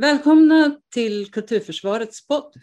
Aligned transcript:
Välkomna 0.00 0.80
till 0.94 1.30
Kulturförsvarets 1.30 2.26
podd. 2.26 2.54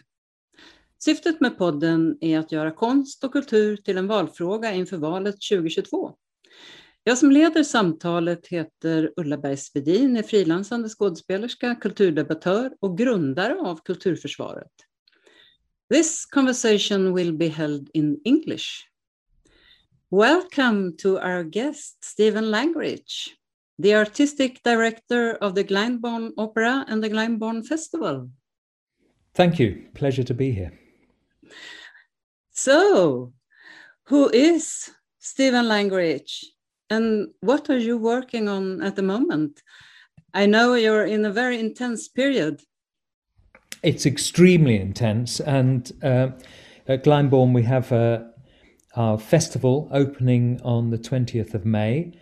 Syftet 0.98 1.40
med 1.40 1.58
podden 1.58 2.18
är 2.20 2.38
att 2.38 2.52
göra 2.52 2.70
konst 2.70 3.24
och 3.24 3.32
kultur 3.32 3.76
till 3.76 3.98
en 3.98 4.06
valfråga 4.06 4.72
inför 4.72 4.96
valet 4.96 5.34
2022. 5.50 6.14
Jag 7.04 7.18
som 7.18 7.30
leder 7.30 7.62
samtalet 7.62 8.46
heter 8.46 9.12
Ulla 9.16 9.38
Bergsvedin, 9.38 10.16
är 10.16 10.22
frilansande 10.22 10.88
skådespelerska, 10.88 11.74
kulturdebattör 11.74 12.72
och 12.80 12.98
grundare 12.98 13.54
av 13.54 13.80
Kulturförsvaret. 13.84 14.72
This 15.94 16.26
conversation 16.26 17.14
will 17.14 17.32
be 17.32 17.48
held 17.48 17.90
in 17.94 18.20
English. 18.24 18.66
Welcome 20.10 20.92
to 20.92 21.08
our 21.08 21.42
guest, 21.42 22.04
Stephen 22.04 22.50
Langridge, 22.50 23.36
the 23.78 23.94
artistic 23.94 24.62
director 24.62 25.32
of 25.34 25.54
the 25.54 25.64
Glyndebourne 25.64 26.32
Opera 26.38 26.84
and 26.88 27.02
the 27.02 27.10
Glyndebourne 27.10 27.66
Festival. 27.66 28.30
Thank 29.34 29.58
you. 29.58 29.86
Pleasure 29.94 30.24
to 30.24 30.34
be 30.34 30.52
here. 30.52 30.72
So, 32.52 33.32
who 34.04 34.30
is 34.30 34.90
Stephen 35.18 35.68
Langridge 35.68 36.46
and 36.88 37.28
what 37.40 37.68
are 37.68 37.78
you 37.78 37.98
working 37.98 38.48
on 38.48 38.82
at 38.82 38.96
the 38.96 39.02
moment? 39.02 39.62
I 40.32 40.46
know 40.46 40.74
you're 40.74 41.04
in 41.04 41.24
a 41.24 41.32
very 41.32 41.58
intense 41.58 42.08
period. 42.08 42.62
It's 43.82 44.06
extremely 44.06 44.80
intense, 44.80 45.38
and 45.40 45.92
uh, 46.02 46.28
at 46.88 47.04
Glyndebourne 47.04 47.52
we 47.52 47.62
have 47.64 47.92
uh, 47.92 48.24
our 48.96 49.18
festival 49.18 49.88
opening 49.92 50.60
on 50.62 50.90
the 50.90 50.98
20th 50.98 51.54
of 51.54 51.64
May. 51.66 52.12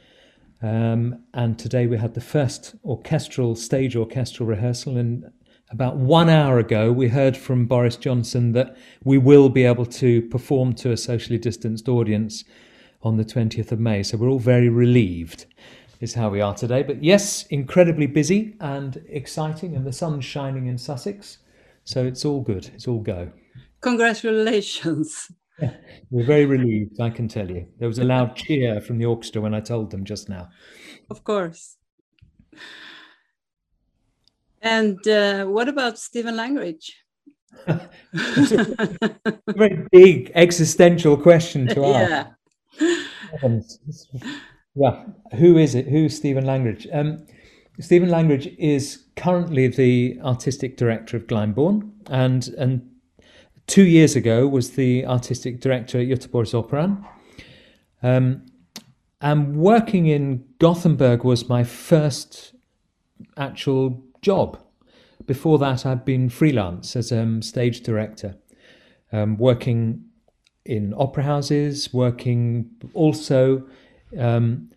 Um, 0.62 1.24
and 1.34 1.58
today 1.58 1.86
we 1.86 1.98
had 1.98 2.14
the 2.14 2.20
first 2.20 2.74
orchestral 2.84 3.54
stage 3.54 3.96
orchestral 3.96 4.48
rehearsal. 4.48 4.96
And 4.96 5.30
about 5.70 5.96
one 5.96 6.28
hour 6.28 6.58
ago, 6.58 6.92
we 6.92 7.08
heard 7.08 7.36
from 7.36 7.66
Boris 7.66 7.96
Johnson 7.96 8.52
that 8.52 8.76
we 9.02 9.18
will 9.18 9.48
be 9.48 9.64
able 9.64 9.86
to 9.86 10.22
perform 10.22 10.72
to 10.74 10.92
a 10.92 10.96
socially 10.96 11.38
distanced 11.38 11.88
audience 11.88 12.44
on 13.02 13.16
the 13.16 13.24
20th 13.24 13.72
of 13.72 13.80
May. 13.80 14.02
So 14.02 14.16
we're 14.16 14.30
all 14.30 14.38
very 14.38 14.68
relieved, 14.68 15.46
is 16.00 16.14
how 16.14 16.30
we 16.30 16.40
are 16.40 16.54
today. 16.54 16.82
But 16.82 17.04
yes, 17.04 17.44
incredibly 17.46 18.06
busy 18.06 18.56
and 18.60 19.04
exciting, 19.08 19.76
and 19.76 19.86
the 19.86 19.92
sun's 19.92 20.24
shining 20.24 20.66
in 20.66 20.78
Sussex. 20.78 21.38
So 21.84 22.04
it's 22.06 22.24
all 22.24 22.40
good. 22.40 22.70
It's 22.74 22.88
all 22.88 23.00
go. 23.00 23.30
Congratulations. 23.82 25.30
We're 26.10 26.26
very 26.26 26.46
relieved, 26.46 27.00
I 27.00 27.10
can 27.10 27.28
tell 27.28 27.50
you. 27.50 27.66
There 27.78 27.88
was 27.88 27.98
a 27.98 28.04
loud 28.04 28.36
cheer 28.36 28.80
from 28.80 28.98
the 28.98 29.06
orchestra 29.06 29.40
when 29.40 29.54
I 29.54 29.60
told 29.60 29.90
them 29.90 30.04
just 30.04 30.28
now. 30.28 30.48
Of 31.10 31.24
course. 31.24 31.76
And 34.62 35.06
uh, 35.06 35.44
what 35.44 35.68
about 35.68 35.98
Stephen 35.98 36.36
Langridge? 36.36 36.96
very 39.48 39.86
big 39.92 40.32
existential 40.34 41.16
question 41.16 41.68
to 41.68 41.84
ask. 41.86 42.28
Yeah. 43.42 43.60
yeah. 44.74 45.04
Who 45.36 45.58
is 45.58 45.74
it? 45.74 45.86
Who's 45.86 46.16
Stephen 46.16 46.46
Langridge? 46.46 46.88
Um, 46.92 47.26
Stephen 47.80 48.08
Langridge 48.08 48.48
is 48.58 49.04
currently 49.16 49.68
the 49.68 50.18
artistic 50.22 50.76
director 50.76 51.16
of 51.16 51.26
Glyndebourne 51.26 51.90
and 52.06 52.48
and 52.58 52.88
two 53.66 53.84
years 53.84 54.16
ago 54.16 54.46
was 54.46 54.72
the 54.72 55.06
artistic 55.06 55.60
director 55.60 55.98
at 55.98 56.06
Göteborgsoperan. 56.06 57.04
Um, 58.02 58.46
and 59.20 59.56
working 59.56 60.06
in 60.06 60.44
Gothenburg 60.58 61.24
was 61.24 61.48
my 61.48 61.64
first 61.64 62.54
actual 63.36 64.04
job. 64.20 64.58
Before 65.24 65.58
that, 65.58 65.86
I'd 65.86 66.04
been 66.04 66.28
freelance 66.28 66.94
as 66.96 67.10
a 67.10 67.22
um, 67.22 67.40
stage 67.40 67.80
director, 67.80 68.36
um, 69.12 69.38
working 69.38 70.04
in 70.66 70.92
opera 70.96 71.22
houses, 71.22 71.92
working 71.94 72.70
also 72.92 73.66
um, 74.18 74.70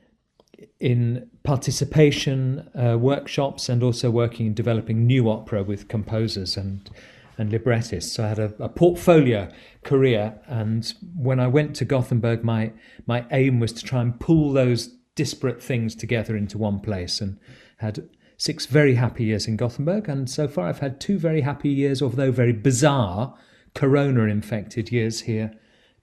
in 0.80 1.30
participation 1.44 2.70
uh, 2.74 2.98
workshops, 2.98 3.68
and 3.68 3.84
also 3.84 4.10
working 4.10 4.48
in 4.48 4.54
developing 4.54 5.06
new 5.06 5.30
opera 5.30 5.64
with 5.64 5.90
composers 5.90 6.56
and 6.56 6.90
and 7.38 7.52
librettists. 7.52 8.14
So 8.14 8.24
I 8.24 8.30
had 8.30 8.40
a, 8.40 8.54
a, 8.60 8.70
portfolio 8.70 9.50
career, 9.84 10.40
and 10.48 10.94
when 11.16 11.40
I 11.40 11.48
went 11.48 11.76
to 11.78 11.86
Gothenburg, 11.86 12.44
my 12.44 12.74
my 13.06 13.26
aim 13.32 13.60
was 13.60 13.74
to 13.74 13.84
try 13.84 14.02
and 14.02 14.20
pull 14.20 14.54
those 14.54 14.88
disparate 15.16 15.62
things 15.62 15.96
together 15.96 16.36
into 16.36 16.58
one 16.58 16.80
place, 16.80 17.22
and 17.22 17.40
had 17.78 18.10
six 18.38 18.66
very 18.66 18.96
happy 18.96 19.26
years 19.26 19.48
in 19.48 19.58
Gothenburg, 19.58 20.10
and 20.10 20.30
so 20.30 20.48
far 20.48 20.68
I've 20.68 20.80
had 20.80 21.00
two 21.00 21.18
very 21.18 21.42
happy 21.42 21.70
years, 21.70 22.02
although 22.02 22.32
very 22.32 22.54
bizarre, 22.54 23.38
corona-infected 23.76 24.92
years 24.92 25.22
here 25.22 25.54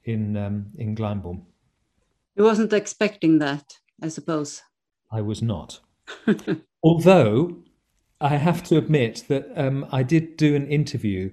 in 0.05 0.37
um, 0.37 0.67
in 0.77 0.95
Glyndebourne. 0.95 1.43
You 2.37 2.45
wasn't 2.45 2.73
expecting 2.73 3.39
that, 3.39 3.79
I 4.03 4.09
suppose. 4.09 4.63
I 5.11 5.21
was 5.21 5.41
not. 5.43 5.81
although 6.83 7.63
I 8.25 8.37
have 8.37 8.63
to 8.65 8.79
admit 8.79 9.25
that 9.29 9.53
um, 9.55 9.87
I 9.93 10.03
did 10.03 10.39
do 10.39 10.57
an 10.57 10.67
interview 10.67 11.31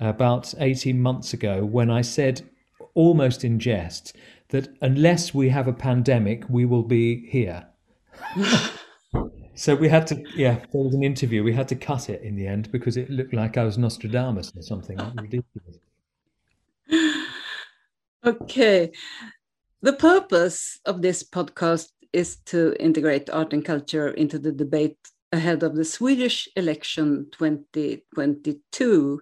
about 0.00 0.54
18 0.58 0.98
months 0.98 1.34
ago 1.34 1.62
when 1.62 1.90
I 1.90 2.00
said, 2.00 2.40
almost 2.94 3.44
in 3.44 3.60
jest, 3.60 4.16
that 4.48 4.74
unless 4.80 5.34
we 5.34 5.50
have 5.50 5.68
a 5.68 5.74
pandemic, 5.74 6.44
we 6.48 6.64
will 6.64 6.84
be 6.84 7.26
here. 7.28 7.66
so 9.54 9.74
we 9.74 9.90
had 9.90 10.06
to, 10.06 10.24
yeah, 10.34 10.54
there 10.72 10.82
was 10.82 10.94
an 10.94 11.04
interview. 11.04 11.44
We 11.44 11.52
had 11.52 11.68
to 11.68 11.76
cut 11.76 12.08
it 12.08 12.22
in 12.22 12.34
the 12.34 12.46
end 12.46 12.72
because 12.72 12.96
it 12.96 13.10
looked 13.10 13.34
like 13.34 13.58
I 13.58 13.64
was 13.64 13.76
Nostradamus 13.76 14.52
or 14.56 14.62
something 14.62 14.96
ridiculous. 15.14 15.76
Okay. 18.24 18.90
The 19.82 19.92
purpose 19.92 20.80
of 20.86 21.02
this 21.02 21.22
podcast 21.22 21.90
is 22.14 22.36
to 22.46 22.74
integrate 22.80 23.28
art 23.28 23.52
and 23.52 23.62
culture 23.62 24.08
into 24.08 24.38
the 24.38 24.52
debate 24.52 24.96
ahead 25.32 25.62
of 25.62 25.74
the 25.74 25.84
Swedish 25.84 26.48
election 26.56 27.26
2022. 27.32 29.20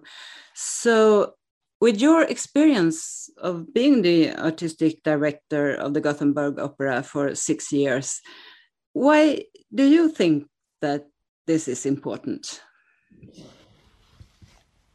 So, 0.53 1.33
with 1.79 1.99
your 1.99 2.23
experience 2.23 3.29
of 3.37 3.73
being 3.73 4.01
the 4.01 4.35
artistic 4.35 5.01
director 5.03 5.73
of 5.73 5.93
the 5.93 6.01
Gothenburg 6.01 6.59
Opera 6.59 7.01
for 7.01 7.33
six 7.33 7.71
years, 7.71 8.21
why 8.93 9.45
do 9.73 9.83
you 9.85 10.09
think 10.09 10.47
that 10.81 11.07
this 11.47 11.67
is 11.67 11.85
important? 11.85 12.61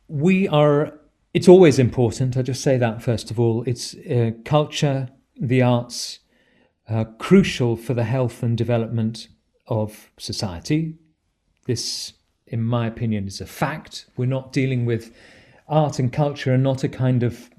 We 0.08 0.46
are, 0.48 0.92
it's 1.34 1.48
always 1.48 1.78
important. 1.78 2.36
I 2.36 2.42
just 2.42 2.62
say 2.62 2.76
that 2.78 3.02
first 3.02 3.30
of 3.30 3.40
all. 3.40 3.64
It's 3.66 3.94
uh, 3.94 4.30
culture, 4.44 5.08
the 5.40 5.62
arts, 5.62 6.20
uh, 6.88 7.04
crucial 7.18 7.76
for 7.76 7.94
the 7.94 8.04
health 8.04 8.42
and 8.44 8.56
development 8.56 9.28
of 9.66 10.10
society, 10.18 10.94
this, 11.66 12.12
in 12.46 12.62
my 12.62 12.86
opinion, 12.86 13.26
is 13.26 13.40
a 13.40 13.46
fact. 13.46 14.06
We're 14.16 14.26
not 14.26 14.52
dealing 14.52 14.86
with 14.86 15.14
art 15.68 15.98
and 15.98 16.12
culture 16.12 16.52
and 16.52 16.62
not 16.62 16.84
a 16.84 16.88
kind 16.88 17.22
of 17.22 17.50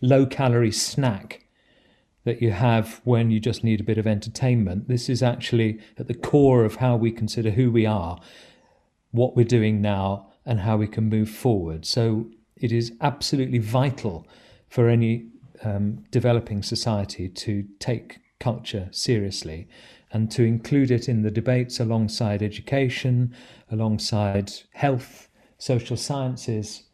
low 0.00 0.26
calorie 0.26 0.72
snack 0.72 1.46
that 2.24 2.42
you 2.42 2.50
have 2.50 3.00
when 3.04 3.30
you 3.30 3.40
just 3.40 3.64
need 3.64 3.80
a 3.80 3.84
bit 3.84 3.98
of 3.98 4.06
entertainment. 4.06 4.88
This 4.88 5.08
is 5.08 5.22
actually 5.22 5.80
at 5.98 6.06
the 6.06 6.14
core 6.14 6.64
of 6.64 6.76
how 6.76 6.96
we 6.96 7.10
consider 7.10 7.50
who 7.50 7.70
we 7.70 7.86
are, 7.86 8.20
what 9.10 9.34
we're 9.34 9.44
doing 9.44 9.80
now, 9.80 10.30
and 10.44 10.60
how 10.60 10.76
we 10.76 10.86
can 10.86 11.08
move 11.08 11.30
forward. 11.30 11.86
So 11.86 12.26
it 12.56 12.72
is 12.72 12.92
absolutely 13.00 13.58
vital 13.58 14.26
for 14.68 14.88
any 14.88 15.26
um, 15.64 16.04
developing 16.10 16.62
society 16.62 17.28
to 17.28 17.64
take 17.78 18.20
culture 18.38 18.88
seriously 18.90 19.68
and 20.12 20.30
to 20.30 20.42
include 20.42 20.90
it 20.90 21.08
in 21.08 21.22
the 21.22 21.30
debates 21.30 21.80
alongside 21.80 22.42
education, 22.42 23.34
alongside 23.70 24.52
health, 24.72 25.28
social 25.58 25.96
sciences, 25.96 26.84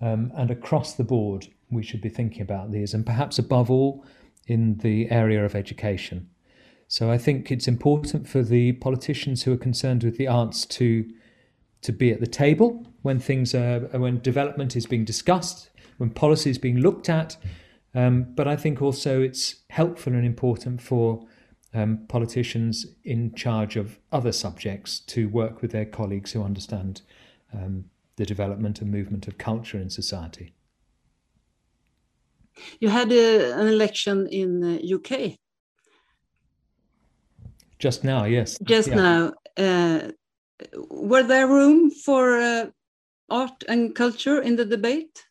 um, 0.00 0.32
and 0.36 0.50
across 0.50 0.94
the 0.94 1.04
board, 1.04 1.48
we 1.70 1.82
should 1.82 2.00
be 2.00 2.08
thinking 2.08 2.42
about 2.42 2.70
these, 2.72 2.94
and 2.94 3.06
perhaps 3.06 3.38
above 3.38 3.70
all 3.70 4.04
in 4.46 4.78
the 4.78 5.10
area 5.10 5.44
of 5.44 5.54
education. 5.54 6.28
So 6.88 7.10
I 7.10 7.18
think 7.18 7.50
it's 7.50 7.66
important 7.66 8.28
for 8.28 8.42
the 8.42 8.72
politicians 8.72 9.42
who 9.42 9.52
are 9.52 9.58
concerned 9.58 10.04
with 10.04 10.16
the 10.18 10.28
arts 10.28 10.66
to 10.66 11.08
to 11.82 11.92
be 11.92 12.10
at 12.10 12.20
the 12.20 12.26
table 12.26 12.86
when 13.02 13.20
things 13.20 13.54
are 13.54 13.80
when 13.92 14.20
development 14.20 14.76
is 14.76 14.86
being 14.86 15.04
discussed, 15.04 15.70
when 15.98 16.10
policy 16.10 16.50
is 16.50 16.58
being 16.58 16.78
looked 16.78 17.08
at. 17.08 17.36
Um, 17.94 18.34
but 18.34 18.46
I 18.46 18.56
think 18.56 18.82
also 18.82 19.20
it's 19.20 19.56
helpful 19.70 20.12
and 20.12 20.24
important 20.24 20.80
for 20.82 21.26
um, 21.74 22.06
politicians 22.08 22.86
in 23.04 23.34
charge 23.34 23.76
of 23.76 23.98
other 24.12 24.32
subjects 24.32 25.00
to 25.00 25.28
work 25.28 25.62
with 25.62 25.72
their 25.72 25.84
colleagues 25.84 26.32
who 26.32 26.42
understand 26.42 27.02
um, 27.52 27.86
the 28.16 28.24
development 28.24 28.80
and 28.80 28.90
movement 28.90 29.28
of 29.28 29.38
culture 29.38 29.78
in 29.78 29.90
society. 29.90 30.54
You 32.80 32.88
had 32.88 33.12
a, 33.12 33.52
an 33.52 33.68
election 33.68 34.26
in 34.28 34.60
the 34.60 34.94
UK. 34.94 35.38
Just 37.78 38.04
now, 38.04 38.24
yes. 38.24 38.58
Just 38.62 38.88
yeah. 38.88 38.94
now. 38.94 39.32
Uh, 39.56 40.10
were 40.88 41.22
there 41.22 41.46
room 41.46 41.90
for 41.90 42.38
uh, 42.38 42.66
art 43.28 43.64
and 43.68 43.94
culture 43.94 44.40
in 44.40 44.56
the 44.56 44.64
debate? 44.64 45.24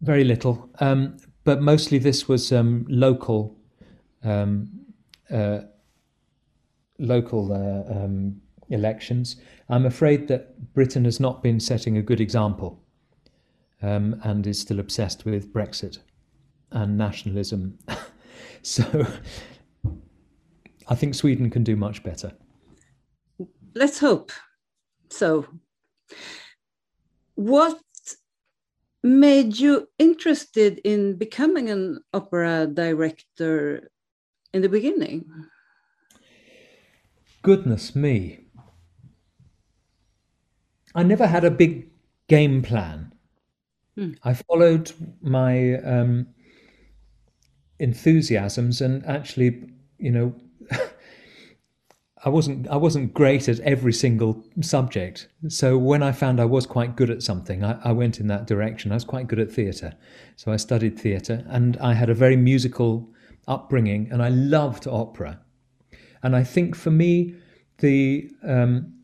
Very 0.00 0.24
little, 0.24 0.68
um, 0.80 1.16
but 1.44 1.62
mostly 1.62 1.98
this 1.98 2.26
was 2.26 2.52
um, 2.52 2.84
local, 2.88 3.56
um, 4.24 4.68
uh, 5.30 5.60
local 7.02 7.52
uh, 7.52 7.92
um, 7.92 8.40
elections. 8.70 9.36
I'm 9.68 9.86
afraid 9.86 10.28
that 10.28 10.72
Britain 10.72 11.04
has 11.04 11.20
not 11.20 11.42
been 11.42 11.60
setting 11.60 11.96
a 11.96 12.02
good 12.02 12.20
example, 12.20 12.82
um, 13.82 14.20
and 14.22 14.46
is 14.46 14.60
still 14.60 14.80
obsessed 14.80 15.24
with 15.24 15.52
Brexit 15.52 15.98
and 16.70 16.96
nationalism. 16.96 17.78
so, 18.62 19.06
I 20.88 20.94
think 20.94 21.14
Sweden 21.14 21.50
can 21.50 21.64
do 21.64 21.76
much 21.76 22.02
better. 22.02 22.32
Let's 23.74 23.98
hope. 23.98 24.32
So, 25.10 25.46
what 27.34 27.80
made 29.02 29.58
you 29.58 29.88
interested 29.98 30.80
in 30.84 31.16
becoming 31.16 31.68
an 31.70 32.00
opera 32.14 32.68
director 32.72 33.90
in 34.54 34.62
the 34.62 34.68
beginning? 34.68 35.24
Goodness 37.42 37.94
me. 37.94 38.38
I 40.94 41.02
never 41.02 41.26
had 41.26 41.44
a 41.44 41.50
big 41.50 41.90
game 42.28 42.62
plan. 42.62 43.12
Hmm. 43.96 44.12
I 44.22 44.34
followed 44.34 44.92
my 45.20 45.74
um, 45.78 46.28
enthusiasms 47.78 48.80
and 48.80 49.04
actually, 49.06 49.68
you 49.98 50.10
know, 50.10 50.34
I 52.24 52.28
wasn't 52.28 52.68
I 52.68 52.76
wasn't 52.76 53.14
great 53.14 53.48
at 53.48 53.58
every 53.60 53.92
single 53.92 54.44
subject. 54.60 55.28
So 55.48 55.76
when 55.76 56.04
I 56.04 56.12
found 56.12 56.40
I 56.40 56.44
was 56.44 56.66
quite 56.66 56.94
good 56.94 57.10
at 57.10 57.22
something, 57.22 57.64
I, 57.64 57.80
I 57.82 57.92
went 57.92 58.20
in 58.20 58.28
that 58.28 58.46
direction. 58.46 58.92
I 58.92 58.94
was 58.94 59.04
quite 59.04 59.26
good 59.26 59.40
at 59.40 59.50
theatre, 59.50 59.92
so 60.36 60.52
I 60.52 60.56
studied 60.56 60.98
theatre, 60.98 61.44
and 61.48 61.76
I 61.78 61.94
had 61.94 62.08
a 62.10 62.14
very 62.14 62.36
musical 62.36 63.10
upbringing, 63.48 64.08
and 64.12 64.22
I 64.22 64.28
loved 64.28 64.86
opera. 64.86 65.40
And 66.22 66.36
I 66.36 66.44
think 66.44 66.76
for 66.76 66.90
me, 66.90 67.34
the 67.78 68.30
um, 68.42 68.94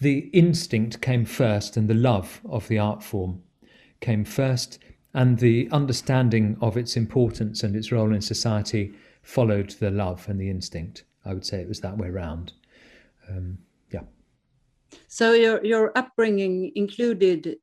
the 0.00 0.30
instinct 0.32 1.00
came 1.00 1.24
first, 1.24 1.76
and 1.76 1.88
the 1.88 1.94
love 1.94 2.40
of 2.48 2.68
the 2.68 2.78
art 2.78 3.02
form 3.02 3.42
came 4.00 4.24
first, 4.24 4.78
and 5.14 5.38
the 5.38 5.68
understanding 5.70 6.56
of 6.60 6.76
its 6.76 6.96
importance 6.96 7.62
and 7.62 7.76
its 7.76 7.92
role 7.92 8.14
in 8.14 8.20
society 8.20 8.94
followed 9.22 9.70
the 9.70 9.90
love 9.90 10.28
and 10.28 10.40
the 10.40 10.50
instinct. 10.50 11.04
I 11.24 11.34
would 11.34 11.46
say 11.46 11.60
it 11.60 11.68
was 11.68 11.80
that 11.80 11.98
way 11.98 12.10
round. 12.10 12.52
Um, 13.28 13.58
yeah. 13.92 14.02
So 15.08 15.32
your 15.32 15.64
your 15.64 15.92
upbringing 15.96 16.72
included 16.74 17.56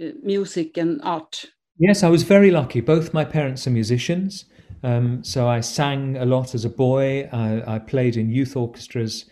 uh, 0.00 0.06
music 0.22 0.76
and 0.76 1.00
art. 1.02 1.46
Yes, 1.78 2.02
I 2.02 2.08
was 2.08 2.22
very 2.22 2.50
lucky. 2.50 2.80
Both 2.80 3.14
my 3.14 3.24
parents 3.24 3.66
are 3.66 3.70
musicians, 3.70 4.44
um, 4.82 5.22
so 5.22 5.48
I 5.48 5.60
sang 5.60 6.16
a 6.16 6.24
lot 6.24 6.54
as 6.54 6.64
a 6.64 6.70
boy. 6.70 7.28
I, 7.32 7.74
I, 7.76 7.78
played 7.78 8.16
in 8.16 8.30
youth 8.30 8.56
orchestras 8.56 9.26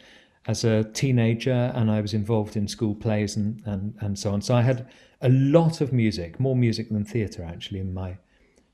as 0.46 0.64
a 0.64 0.84
teenager, 0.84 1.72
and 1.74 1.90
I 1.90 2.00
was 2.00 2.14
involved 2.14 2.56
in 2.56 2.68
school 2.68 2.94
plays 2.94 3.36
and 3.36 3.62
and 3.66 3.94
and 4.00 4.18
so 4.18 4.32
on. 4.32 4.42
So 4.42 4.54
I 4.54 4.62
had 4.62 4.88
a 5.20 5.28
lot 5.28 5.80
of 5.80 5.92
music, 5.92 6.38
more 6.38 6.56
music 6.56 6.88
than 6.88 7.04
theatre 7.04 7.42
actually, 7.42 7.80
in 7.80 7.92
my 7.92 8.16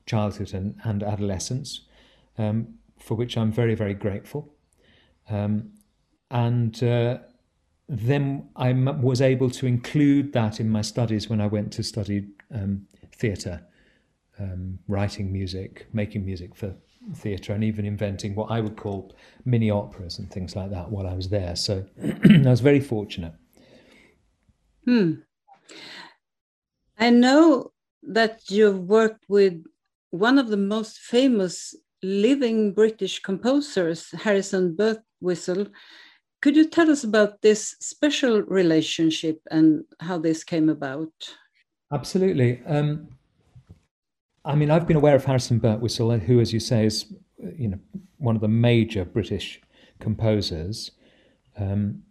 childhood 0.05 0.53
and, 0.53 0.75
and 0.83 1.03
adolescence, 1.03 1.81
um, 2.37 2.75
for 2.99 3.15
which 3.15 3.37
I'm 3.37 3.51
very 3.51 3.75
very 3.75 3.95
grateful. 3.95 4.53
Um, 5.29 5.71
and 6.29 6.81
uh, 6.83 7.19
then 7.89 8.49
I 8.55 8.73
was 8.73 9.21
able 9.21 9.49
to 9.51 9.65
include 9.65 10.33
that 10.33 10.59
in 10.59 10.69
my 10.69 10.81
studies 10.81 11.29
when 11.29 11.41
I 11.41 11.47
went 11.47 11.71
to 11.73 11.83
study 11.83 12.27
um, 12.53 12.87
theatre, 13.15 13.65
um, 14.39 14.79
writing 14.87 15.31
music, 15.31 15.87
making 15.93 16.25
music 16.25 16.55
for 16.55 16.73
theatre, 17.15 17.53
and 17.53 17.63
even 17.63 17.85
inventing 17.85 18.35
what 18.35 18.51
I 18.51 18.61
would 18.61 18.75
call 18.75 19.15
mini 19.45 19.71
operas 19.71 20.19
and 20.19 20.29
things 20.29 20.55
like 20.55 20.71
that 20.71 20.89
while 20.89 21.07
I 21.07 21.13
was 21.13 21.29
there. 21.29 21.55
So 21.55 21.85
I 22.29 22.49
was 22.49 22.61
very 22.61 22.79
fortunate. 22.79 23.33
Hmm. 24.85 25.13
I 26.97 27.09
know 27.09 27.71
that 28.03 28.49
you've 28.49 28.79
worked 28.79 29.25
with 29.27 29.63
one 30.11 30.39
of 30.39 30.47
the 30.47 30.57
most 30.57 30.99
famous 30.99 31.75
living 32.01 32.73
British 32.73 33.19
composers, 33.19 34.11
Harrison 34.11 34.75
Birtwistle. 34.75 35.69
Could 36.41 36.55
you 36.55 36.69
tell 36.69 36.89
us 36.89 37.03
about 37.03 37.41
this 37.41 37.75
special 37.79 38.41
relationship 38.43 39.39
and 39.51 39.83
how 39.99 40.17
this 40.19 40.43
came 40.43 40.69
about? 40.69 41.11
Absolutely. 41.91 42.61
Um, 42.65 43.07
I 44.47 44.55
mean, 44.55 44.71
I've 44.71 44.87
been 44.87 44.97
aware 44.97 45.15
of 45.15 45.25
Harrison 45.25 45.59
Birtwistle, 45.59 46.21
who, 46.21 46.39
as 46.39 46.53
you 46.53 46.59
say, 46.59 46.85
is 46.85 47.13
you 47.55 47.67
know 47.67 47.79
one 48.17 48.35
of 48.35 48.41
the 48.41 48.47
major 48.47 49.05
British 49.05 49.61
composers. 49.99 50.91
Um, 51.57 52.03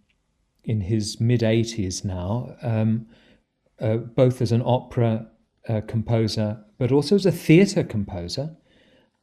in 0.67 0.81
his 0.81 1.21
mid 1.21 1.41
80s 1.41 2.05
now, 2.05 2.57
um, 2.61 3.07
uh, 3.81 3.97
both 3.97 4.43
as 4.43 4.53
an 4.53 4.63
opera 4.65 5.29
uh, 5.69 5.81
composer, 5.87 6.63
but 6.79 6.93
also 6.93 7.15
as 7.15 7.25
a 7.25 7.33
theatre 7.33 7.85
composer 7.85 8.57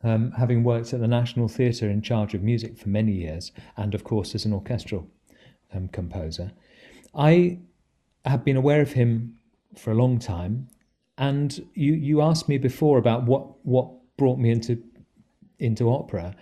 um, 0.04 0.32
having 0.32 0.64
worked 0.64 0.94
at 0.94 1.00
the 1.00 1.08
National 1.08 1.48
Theatre 1.48 1.90
in 1.90 2.02
charge 2.02 2.34
of 2.34 2.44
music 2.44 2.78
for 2.78 2.90
many 2.90 3.12
years, 3.14 3.52
and 3.78 3.94
of 3.94 4.04
course 4.04 4.36
as 4.36 4.46
an 4.46 4.54
orchestral 4.54 5.08
um, 5.74 5.88
composer. 5.90 6.52
I 7.16 7.60
have 8.26 8.44
been 8.44 8.58
aware 8.58 8.82
of 8.82 8.94
him 8.94 9.38
for 9.78 9.92
a 9.92 9.96
long 9.96 10.20
time, 10.20 10.70
and 11.28 11.66
you 11.74 11.94
you 11.94 12.22
asked 12.22 12.48
me 12.50 12.58
before 12.58 12.98
about 12.98 13.24
what 13.24 13.44
what 13.66 13.88
brought 14.18 14.40
me 14.40 14.50
into 14.52 14.74
into 15.60 15.90
opera. 15.90 16.36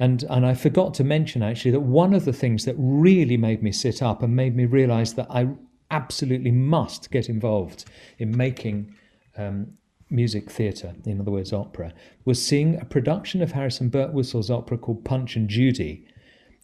And, 0.00 0.22
and 0.30 0.46
I 0.46 0.54
forgot 0.54 0.94
to 0.94 1.04
mention 1.04 1.42
actually 1.42 1.72
that 1.72 1.80
one 1.80 2.14
of 2.14 2.24
the 2.24 2.32
things 2.32 2.64
that 2.64 2.76
really 2.78 3.36
made 3.36 3.62
me 3.62 3.72
sit 3.72 4.00
up 4.00 4.22
and 4.22 4.36
made 4.36 4.54
me 4.54 4.64
realize 4.64 5.14
that 5.14 5.26
I 5.28 5.48
absolutely 5.90 6.52
must 6.52 7.10
get 7.10 7.28
involved 7.28 7.84
in 8.18 8.36
making 8.36 8.94
um, 9.36 9.72
music 10.08 10.50
theatre, 10.50 10.94
in 11.04 11.20
other 11.20 11.32
words, 11.32 11.52
opera, 11.52 11.92
was 12.24 12.40
seeing 12.40 12.80
a 12.80 12.84
production 12.84 13.42
of 13.42 13.52
Harrison 13.52 13.90
Birtwistle's 13.90 14.50
opera 14.50 14.78
called 14.78 15.04
Punch 15.04 15.34
and 15.34 15.48
Judy 15.48 16.06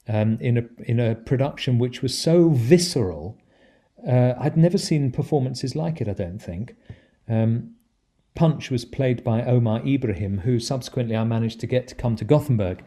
um, 0.08 0.38
in, 0.40 0.58
a, 0.58 0.64
in 0.84 1.00
a 1.00 1.16
production 1.16 1.78
which 1.80 2.02
was 2.02 2.16
so 2.16 2.50
visceral. 2.50 3.36
Uh, 4.08 4.34
I'd 4.38 4.56
never 4.56 4.78
seen 4.78 5.10
performances 5.10 5.74
like 5.74 6.00
it, 6.00 6.08
I 6.08 6.12
don't 6.12 6.38
think. 6.38 6.76
Um, 7.28 7.74
Punch 8.34 8.70
was 8.70 8.84
played 8.84 9.22
by 9.22 9.42
Omar 9.42 9.80
Ebrahim, 9.80 10.40
who 10.40 10.58
subsequently 10.58 11.16
I 11.16 11.24
managed 11.24 11.60
to 11.60 11.66
get 11.66 11.86
to 11.88 11.94
come 11.94 12.16
to 12.16 12.24
Gothenburg 12.24 12.84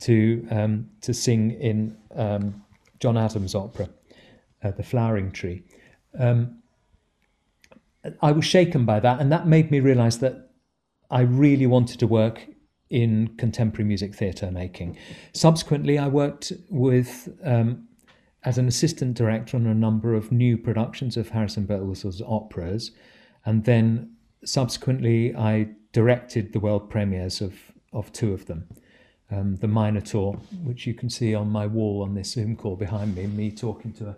to, 0.00 0.46
um, 0.50 0.90
to 1.02 1.12
sing 1.12 1.50
in 1.52 1.96
um, 2.14 2.64
John 2.98 3.18
Adams' 3.18 3.54
opera, 3.54 3.90
uh, 4.62 4.70
The 4.70 4.82
Flowering 4.82 5.32
Tree. 5.32 5.64
Um, 6.18 6.62
I 8.22 8.32
was 8.32 8.44
shaken 8.44 8.84
by 8.84 9.00
that, 9.00 9.20
and 9.20 9.30
that 9.32 9.46
made 9.46 9.70
me 9.70 9.80
realize 9.80 10.18
that 10.20 10.50
I 11.10 11.20
really 11.20 11.66
wanted 11.66 11.98
to 12.00 12.06
work 12.06 12.46
in 12.88 13.34
contemporary 13.36 13.86
music 13.86 14.14
theatre 14.14 14.50
making. 14.50 14.96
Subsequently, 15.32 15.98
I 15.98 16.08
worked 16.08 16.52
with 16.70 17.28
um, 17.44 17.88
as 18.44 18.58
an 18.58 18.68
assistant 18.68 19.14
director 19.14 19.56
on 19.56 19.66
a 19.66 19.74
number 19.74 20.14
of 20.14 20.30
new 20.30 20.56
productions 20.56 21.16
of 21.16 21.30
Harrison 21.30 21.66
Birtwistle's 21.66 22.22
operas, 22.22 22.92
and 23.46 23.64
then 23.64 24.16
subsequently 24.44 25.34
I 25.34 25.68
directed 25.92 26.52
the 26.52 26.60
world 26.60 26.90
premieres 26.90 27.40
of 27.40 27.54
of 27.92 28.12
two 28.12 28.34
of 28.34 28.44
them. 28.46 28.68
Um, 29.30 29.56
the 29.56 29.66
Minotaur, 29.66 30.34
which 30.62 30.86
you 30.86 30.94
can 30.94 31.10
see 31.10 31.34
on 31.34 31.50
my 31.50 31.66
wall 31.66 32.02
on 32.02 32.14
this 32.14 32.32
Zoom 32.32 32.54
call 32.54 32.76
behind 32.76 33.16
me, 33.16 33.26
me 33.26 33.50
talking 33.50 33.92
to 33.94 34.08
a 34.10 34.16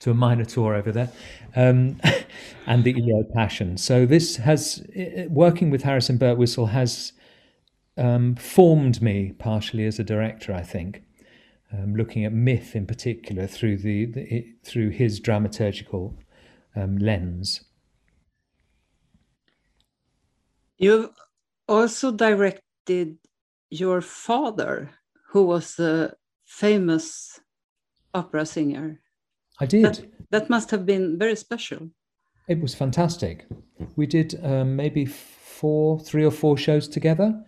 to 0.00 0.10
a 0.10 0.14
Minotaur 0.14 0.74
over 0.74 0.90
there, 0.90 1.10
um, 1.54 2.00
and 2.66 2.84
the 2.84 2.94
Io 2.94 3.22
Passion. 3.34 3.76
So 3.76 4.06
this 4.06 4.36
has 4.36 4.84
working 5.28 5.70
with 5.70 5.82
Harrison 5.82 6.18
Birtwistle 6.18 6.70
has 6.70 7.12
um, 7.96 8.34
formed 8.34 9.00
me 9.02 9.32
partially 9.38 9.84
as 9.86 9.98
a 9.98 10.04
director. 10.04 10.52
I 10.52 10.62
think, 10.62 11.02
um, 11.72 11.94
looking 11.94 12.24
at 12.24 12.32
myth 12.32 12.74
in 12.74 12.86
particular 12.86 13.46
through 13.46 13.78
the, 13.78 14.06
the 14.06 14.46
through 14.64 14.90
his 14.90 15.20
dramaturgical 15.20 16.14
um, 16.74 16.98
lens. 16.98 17.62
You've 20.80 21.10
also 21.68 22.10
directed 22.10 23.18
your 23.68 24.00
father, 24.00 24.90
who 25.28 25.44
was 25.44 25.78
a 25.78 26.14
famous 26.46 27.38
opera 28.14 28.46
singer. 28.46 29.00
I 29.60 29.66
did. 29.66 29.84
That, 29.84 30.00
that, 30.30 30.50
must 30.50 30.70
have 30.70 30.86
been 30.86 31.18
very 31.18 31.36
special. 31.36 31.90
It 32.48 32.60
was 32.62 32.74
fantastic. 32.74 33.46
We 33.96 34.06
did 34.06 34.42
um, 34.42 34.74
maybe 34.74 35.04
four, 35.04 36.00
three 36.00 36.24
or 36.24 36.30
four 36.30 36.56
shows 36.56 36.88
together. 36.88 37.44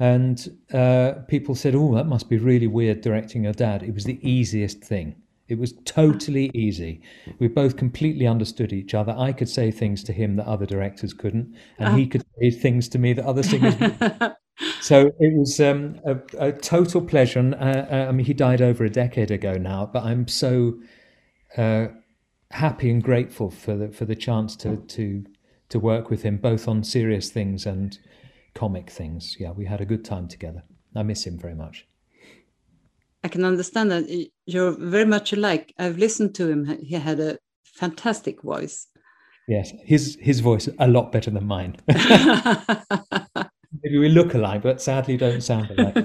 And 0.00 0.58
uh, 0.72 1.12
people 1.28 1.54
said, 1.54 1.76
oh, 1.76 1.94
that 1.94 2.08
must 2.08 2.28
be 2.28 2.38
really 2.38 2.66
weird 2.66 3.02
directing 3.02 3.44
your 3.44 3.52
dad. 3.52 3.84
It 3.84 3.94
was 3.94 4.04
the 4.04 4.18
easiest 4.28 4.82
thing 4.82 5.14
It 5.46 5.58
was 5.58 5.74
totally 5.84 6.50
easy. 6.54 7.02
We 7.38 7.48
both 7.48 7.76
completely 7.76 8.26
understood 8.26 8.72
each 8.72 8.94
other. 8.94 9.14
I 9.16 9.32
could 9.32 9.48
say 9.48 9.70
things 9.70 10.02
to 10.04 10.12
him 10.12 10.36
that 10.36 10.46
other 10.46 10.64
directors 10.64 11.12
couldn't, 11.12 11.54
and 11.78 11.98
he 11.98 12.06
could 12.06 12.24
say 12.40 12.50
things 12.50 12.88
to 12.90 12.98
me 12.98 13.12
that 13.12 13.26
other 13.26 13.42
singers. 13.42 13.74
so 14.80 15.10
it 15.20 15.38
was 15.38 15.60
um, 15.60 16.00
a, 16.06 16.16
a, 16.38 16.52
total 16.52 17.02
pleasure. 17.02 17.40
And 17.40 17.54
uh, 17.54 17.86
uh, 17.90 18.06
I 18.08 18.12
mean, 18.12 18.24
he 18.24 18.32
died 18.32 18.62
over 18.62 18.84
a 18.84 18.90
decade 18.90 19.30
ago 19.30 19.54
now, 19.54 19.90
but 19.92 20.04
I'm 20.04 20.28
so 20.28 20.78
uh, 21.58 21.88
happy 22.50 22.90
and 22.90 23.02
grateful 23.02 23.50
for 23.50 23.76
the 23.76 23.88
for 23.88 24.06
the 24.06 24.16
chance 24.16 24.56
to 24.56 24.76
to 24.76 25.24
to 25.68 25.78
work 25.78 26.08
with 26.08 26.22
him, 26.22 26.38
both 26.38 26.68
on 26.68 26.84
serious 26.84 27.30
things 27.30 27.66
and 27.66 27.98
comic 28.54 28.88
things. 28.88 29.36
Yeah, 29.38 29.50
we 29.50 29.66
had 29.66 29.82
a 29.82 29.84
good 29.84 30.06
time 30.06 30.28
together. 30.28 30.62
I 30.96 31.02
miss 31.02 31.26
him 31.26 31.38
very 31.38 31.54
much. 31.54 31.86
I 33.24 33.28
can 33.28 33.44
understand 33.44 33.90
that 33.90 34.28
you're 34.44 34.72
very 34.72 35.06
much 35.06 35.32
alike. 35.32 35.74
I've 35.78 35.96
listened 35.96 36.34
to 36.34 36.48
him. 36.48 36.66
He 36.82 36.94
had 36.94 37.18
a 37.20 37.38
fantastic 37.64 38.42
voice. 38.42 38.86
Yes, 39.48 39.72
his 39.82 40.18
his 40.20 40.40
voice 40.40 40.68
a 40.78 40.86
lot 40.86 41.10
better 41.10 41.30
than 41.30 41.46
mine. 41.46 41.76
Maybe 43.82 43.98
we 43.98 44.10
look 44.10 44.34
alike, 44.34 44.62
but 44.62 44.80
sadly 44.80 45.16
don't 45.16 45.42
sound 45.42 45.70
alike. 45.70 45.96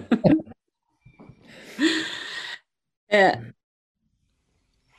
uh, 3.11 3.35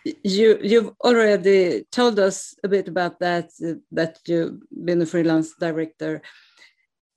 you 0.25 0.59
you've 0.63 0.93
already 1.03 1.85
told 1.91 2.19
us 2.19 2.55
a 2.65 2.69
bit 2.69 2.89
about 2.89 3.19
that 3.21 3.51
uh, 3.67 3.75
that 3.93 4.19
you've 4.27 4.61
been 4.85 5.03
a 5.03 5.07
freelance 5.07 5.55
director 5.59 6.23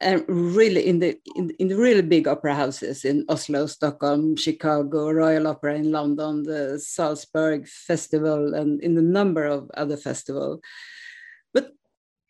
and 0.04 0.24
really 0.28 0.86
in 0.86 1.00
the 1.00 1.18
in, 1.36 1.52
in, 1.60 1.70
the 1.70 1.78
really 1.78 2.02
big 2.02 2.28
opera 2.28 2.54
houses 2.54 3.06
in 3.06 3.26
Oslo, 3.30 3.66
Stockholm, 3.66 4.36
Chicago, 4.36 5.10
Royal 5.10 5.48
Opera 5.48 5.76
in 5.76 5.92
London, 5.92 6.44
the 6.44 6.78
Salzburg 6.80 7.68
Festival, 7.68 8.54
and 8.54 8.82
in 8.82 8.98
a 8.98 9.02
number 9.02 9.46
of 9.46 9.72
other 9.76 9.98
festivals. 9.98 10.60
But 11.54 11.72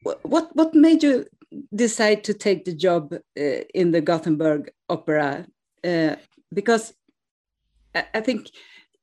what 0.03 0.55
what 0.55 0.75
made 0.75 1.03
you 1.03 1.25
decide 1.73 2.23
to 2.25 2.33
take 2.33 2.63
the 2.63 2.75
job 2.75 3.13
uh, 3.13 3.61
in 3.73 3.91
the 3.91 4.01
Gothenburg 4.01 4.71
Opera? 4.87 5.47
Uh, 5.83 6.15
because 6.53 6.93
I, 7.95 8.05
I, 8.13 8.21
think 8.21 8.51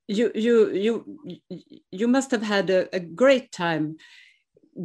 you 0.06 0.30
you 0.34 0.70
you 0.70 1.40
you 1.90 2.08
must 2.08 2.30
have 2.30 2.42
had 2.42 2.70
a, 2.70 2.94
a 2.94 3.00
great 3.00 3.50
time 3.52 3.96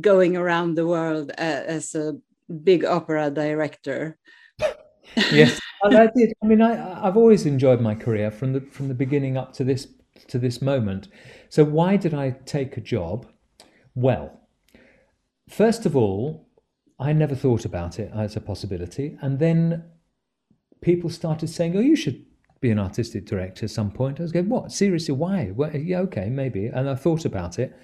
going 0.01 0.36
around 0.36 0.75
the 0.75 0.88
world 0.88 1.32
uh, 1.38 1.63
as 1.68 1.96
a 1.96 2.15
big 2.64 2.86
opera 2.86 3.30
director. 3.30 4.18
yes, 5.16 5.60
I 5.84 6.10
did. 6.16 6.34
I 6.44 6.48
mean, 6.48 6.62
I, 6.62 7.08
I've 7.08 7.18
always 7.18 7.46
enjoyed 7.46 7.82
my 7.82 7.96
career 7.96 8.32
from 8.32 8.54
the 8.54 8.62
from 8.62 8.88
the 8.88 8.94
beginning 8.94 9.38
up 9.38 9.54
to 9.54 9.64
this 9.64 9.88
to 10.28 10.40
this 10.40 10.62
moment. 10.62 11.08
So 11.50 11.64
why 11.64 11.98
did 11.98 12.14
I 12.14 12.32
take 12.46 12.78
a 12.78 12.82
job? 12.82 13.28
Well, 13.94 14.42
first 15.50 15.86
of 15.86 15.96
all, 15.96 16.50
I 17.00 17.14
never 17.14 17.36
thought 17.36 17.66
about 17.66 18.00
it 18.00 18.12
as 18.14 18.36
a 18.36 18.42
possibility, 18.42 19.18
and 19.22 19.40
then 19.40 19.84
people 20.82 21.10
started 21.10 21.50
saying, 21.50 21.75
"Oh, 21.75 21.82
you 21.82 21.96
should 21.96 22.25
be 22.62 22.72
an 22.72 22.80
artistic 22.80 23.25
director 23.25 23.66
at 23.66 23.72
some 23.72 23.92
point." 23.92 24.20
I 24.20 24.24
was 24.24 24.32
going, 24.32 24.50
"What? 24.50 24.72
Seriously? 24.72 25.14
Why? 25.14 25.52
Well, 25.54 25.75
yeah, 25.75 26.00
okay, 26.02 26.30
maybe." 26.30 26.68
And 26.68 26.90
I 26.90 26.96
thought 26.96 27.25
about 27.25 27.60
it, 27.60 27.78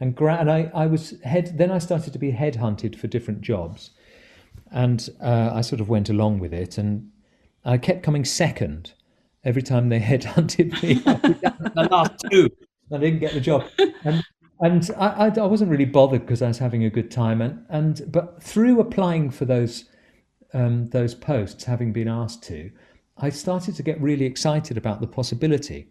and, 0.00 0.14
gra- 0.14 0.36
and 0.36 0.50
I, 0.50 0.70
I 0.74 0.86
was 0.86 1.20
head. 1.22 1.56
Then 1.56 1.70
I 1.70 1.78
started 1.78 2.12
to 2.12 2.18
be 2.18 2.32
headhunted 2.32 2.96
for 2.96 3.06
different 3.06 3.40
jobs, 3.40 3.90
and 4.70 5.08
uh, 5.20 5.50
I 5.54 5.60
sort 5.60 5.80
of 5.80 5.88
went 5.88 6.08
along 6.08 6.38
with 6.38 6.52
it, 6.52 6.78
and 6.78 7.10
I 7.64 7.78
kept 7.78 8.02
coming 8.02 8.24
second 8.24 8.92
every 9.44 9.62
time 9.62 9.88
they 9.88 10.00
headhunted 10.10 10.82
me. 10.82 10.94
the 10.94 11.88
last 11.90 12.12
two, 12.30 12.50
I 12.92 12.98
didn't 12.98 13.20
get 13.20 13.34
the 13.34 13.40
job, 13.40 13.64
and 14.04 14.22
and 14.60 14.90
I, 14.96 15.06
I, 15.06 15.28
I 15.28 15.46
wasn't 15.46 15.70
really 15.70 15.84
bothered 15.84 16.22
because 16.22 16.42
I 16.42 16.48
was 16.48 16.58
having 16.58 16.84
a 16.84 16.90
good 16.90 17.10
time, 17.10 17.40
and 17.40 17.64
and 17.68 18.10
but 18.10 18.42
through 18.42 18.80
applying 18.80 19.30
for 19.30 19.44
those 19.44 19.84
um, 20.52 20.88
those 20.88 21.14
posts, 21.14 21.64
having 21.64 21.92
been 21.92 22.08
asked 22.08 22.42
to, 22.44 22.70
I 23.16 23.30
started 23.30 23.74
to 23.76 23.82
get 23.82 24.00
really 24.00 24.24
excited 24.24 24.76
about 24.76 25.00
the 25.00 25.06
possibility. 25.06 25.88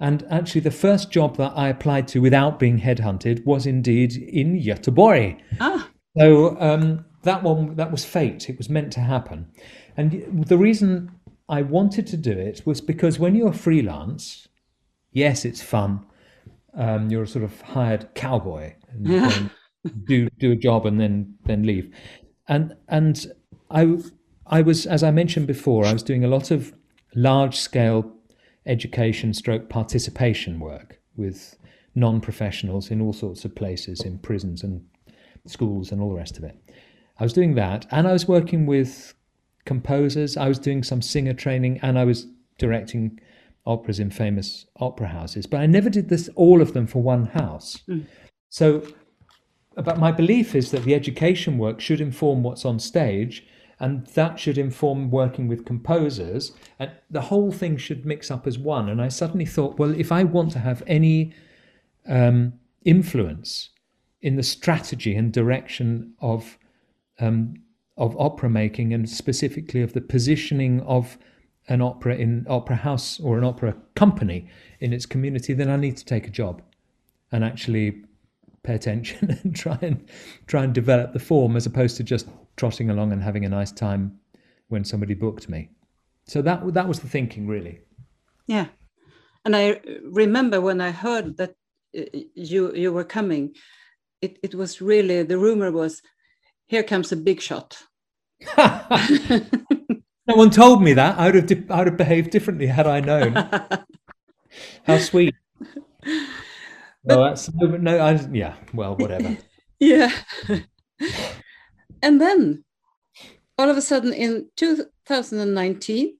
And 0.00 0.26
actually, 0.28 0.62
the 0.62 0.70
first 0.70 1.10
job 1.10 1.36
that 1.36 1.52
I 1.54 1.68
applied 1.68 2.08
to 2.08 2.20
without 2.20 2.58
being 2.58 2.80
headhunted 2.80 3.44
was 3.44 3.64
indeed 3.66 4.16
in 4.16 4.60
Göteborg. 4.60 5.40
Ah. 5.60 5.88
So 6.18 6.60
um, 6.60 7.04
that 7.24 7.42
one 7.42 7.74
that 7.76 7.90
was 7.90 8.04
fate. 8.04 8.48
It 8.48 8.58
was 8.58 8.68
meant 8.68 8.92
to 8.94 9.00
happen. 9.00 9.48
And 9.96 10.46
the 10.46 10.58
reason 10.58 11.10
i 11.48 11.60
wanted 11.60 12.06
to 12.06 12.16
do 12.16 12.32
it 12.32 12.62
was 12.64 12.80
because 12.80 13.18
when 13.18 13.34
you're 13.34 13.52
freelance 13.52 14.48
yes 15.12 15.44
it's 15.44 15.62
fun. 15.62 16.04
Um, 16.76 17.08
you're 17.08 17.22
a 17.22 17.28
sort 17.28 17.44
of 17.44 17.60
hired 17.60 18.14
cowboy 18.14 18.74
and 18.90 19.50
do 20.04 20.28
do 20.38 20.52
a 20.52 20.56
job 20.56 20.86
and 20.86 21.00
then 21.00 21.34
then 21.44 21.62
leave. 21.62 21.94
And 22.48 22.74
and 22.88 23.26
i 23.70 23.96
i 24.46 24.60
was 24.60 24.86
as 24.86 25.02
i 25.02 25.10
mentioned 25.10 25.46
before 25.46 25.86
i 25.86 25.92
was 25.92 26.02
doing 26.02 26.24
a 26.24 26.28
lot 26.28 26.50
of 26.50 26.74
large 27.14 27.56
scale 27.56 28.12
education 28.66 29.32
stroke 29.32 29.68
participation 29.68 30.58
work 30.58 31.00
with 31.16 31.56
non-professionals 31.94 32.90
in 32.90 33.00
all 33.00 33.12
sorts 33.12 33.44
of 33.44 33.54
places 33.54 34.00
in 34.00 34.18
prisons 34.18 34.62
and 34.62 34.84
schools 35.46 35.92
and 35.92 36.00
all 36.00 36.08
the 36.08 36.16
rest 36.16 36.36
of 36.36 36.44
it 36.44 36.56
I 37.18 37.22
was 37.22 37.32
doing 37.32 37.54
that, 37.54 37.86
and 37.90 38.08
I 38.08 38.12
was 38.12 38.26
working 38.26 38.66
with 38.66 39.14
composers. 39.64 40.36
I 40.36 40.48
was 40.48 40.58
doing 40.58 40.82
some 40.82 41.02
singer 41.02 41.34
training, 41.34 41.78
and 41.82 41.98
I 41.98 42.04
was 42.04 42.26
directing 42.58 43.20
operas 43.66 43.98
in 43.98 44.10
famous 44.10 44.66
opera 44.76 45.08
houses. 45.08 45.46
But 45.46 45.60
I 45.60 45.66
never 45.66 45.88
did 45.88 46.08
this 46.08 46.28
all 46.34 46.60
of 46.60 46.72
them 46.72 46.86
for 46.86 47.02
one 47.02 47.26
house. 47.26 47.82
Mm. 47.88 48.06
So, 48.50 48.86
but 49.74 49.98
my 49.98 50.12
belief 50.12 50.54
is 50.54 50.70
that 50.70 50.84
the 50.84 50.94
education 50.94 51.58
work 51.58 51.80
should 51.80 52.00
inform 52.00 52.42
what's 52.42 52.64
on 52.64 52.78
stage, 52.78 53.46
and 53.80 54.06
that 54.08 54.38
should 54.38 54.58
inform 54.58 55.10
working 55.10 55.48
with 55.48 55.64
composers, 55.64 56.52
and 56.78 56.90
the 57.10 57.22
whole 57.22 57.50
thing 57.50 57.76
should 57.76 58.04
mix 58.04 58.30
up 58.30 58.46
as 58.46 58.58
one. 58.58 58.88
And 58.88 59.00
I 59.00 59.08
suddenly 59.08 59.46
thought, 59.46 59.78
well, 59.78 59.98
if 59.98 60.12
I 60.12 60.24
want 60.24 60.52
to 60.52 60.58
have 60.58 60.82
any 60.86 61.32
um, 62.06 62.54
influence 62.84 63.70
in 64.20 64.36
the 64.36 64.42
strategy 64.42 65.14
and 65.14 65.32
direction 65.32 66.14
of 66.20 66.58
um, 67.20 67.54
of 67.96 68.16
opera 68.18 68.50
making 68.50 68.92
and 68.92 69.08
specifically 69.08 69.82
of 69.82 69.92
the 69.92 70.00
positioning 70.00 70.80
of 70.82 71.16
an 71.68 71.80
opera 71.80 72.16
in 72.16 72.46
opera 72.48 72.76
house 72.76 73.20
or 73.20 73.38
an 73.38 73.44
opera 73.44 73.74
company 73.94 74.48
in 74.80 74.92
its 74.92 75.06
community, 75.06 75.54
then 75.54 75.70
I 75.70 75.76
need 75.76 75.96
to 75.96 76.04
take 76.04 76.26
a 76.26 76.30
job 76.30 76.62
and 77.32 77.44
actually 77.44 78.02
pay 78.62 78.74
attention 78.74 79.38
and 79.42 79.54
try 79.54 79.78
and 79.80 80.08
try 80.46 80.64
and 80.64 80.74
develop 80.74 81.12
the 81.12 81.18
form 81.18 81.56
as 81.56 81.66
opposed 81.66 81.96
to 81.98 82.02
just 82.02 82.28
trotting 82.56 82.90
along 82.90 83.12
and 83.12 83.22
having 83.22 83.44
a 83.44 83.48
nice 83.48 83.72
time 83.72 84.18
when 84.68 84.84
somebody 84.84 85.14
booked 85.14 85.48
me. 85.48 85.70
So 86.26 86.42
that 86.42 86.74
that 86.74 86.88
was 86.88 87.00
the 87.00 87.08
thinking 87.08 87.46
really. 87.46 87.80
Yeah, 88.46 88.66
and 89.44 89.56
I 89.56 89.80
remember 90.10 90.60
when 90.60 90.80
I 90.80 90.90
heard 90.90 91.36
that 91.36 91.54
uh, 91.96 92.02
you 92.34 92.74
you 92.74 92.92
were 92.92 93.04
coming, 93.04 93.54
it 94.20 94.38
it 94.42 94.54
was 94.54 94.80
really 94.80 95.22
the 95.22 95.38
rumor 95.38 95.70
was 95.70 96.02
here 96.66 96.82
comes 96.82 97.12
a 97.12 97.16
big 97.16 97.40
shot. 97.40 97.82
no 98.56 99.44
one 100.26 100.50
told 100.50 100.82
me 100.82 100.92
that. 100.94 101.18
I 101.18 101.30
would 101.30 101.50
have, 101.50 101.70
I 101.70 101.78
would 101.78 101.86
have 101.88 101.96
behaved 101.96 102.30
differently 102.30 102.66
had 102.66 102.86
I 102.86 103.00
known. 103.00 103.34
How 104.86 104.98
sweet. 104.98 105.34
But, 107.04 107.16
no, 107.16 107.24
that's 107.24 107.52
no, 107.52 107.66
no 107.76 107.98
I, 107.98 108.12
yeah, 108.32 108.54
well, 108.72 108.96
whatever. 108.96 109.36
Yeah. 109.80 110.12
and 112.00 112.20
then 112.20 112.64
all 113.58 113.68
of 113.68 113.76
a 113.76 113.82
sudden 113.82 114.14
in 114.14 114.48
2019, 114.56 116.16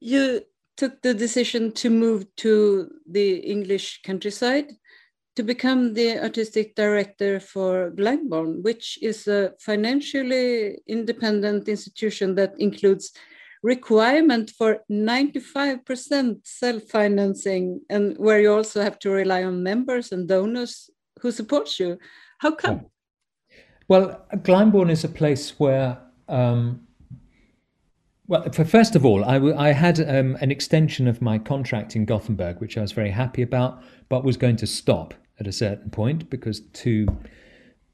you 0.00 0.42
took 0.76 1.00
the 1.00 1.14
decision 1.14 1.72
to 1.72 1.88
move 1.88 2.26
to 2.36 2.90
the 3.08 3.36
English 3.36 4.02
countryside 4.02 4.72
to 5.36 5.42
become 5.42 5.94
the 5.94 6.22
artistic 6.22 6.74
director 6.74 7.40
for 7.40 7.90
Glyndebourne, 7.92 8.62
which 8.62 8.98
is 9.02 9.26
a 9.26 9.52
financially 9.58 10.78
independent 10.86 11.68
institution 11.68 12.34
that 12.34 12.54
includes 12.58 13.12
requirement 13.62 14.50
for 14.50 14.80
95% 14.90 16.40
self-financing 16.44 17.80
and 17.88 18.18
where 18.18 18.40
you 18.40 18.52
also 18.52 18.82
have 18.82 18.98
to 18.98 19.10
rely 19.10 19.44
on 19.44 19.62
members 19.62 20.12
and 20.12 20.28
donors 20.28 20.90
who 21.20 21.30
support 21.30 21.78
you. 21.78 21.98
How 22.40 22.52
come? 22.52 22.86
Well, 23.88 24.26
Glyndebourne 24.34 24.90
is 24.90 25.04
a 25.04 25.08
place 25.08 25.58
where 25.58 25.98
um, 26.28 26.86
well, 28.28 28.50
first 28.50 28.96
of 28.96 29.04
all, 29.04 29.24
I, 29.24 29.36
I 29.68 29.72
had 29.72 30.00
um, 30.08 30.36
an 30.40 30.50
extension 30.50 31.06
of 31.06 31.20
my 31.20 31.38
contract 31.38 31.96
in 31.96 32.04
Gothenburg, 32.04 32.60
which 32.60 32.78
I 32.78 32.80
was 32.80 32.92
very 32.92 33.10
happy 33.10 33.42
about, 33.42 33.82
but 34.08 34.24
was 34.24 34.36
going 34.36 34.56
to 34.56 34.66
stop 34.66 35.12
at 35.40 35.46
a 35.46 35.52
certain 35.52 35.90
point 35.90 36.28
because 36.30 36.60
two 36.72 37.06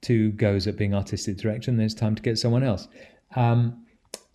two 0.00 0.30
goes 0.32 0.66
at 0.66 0.76
being 0.76 0.94
artistic 0.94 1.36
director 1.36 1.70
and 1.70 1.80
there's 1.80 1.94
time 1.94 2.14
to 2.14 2.22
get 2.22 2.38
someone 2.38 2.62
else. 2.62 2.86
Um, 3.34 3.84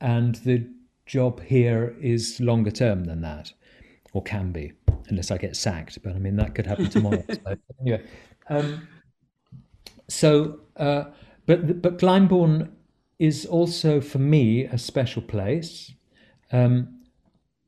and 0.01 0.35
the 0.35 0.67
job 1.05 1.41
here 1.41 1.95
is 2.01 2.39
longer 2.39 2.71
term 2.71 3.05
than 3.05 3.21
that, 3.21 3.53
or 4.13 4.21
can 4.21 4.51
be. 4.51 4.73
unless 5.09 5.31
I 5.31 5.37
get 5.37 5.55
sacked. 5.55 6.01
But 6.03 6.15
I 6.15 6.19
mean, 6.19 6.35
that 6.37 6.55
could 6.55 6.65
happen 6.65 6.89
tomorrow. 6.89 7.23
so, 7.29 7.55
anyway, 7.81 8.03
um, 8.49 8.87
so 10.07 10.59
uh, 10.77 11.05
but 11.45 11.81
but 11.81 11.97
Glyndebourne 11.97 12.69
is 13.19 13.45
also 13.45 14.01
for 14.01 14.19
me 14.19 14.65
a 14.65 14.77
special 14.77 15.21
place. 15.21 15.93
Um, 16.51 16.99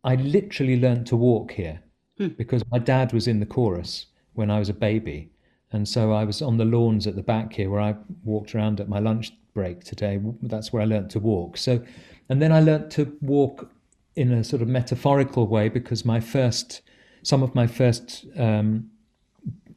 I 0.03 0.15
literally 0.15 0.79
learned 0.79 1.07
to 1.07 1.15
walk 1.15 1.51
here 1.51 1.81
hmm. 2.17 2.27
because 2.27 2.63
my 2.71 2.77
dad 2.77 3.13
was 3.13 3.27
in 3.27 3.39
the 3.39 3.45
chorus 3.45 4.05
when 4.35 4.51
I 4.51 4.59
was 4.59 4.69
a 4.69 4.73
baby, 4.73 5.31
and 5.71 5.87
so 5.87 6.13
I 6.13 6.23
was 6.23 6.41
on 6.41 6.57
the 6.57 6.65
lawns 6.65 7.07
at 7.07 7.15
the 7.15 7.23
back 7.23 7.53
here 7.53 7.69
where 7.69 7.81
I 7.81 7.95
walked 8.23 8.55
around 8.55 8.79
at 8.79 8.87
my 8.87 8.99
lunch 8.99 9.31
break 9.53 9.83
today. 9.83 10.19
That's 10.41 10.71
where 10.71 10.81
I 10.81 10.85
learned 10.85 11.09
to 11.11 11.19
walk. 11.19 11.57
So, 11.57 11.83
and 12.29 12.41
then 12.41 12.51
I 12.51 12.59
learned 12.59 12.91
to 12.91 13.17
walk 13.21 13.71
in 14.15 14.31
a 14.31 14.43
sort 14.43 14.61
of 14.61 14.67
metaphorical 14.67 15.47
way 15.47 15.69
because 15.69 16.05
my 16.05 16.19
first, 16.19 16.81
some 17.23 17.43
of 17.43 17.55
my 17.55 17.67
first 17.67 18.25
um, 18.37 18.89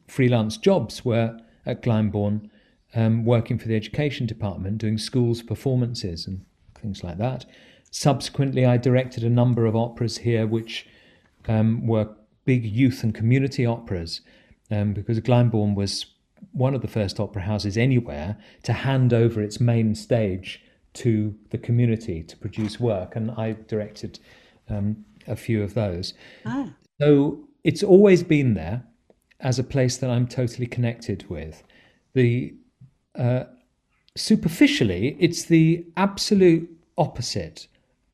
freelance 0.07 0.57
jobs 0.57 1.03
were 1.03 1.37
at 1.65 1.81
Glyndebourne, 1.81 2.49
um, 2.95 3.25
working 3.25 3.57
for 3.57 3.67
the 3.67 3.75
education 3.75 4.25
department, 4.25 4.77
doing 4.77 4.97
schools 4.97 5.41
performances 5.41 6.25
and 6.27 6.45
things 6.75 7.03
like 7.03 7.17
that. 7.17 7.45
Subsequently, 7.91 8.65
I 8.65 8.77
directed 8.77 9.23
a 9.23 9.29
number 9.29 9.65
of 9.65 9.75
operas 9.75 10.19
here, 10.19 10.45
which 10.47 10.87
um, 11.47 11.87
were 11.87 12.09
big 12.45 12.65
youth 12.65 13.03
and 13.03 13.13
community 13.13 13.65
operas, 13.65 14.21
um, 14.71 14.93
because 14.93 15.19
Glyndebourne 15.19 15.75
was 15.75 16.05
one 16.51 16.73
of 16.73 16.81
the 16.81 16.87
first 16.87 17.19
opera 17.19 17.41
houses 17.41 17.77
anywhere 17.77 18.37
to 18.63 18.73
hand 18.73 19.13
over 19.13 19.41
its 19.41 19.59
main 19.59 19.95
stage 19.95 20.61
to 20.93 21.35
the 21.51 21.57
community 21.57 22.23
to 22.23 22.37
produce 22.37 22.79
work, 22.79 23.15
and 23.15 23.31
I 23.31 23.55
directed 23.67 24.19
um, 24.69 25.05
a 25.27 25.35
few 25.35 25.63
of 25.63 25.73
those. 25.73 26.13
Ah. 26.45 26.69
So 26.99 27.47
it's 27.63 27.83
always 27.83 28.23
been 28.23 28.53
there 28.53 28.83
as 29.39 29.59
a 29.59 29.63
place 29.63 29.97
that 29.97 30.09
I'm 30.09 30.27
totally 30.27 30.67
connected 30.67 31.29
with. 31.29 31.63
The 32.13 32.55
uh, 33.17 33.43
superficially, 34.15 35.15
it's 35.19 35.45
the 35.45 35.85
absolute 35.97 36.69
opposite 36.97 37.67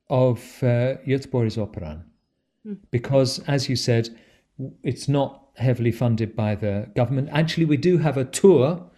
of 0.10 0.40
uh, 0.62 0.98
Göteborgsoperan, 1.08 2.04
mm. 2.68 2.78
because, 2.92 3.40
as 3.48 3.70
you 3.70 3.76
said, 3.76 4.10
it's 4.84 5.08
not 5.08 5.45
heavily 5.58 5.92
funded 5.92 6.36
by 6.36 6.56
the 6.56 6.90
government. 6.96 7.30
Actually, 7.32 7.66
we 7.66 7.78
do 7.78 7.98
have 7.98 8.18
a 8.18 8.26
tour 8.26 8.90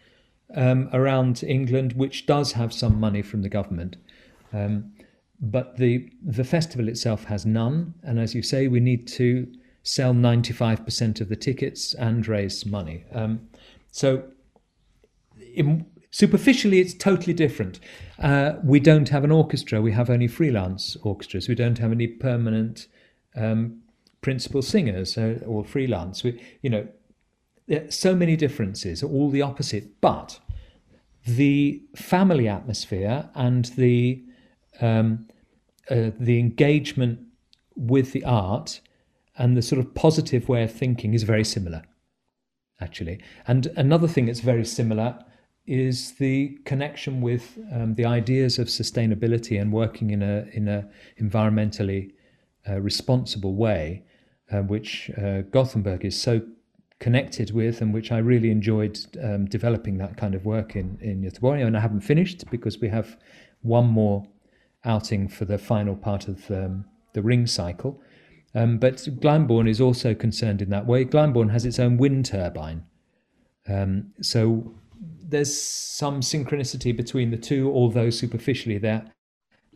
um, 0.55 0.89
around 0.93 1.43
England 1.43 1.93
which 1.93 2.25
does 2.25 2.53
have 2.53 2.73
some 2.73 2.99
money 2.99 3.21
from 3.21 3.41
the 3.41 3.49
government. 3.49 3.97
Um, 4.53 4.93
but 5.39 5.77
the 5.77 6.09
the 6.23 6.43
festival 6.43 6.87
itself 6.87 7.25
has 7.25 7.45
none, 7.45 7.93
and 8.03 8.19
as 8.19 8.33
you 8.33 8.41
say, 8.41 8.67
we 8.67 8.79
need 8.79 9.07
to 9.09 9.47
sell 9.83 10.13
95% 10.13 11.21
of 11.21 11.29
the 11.29 11.35
tickets 11.35 11.93
and 11.93 12.27
raise 12.27 12.65
money. 12.65 13.05
Um, 13.13 13.47
so, 13.91 14.23
in, 15.53 15.85
superficially, 16.11 16.79
it's 16.79 16.93
totally 16.93 17.33
different. 17.33 17.79
Uh, 18.19 18.53
we 18.63 18.79
don't 18.79 19.09
have 19.09 19.23
an 19.23 19.31
orchestra; 19.31 19.79
we 19.79 19.91
have 19.91 20.09
only 20.09 20.27
freelance 20.27 20.97
orchestras. 21.03 21.47
We 21.47 21.55
don't 21.55 21.77
have 21.77 21.91
any 21.91 22.07
permanent 22.07 22.87
um, 23.35 23.83
principal 24.27 24.61
singers 24.61 25.17
uh, 25.17 25.39
or 25.47 25.63
freelance. 25.63 26.21
We, 26.21 26.37
you 26.61 26.69
know, 26.69 26.85
there 27.67 27.85
are 27.85 27.91
so 27.91 28.13
many 28.13 28.35
differences, 28.35 29.01
all 29.01 29.29
the 29.29 29.41
opposite. 29.41 30.01
But 30.01 30.41
the 31.25 31.81
family 31.95 32.45
atmosphere 32.49 33.29
and 33.35 33.63
the 33.77 34.21
um, 34.81 35.27
uh, 35.89 36.11
the 36.19 36.39
engagement 36.39 37.19
with 37.77 38.11
the 38.11 38.25
art 38.25 38.81
and 39.37 39.55
the 39.55 39.61
sort 39.61 39.79
of 39.79 39.95
positive 39.95 40.49
way 40.49 40.61
of 40.63 40.73
thinking 40.73 41.13
is 41.13 41.23
very 41.23 41.45
similar, 41.45 41.83
actually. 42.81 43.21
And 43.47 43.67
another 43.77 44.09
thing 44.09 44.25
that's 44.25 44.41
very 44.41 44.65
similar 44.65 45.17
is 45.65 46.15
the 46.15 46.57
connection 46.65 47.21
with 47.21 47.57
um, 47.71 47.95
the 47.95 48.03
ideas 48.03 48.59
of 48.59 48.67
sustainability 48.67 49.55
and 49.61 49.71
working 49.71 50.09
in 50.11 50.21
a 50.21 50.35
in 50.51 50.67
a 50.67 50.85
environmentally 51.17 52.11
uh, 52.67 52.81
responsible 52.81 53.55
way 53.55 54.03
uh, 54.51 54.61
which 54.61 55.11
uh, 55.17 55.41
Gothenburg 55.41 56.05
is 56.05 56.19
so 56.19 56.41
connected 56.99 57.51
with 57.51 57.81
and 57.81 57.93
which 57.93 58.11
I 58.11 58.17
really 58.17 58.49
enjoyed 58.49 58.99
um, 59.23 59.45
developing 59.45 59.97
that 59.99 60.17
kind 60.17 60.33
of 60.33 60.45
work 60.45 60.75
in, 60.75 60.97
in 61.01 61.21
Göteborg. 61.21 61.65
And 61.65 61.77
I 61.77 61.79
haven't 61.79 62.01
finished 62.01 62.49
because 62.49 62.79
we 62.79 62.89
have 62.89 63.17
one 63.61 63.87
more 63.87 64.27
outing 64.83 65.27
for 65.27 65.45
the 65.45 65.57
final 65.57 65.95
part 65.95 66.27
of 66.27 66.49
um, 66.49 66.85
the 67.13 67.21
ring 67.21 67.45
cycle. 67.45 68.01
Um, 68.55 68.77
but 68.77 68.95
Glyndebourne 68.95 69.69
is 69.69 69.81
also 69.81 70.15
concerned 70.15 70.61
in 70.61 70.69
that 70.69 70.87
way. 70.87 71.05
Glyndebourne 71.05 71.51
has 71.51 71.65
its 71.65 71.79
own 71.79 71.97
wind 71.97 72.25
turbine. 72.25 72.83
Um, 73.67 74.13
so 74.21 74.73
there's 75.21 75.55
some 75.61 76.21
synchronicity 76.21 76.95
between 76.95 77.31
the 77.31 77.37
two, 77.37 77.71
although 77.71 78.09
superficially 78.09 78.77
they're 78.77 79.11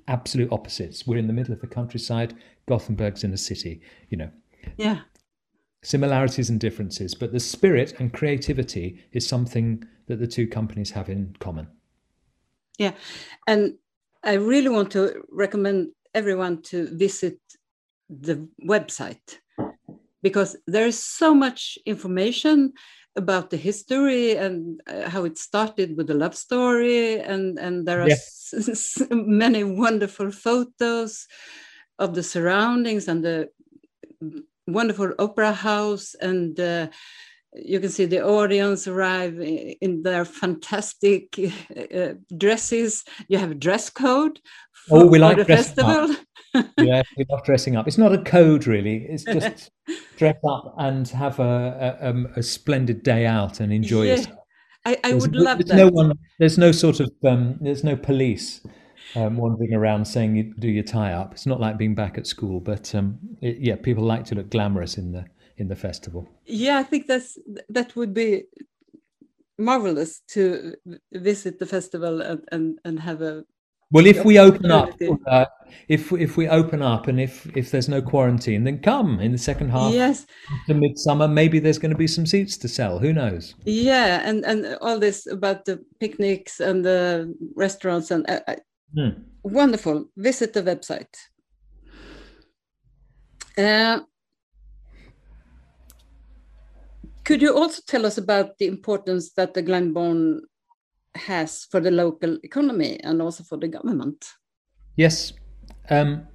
absolute 0.07 0.51
opposites. 0.51 1.05
We're 1.05 1.17
in 1.17 1.27
the 1.27 1.33
middle 1.33 1.53
of 1.53 1.61
the 1.61 1.67
countryside, 1.67 2.33
Gothenburg's 2.67 3.23
in 3.23 3.33
a 3.33 3.37
city, 3.37 3.81
you 4.09 4.17
know. 4.17 4.31
Yeah. 4.77 4.99
Similarities 5.83 6.49
and 6.49 6.59
differences, 6.59 7.15
but 7.15 7.31
the 7.31 7.39
spirit 7.39 7.95
and 7.99 8.13
creativity 8.13 9.03
is 9.11 9.27
something 9.27 9.83
that 10.07 10.19
the 10.19 10.27
two 10.27 10.47
companies 10.47 10.91
have 10.91 11.09
in 11.09 11.35
common. 11.39 11.67
Yeah. 12.77 12.93
And 13.47 13.75
I 14.23 14.33
really 14.33 14.69
want 14.69 14.91
to 14.91 15.23
recommend 15.31 15.89
everyone 16.13 16.61
to 16.63 16.87
visit 16.95 17.39
the 18.09 18.47
website 18.63 19.39
because 20.21 20.55
there 20.67 20.85
is 20.85 21.01
so 21.01 21.33
much 21.33 21.77
information 21.85 22.73
about 23.15 23.49
the 23.49 23.57
history 23.57 24.35
and 24.35 24.81
uh, 24.87 25.09
how 25.09 25.25
it 25.25 25.37
started 25.37 25.97
with 25.97 26.07
the 26.07 26.13
love 26.13 26.35
story 26.35 27.19
and 27.19 27.59
and 27.59 27.85
there 27.85 28.01
are 28.01 28.09
yeah. 28.09 28.15
many 29.11 29.63
wonderful 29.63 30.31
photos 30.31 31.27
of 31.99 32.13
the 32.15 32.23
surroundings 32.23 33.07
and 33.07 33.23
the 33.23 33.49
wonderful 34.73 35.13
opera 35.19 35.53
house 35.53 36.15
and 36.21 36.59
uh, 36.59 36.87
you 37.53 37.79
can 37.79 37.89
see 37.89 38.05
the 38.05 38.23
audience 38.23 38.87
arrive 38.87 39.39
in 39.39 40.03
their 40.03 40.25
fantastic 40.25 41.37
uh, 41.95 42.13
dresses. 42.37 43.03
You 43.27 43.37
have 43.37 43.51
a 43.51 43.55
dress 43.55 43.89
code 43.89 44.39
for, 44.87 45.03
oh, 45.03 45.05
we 45.05 45.19
like 45.19 45.37
the 45.37 45.45
festival. 45.45 46.15
yeah, 46.77 47.03
we 47.17 47.25
love 47.29 47.43
dressing 47.43 47.75
up. 47.75 47.87
It's 47.87 47.97
not 47.97 48.13
a 48.13 48.17
code 48.19 48.67
really. 48.67 49.05
It's 49.09 49.23
just 49.23 49.71
dress 50.17 50.37
up 50.47 50.75
and 50.77 51.07
have 51.09 51.39
a, 51.39 51.97
a, 52.01 52.09
um, 52.09 52.27
a 52.35 52.43
splendid 52.43 53.03
day 53.03 53.25
out 53.25 53.59
and 53.59 53.71
enjoy 53.71 54.03
yeah. 54.03 54.15
yourself. 54.15 54.37
I, 54.83 54.97
I 55.03 55.13
would 55.13 55.35
love 55.35 55.59
there's 55.59 55.69
that. 55.69 55.75
No 55.75 55.89
one, 55.89 56.13
there's 56.39 56.57
no 56.57 56.71
sort 56.71 56.99
of 56.99 57.11
um, 57.23 57.57
there's 57.61 57.83
no 57.83 57.95
police 57.95 58.61
um, 59.15 59.37
wandering 59.37 59.73
around 59.73 60.05
saying 60.05 60.35
you 60.35 60.53
do 60.57 60.69
your 60.69 60.83
tie 60.83 61.13
up. 61.13 61.33
It's 61.33 61.45
not 61.45 61.59
like 61.59 61.77
being 61.77 61.95
back 61.95 62.17
at 62.17 62.27
school, 62.27 62.59
but 62.59 62.93
um, 62.95 63.19
it, 63.41 63.57
yeah, 63.59 63.75
people 63.75 64.03
like 64.03 64.25
to 64.25 64.35
look 64.35 64.49
glamorous 64.49 64.97
in 64.97 65.11
the 65.11 65.25
in 65.57 65.67
the 65.67 65.75
festival. 65.75 66.29
Yeah, 66.45 66.77
I 66.77 66.83
think 66.83 67.07
that's 67.07 67.37
that 67.69 67.95
would 67.95 68.13
be 68.13 68.43
marvelous 69.57 70.21
to 70.29 70.75
visit 71.13 71.59
the 71.59 71.65
festival 71.65 72.21
and 72.21 72.43
and, 72.51 72.79
and 72.83 72.99
have 72.99 73.21
a. 73.21 73.43
Well, 73.93 74.05
if 74.05 74.23
we 74.23 74.39
open 74.39 74.71
up, 74.71 74.89
uh, 75.27 75.45
if 75.89 76.13
if 76.13 76.37
we 76.37 76.47
open 76.47 76.81
up, 76.81 77.07
and 77.07 77.19
if 77.19 77.45
if 77.57 77.71
there's 77.71 77.89
no 77.89 78.01
quarantine, 78.01 78.63
then 78.63 78.79
come 78.79 79.19
in 79.19 79.33
the 79.33 79.37
second 79.37 79.69
half. 79.69 79.93
Yes. 79.93 80.25
To 80.67 80.73
midsummer, 80.73 81.27
maybe 81.27 81.59
there's 81.59 81.77
going 81.77 81.91
to 81.91 81.97
be 81.97 82.07
some 82.07 82.25
seats 82.25 82.55
to 82.59 82.69
sell. 82.69 82.99
Who 82.99 83.11
knows? 83.11 83.55
Yeah, 83.65 84.21
and 84.23 84.45
and 84.45 84.77
all 84.79 84.97
this 84.97 85.27
about 85.27 85.65
the 85.65 85.83
picnics 85.99 86.61
and 86.61 86.85
the 86.85 87.35
restaurants 87.53 88.11
and 88.11 88.25
uh, 88.29 88.39
Mm. 88.95 89.23
Wonderful. 89.43 90.05
Visit 90.15 90.53
the 90.53 90.63
website. 90.63 91.15
Uh, 93.57 94.01
could 97.23 97.41
you 97.41 97.55
also 97.55 97.81
tell 97.85 98.05
us 98.05 98.17
about 98.17 98.57
the 98.57 98.67
importance 98.67 99.33
that 99.33 99.53
the 99.53 99.63
Glyndebourne 99.63 100.41
has 101.15 101.65
for 101.65 101.79
the 101.79 101.91
local 101.91 102.37
economy 102.43 102.99
and 103.03 103.21
also 103.21 103.43
for 103.43 103.57
the 103.57 103.67
government? 103.67 104.25
Yes. 104.95 105.33
Um, 105.89 106.27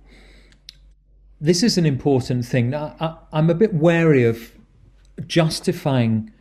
this 1.40 1.62
is 1.62 1.79
an 1.79 1.87
important 1.87 2.45
thing. 2.47 2.75
I, 2.75 3.16
am 3.33 3.51
a 3.51 3.55
bit 3.55 3.75
wary 3.75 4.25
of 4.25 4.53
justifying 5.27 6.33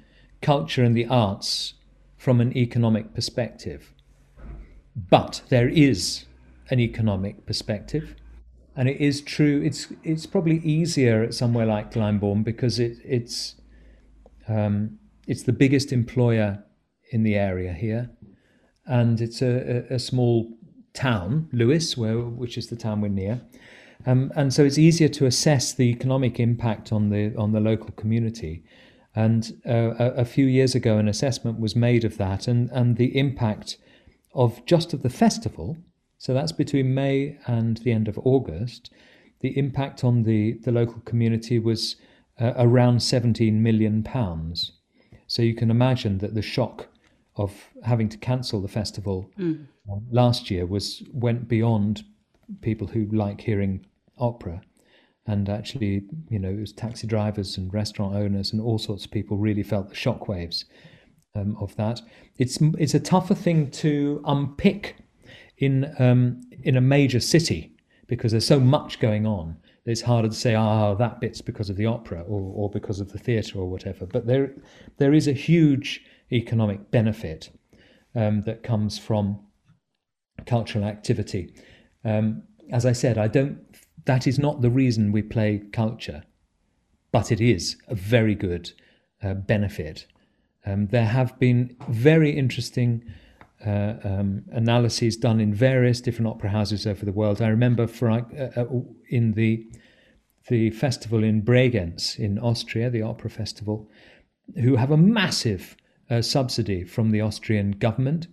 culture 0.41 0.83
and 0.83 0.95
the 0.95 1.05
arts 1.07 1.73
from 2.17 2.41
an 2.41 2.55
economic 2.55 3.13
perspective. 3.13 3.94
But 4.95 5.41
there 5.49 5.67
is 5.67 6.25
an 6.69 6.79
economic 6.79 7.45
perspective. 7.45 8.15
And 8.75 8.89
it 8.89 8.99
is 8.99 9.21
true. 9.21 9.61
It's 9.63 9.87
it's 10.03 10.25
probably 10.25 10.57
easier 10.57 11.23
at 11.23 11.33
somewhere 11.33 11.65
like 11.65 11.91
Glyndebourne 11.91 12.43
because 12.43 12.77
it, 12.77 12.97
it's 13.05 13.55
um, 14.49 14.99
it's 15.27 15.43
the 15.43 15.53
biggest 15.53 15.93
employer 15.93 16.63
in 17.11 17.23
the 17.23 17.35
area 17.35 17.71
here, 17.71 18.09
and 18.85 19.21
it's 19.21 19.41
a, 19.41 19.85
a, 19.89 19.95
a 19.95 19.99
small 19.99 20.57
town, 20.93 21.47
Lewes, 21.53 21.95
where 21.95 22.19
which 22.19 22.57
is 22.57 22.67
the 22.67 22.75
town 22.75 22.99
we're 22.99 23.07
near. 23.07 23.41
Um, 24.05 24.31
and 24.35 24.53
so 24.53 24.65
it's 24.65 24.77
easier 24.77 25.07
to 25.07 25.25
assess 25.25 25.73
the 25.73 25.89
economic 25.89 26.39
impact 26.39 26.91
on 26.91 27.09
the 27.09 27.33
on 27.37 27.53
the 27.53 27.61
local 27.61 27.91
community. 27.91 28.63
And 29.15 29.61
uh, 29.65 29.93
a, 29.97 30.05
a, 30.17 30.25
few 30.25 30.45
years 30.45 30.75
ago, 30.75 30.97
an 30.97 31.07
assessment 31.07 31.57
was 31.57 31.73
made 31.73 32.03
of 32.03 32.17
that, 32.17 32.49
and, 32.49 32.69
and 32.71 32.97
the 32.97 33.17
impact 33.17 33.77
of 34.35 34.63
just 34.65 34.93
of 34.93 35.01
the 35.01 35.09
festival. 35.09 35.77
So 36.17 36.33
that's 36.33 36.51
between 36.51 36.93
May 36.93 37.37
and 37.47 37.77
the 37.77 37.91
end 37.91 38.07
of 38.07 38.19
August. 38.19 38.91
The 39.39 39.57
impact 39.57 40.03
on 40.03 40.23
the, 40.23 40.53
the 40.63 40.71
local 40.71 41.01
community 41.01 41.57
was 41.57 41.95
uh, 42.39 42.53
around 42.57 43.01
17 43.01 43.63
million 43.63 44.03
pounds. 44.03 44.73
So 45.27 45.41
you 45.41 45.55
can 45.55 45.71
imagine 45.71 46.19
that 46.19 46.35
the 46.35 46.41
shock 46.41 46.87
of 47.37 47.69
having 47.83 48.09
to 48.09 48.17
cancel 48.17 48.61
the 48.61 48.67
festival 48.67 49.29
mm. 49.39 49.65
last 50.11 50.51
year 50.51 50.65
was 50.65 51.03
went 51.11 51.47
beyond 51.47 52.03
people 52.61 52.87
who 52.87 53.05
like 53.05 53.41
hearing 53.41 53.85
opera 54.17 54.61
and 55.27 55.49
actually 55.49 56.03
you 56.29 56.39
know 56.39 56.49
it 56.49 56.59
was 56.59 56.71
taxi 56.71 57.07
drivers 57.07 57.57
and 57.57 57.73
restaurant 57.73 58.15
owners 58.15 58.53
and 58.53 58.61
all 58.61 58.77
sorts 58.77 59.03
of 59.03 59.11
people 59.11 59.37
really 59.37 59.63
felt 59.63 59.89
the 59.89 59.95
shockwaves 59.95 60.65
um, 61.35 61.55
of 61.59 61.75
that 61.75 62.01
it's 62.37 62.59
it's 62.77 62.93
a 62.93 62.99
tougher 62.99 63.35
thing 63.35 63.69
to 63.69 64.21
unpick 64.25 64.95
in 65.57 65.93
um, 65.99 66.41
in 66.63 66.75
a 66.75 66.81
major 66.81 67.19
city 67.19 67.71
because 68.07 68.31
there's 68.31 68.47
so 68.47 68.59
much 68.59 68.99
going 68.99 69.25
on 69.25 69.57
it's 69.85 70.01
harder 70.01 70.27
to 70.27 70.33
say 70.33 70.55
ah 70.55 70.89
oh, 70.89 70.95
that 70.95 71.19
bit's 71.19 71.41
because 71.41 71.69
of 71.69 71.75
the 71.75 71.85
opera 71.85 72.21
or, 72.21 72.41
or 72.55 72.69
because 72.69 72.99
of 72.99 73.11
the 73.11 73.19
theatre 73.19 73.59
or 73.59 73.69
whatever 73.69 74.05
but 74.05 74.25
there 74.27 74.53
there 74.97 75.13
is 75.13 75.27
a 75.27 75.33
huge 75.33 76.01
economic 76.31 76.91
benefit 76.91 77.49
um, 78.15 78.41
that 78.41 78.63
comes 78.63 78.97
from 78.97 79.39
cultural 80.45 80.83
activity 80.85 81.53
um, 82.05 82.43
as 82.71 82.85
I 82.85 82.93
said, 82.93 83.17
I 83.17 83.27
don't. 83.27 83.59
That 84.05 84.27
is 84.27 84.37
not 84.37 84.61
the 84.61 84.69
reason 84.69 85.11
we 85.11 85.23
play 85.23 85.63
culture, 85.71 86.23
but 87.11 87.31
it 87.31 87.41
is 87.41 87.77
a 87.87 87.95
very 87.95 88.35
good 88.35 88.71
uh, 89.23 89.33
benefit. 89.33 90.05
Um, 90.65 90.87
there 90.87 91.05
have 91.05 91.37
been 91.39 91.75
very 91.89 92.31
interesting 92.31 93.03
uh, 93.65 93.95
um, 94.03 94.43
analyses 94.51 95.17
done 95.17 95.39
in 95.39 95.53
various 95.53 96.01
different 96.01 96.27
opera 96.27 96.49
houses 96.49 96.85
over 96.85 97.05
the 97.05 97.11
world. 97.11 97.41
I 97.41 97.47
remember 97.47 97.87
for 97.87 98.09
uh, 98.09 98.21
uh 98.55 98.65
in 99.09 99.33
the 99.33 99.65
the 100.47 100.69
festival 100.71 101.23
in 101.23 101.41
Bregenz 101.41 102.19
in 102.19 102.37
Austria, 102.37 102.89
the 102.89 103.01
opera 103.01 103.29
festival, 103.29 103.89
who 104.61 104.75
have 104.75 104.91
a 104.91 104.97
massive 104.97 105.75
uh, 106.09 106.21
subsidy 106.21 106.83
from 106.83 107.11
the 107.11 107.21
Austrian 107.21 107.71
government. 107.71 108.27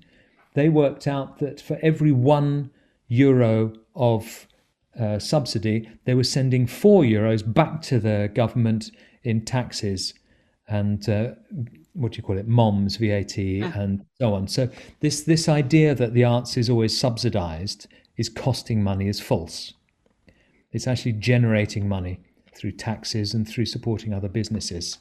They 0.54 0.68
worked 0.68 1.06
out 1.06 1.38
that 1.38 1.60
for 1.60 1.78
every 1.82 2.12
one 2.12 2.70
euro 3.08 3.72
of 3.94 4.46
uh, 4.98 5.18
subsidy, 5.18 5.88
they 6.04 6.14
were 6.14 6.24
sending 6.24 6.66
four 6.66 7.02
euros 7.02 7.42
back 7.42 7.80
to 7.82 7.98
the 7.98 8.30
government 8.34 8.90
in 9.22 9.44
taxes 9.44 10.12
and 10.68 11.08
uh, 11.08 11.32
what 11.94 12.12
do 12.12 12.16
you 12.16 12.22
call 12.22 12.38
it, 12.38 12.48
MOMS, 12.48 12.96
VAT, 12.96 13.38
ah. 13.38 13.80
and 13.80 14.04
so 14.20 14.34
on. 14.34 14.48
So 14.48 14.68
this 15.00 15.22
this 15.22 15.48
idea 15.48 15.94
that 15.94 16.14
the 16.14 16.24
arts 16.24 16.56
is 16.56 16.70
always 16.70 16.98
subsidised 16.98 17.86
is 18.16 18.28
costing 18.28 18.82
money 18.82 19.08
is 19.08 19.20
false. 19.20 19.74
It's 20.72 20.86
actually 20.86 21.12
generating 21.12 21.88
money 21.88 22.20
through 22.54 22.72
taxes 22.72 23.34
and 23.34 23.48
through 23.48 23.66
supporting 23.66 24.12
other 24.12 24.28
businesses. 24.28 24.98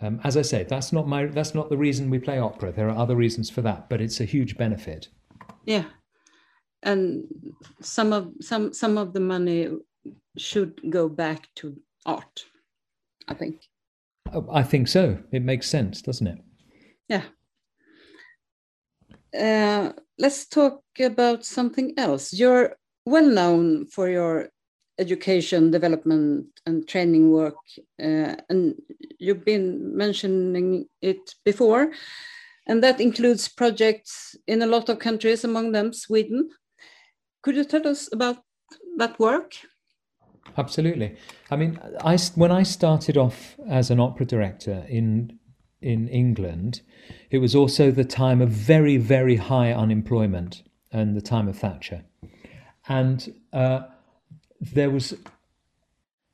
Um, 0.00 0.20
as 0.24 0.36
I 0.36 0.42
say, 0.42 0.64
that's 0.64 0.92
not 0.92 1.06
my 1.06 1.26
that's 1.26 1.54
not 1.54 1.70
the 1.70 1.76
reason 1.76 2.10
we 2.10 2.18
play 2.18 2.38
opera. 2.38 2.72
There 2.72 2.88
are 2.88 2.96
other 2.96 3.16
reasons 3.16 3.50
for 3.50 3.62
that, 3.62 3.88
but 3.88 4.00
it's 4.00 4.20
a 4.20 4.24
huge 4.24 4.56
benefit. 4.56 5.08
Yeah, 5.64 5.84
and 6.82 7.24
some 7.80 8.12
of 8.12 8.32
some 8.40 8.72
some 8.72 8.98
of 8.98 9.12
the 9.12 9.20
money 9.20 9.68
should 10.36 10.80
go 10.90 11.08
back 11.08 11.48
to 11.54 11.76
art 12.06 12.44
i 13.28 13.34
think 13.34 13.62
i 14.52 14.62
think 14.62 14.88
so. 14.88 15.18
It 15.32 15.42
makes 15.42 15.68
sense 15.68 16.02
doesn't 16.02 16.26
it? 16.26 16.38
Yeah. 17.08 17.24
Uh, 19.38 19.92
let's 20.18 20.46
talk 20.46 20.82
about 21.00 21.44
something 21.44 21.94
else. 21.96 22.32
You're 22.32 22.76
well 23.06 23.26
known 23.26 23.86
for 23.86 24.08
your 24.08 24.50
education 24.98 25.70
development 25.70 26.46
and 26.66 26.86
training 26.86 27.30
work 27.30 27.56
uh, 28.00 28.36
and 28.50 28.74
you've 29.18 29.44
been 29.44 29.96
mentioning 29.96 30.86
it 31.00 31.34
before 31.44 31.90
and 32.66 32.82
that 32.84 33.00
includes 33.00 33.48
projects 33.48 34.36
in 34.46 34.62
a 34.62 34.66
lot 34.66 34.88
of 34.88 34.98
countries 34.98 35.44
among 35.44 35.72
them 35.72 35.92
sweden. 35.92 36.50
Could 37.42 37.56
you 37.56 37.64
tell 37.64 37.86
us 37.88 38.08
about 38.12 38.38
that 38.98 39.18
work? 39.18 39.54
Absolutely. 40.56 41.16
I 41.50 41.56
mean, 41.56 41.78
I, 42.04 42.18
when 42.34 42.52
I 42.52 42.62
started 42.62 43.16
off 43.16 43.56
as 43.68 43.90
an 43.90 44.00
opera 44.00 44.26
director 44.26 44.84
in 44.88 45.38
in 45.80 46.06
England, 46.08 46.80
it 47.30 47.38
was 47.38 47.56
also 47.56 47.90
the 47.90 48.04
time 48.04 48.40
of 48.40 48.50
very, 48.50 48.96
very 48.96 49.34
high 49.34 49.72
unemployment 49.72 50.62
and 50.92 51.16
the 51.16 51.20
time 51.20 51.48
of 51.48 51.58
Thatcher. 51.58 52.04
And 52.88 53.34
uh, 53.52 53.82
there 54.60 54.90
was 54.90 55.14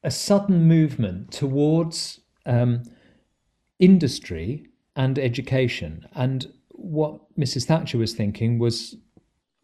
a 0.04 0.10
sudden 0.10 0.64
movement 0.64 1.32
towards 1.32 2.20
um, 2.44 2.82
industry 3.78 4.66
and 4.96 5.18
education. 5.18 6.06
And 6.14 6.52
what 6.70 7.20
Mrs. 7.38 7.64
Thatcher 7.64 7.98
was 7.98 8.14
thinking 8.14 8.58
was 8.58 8.96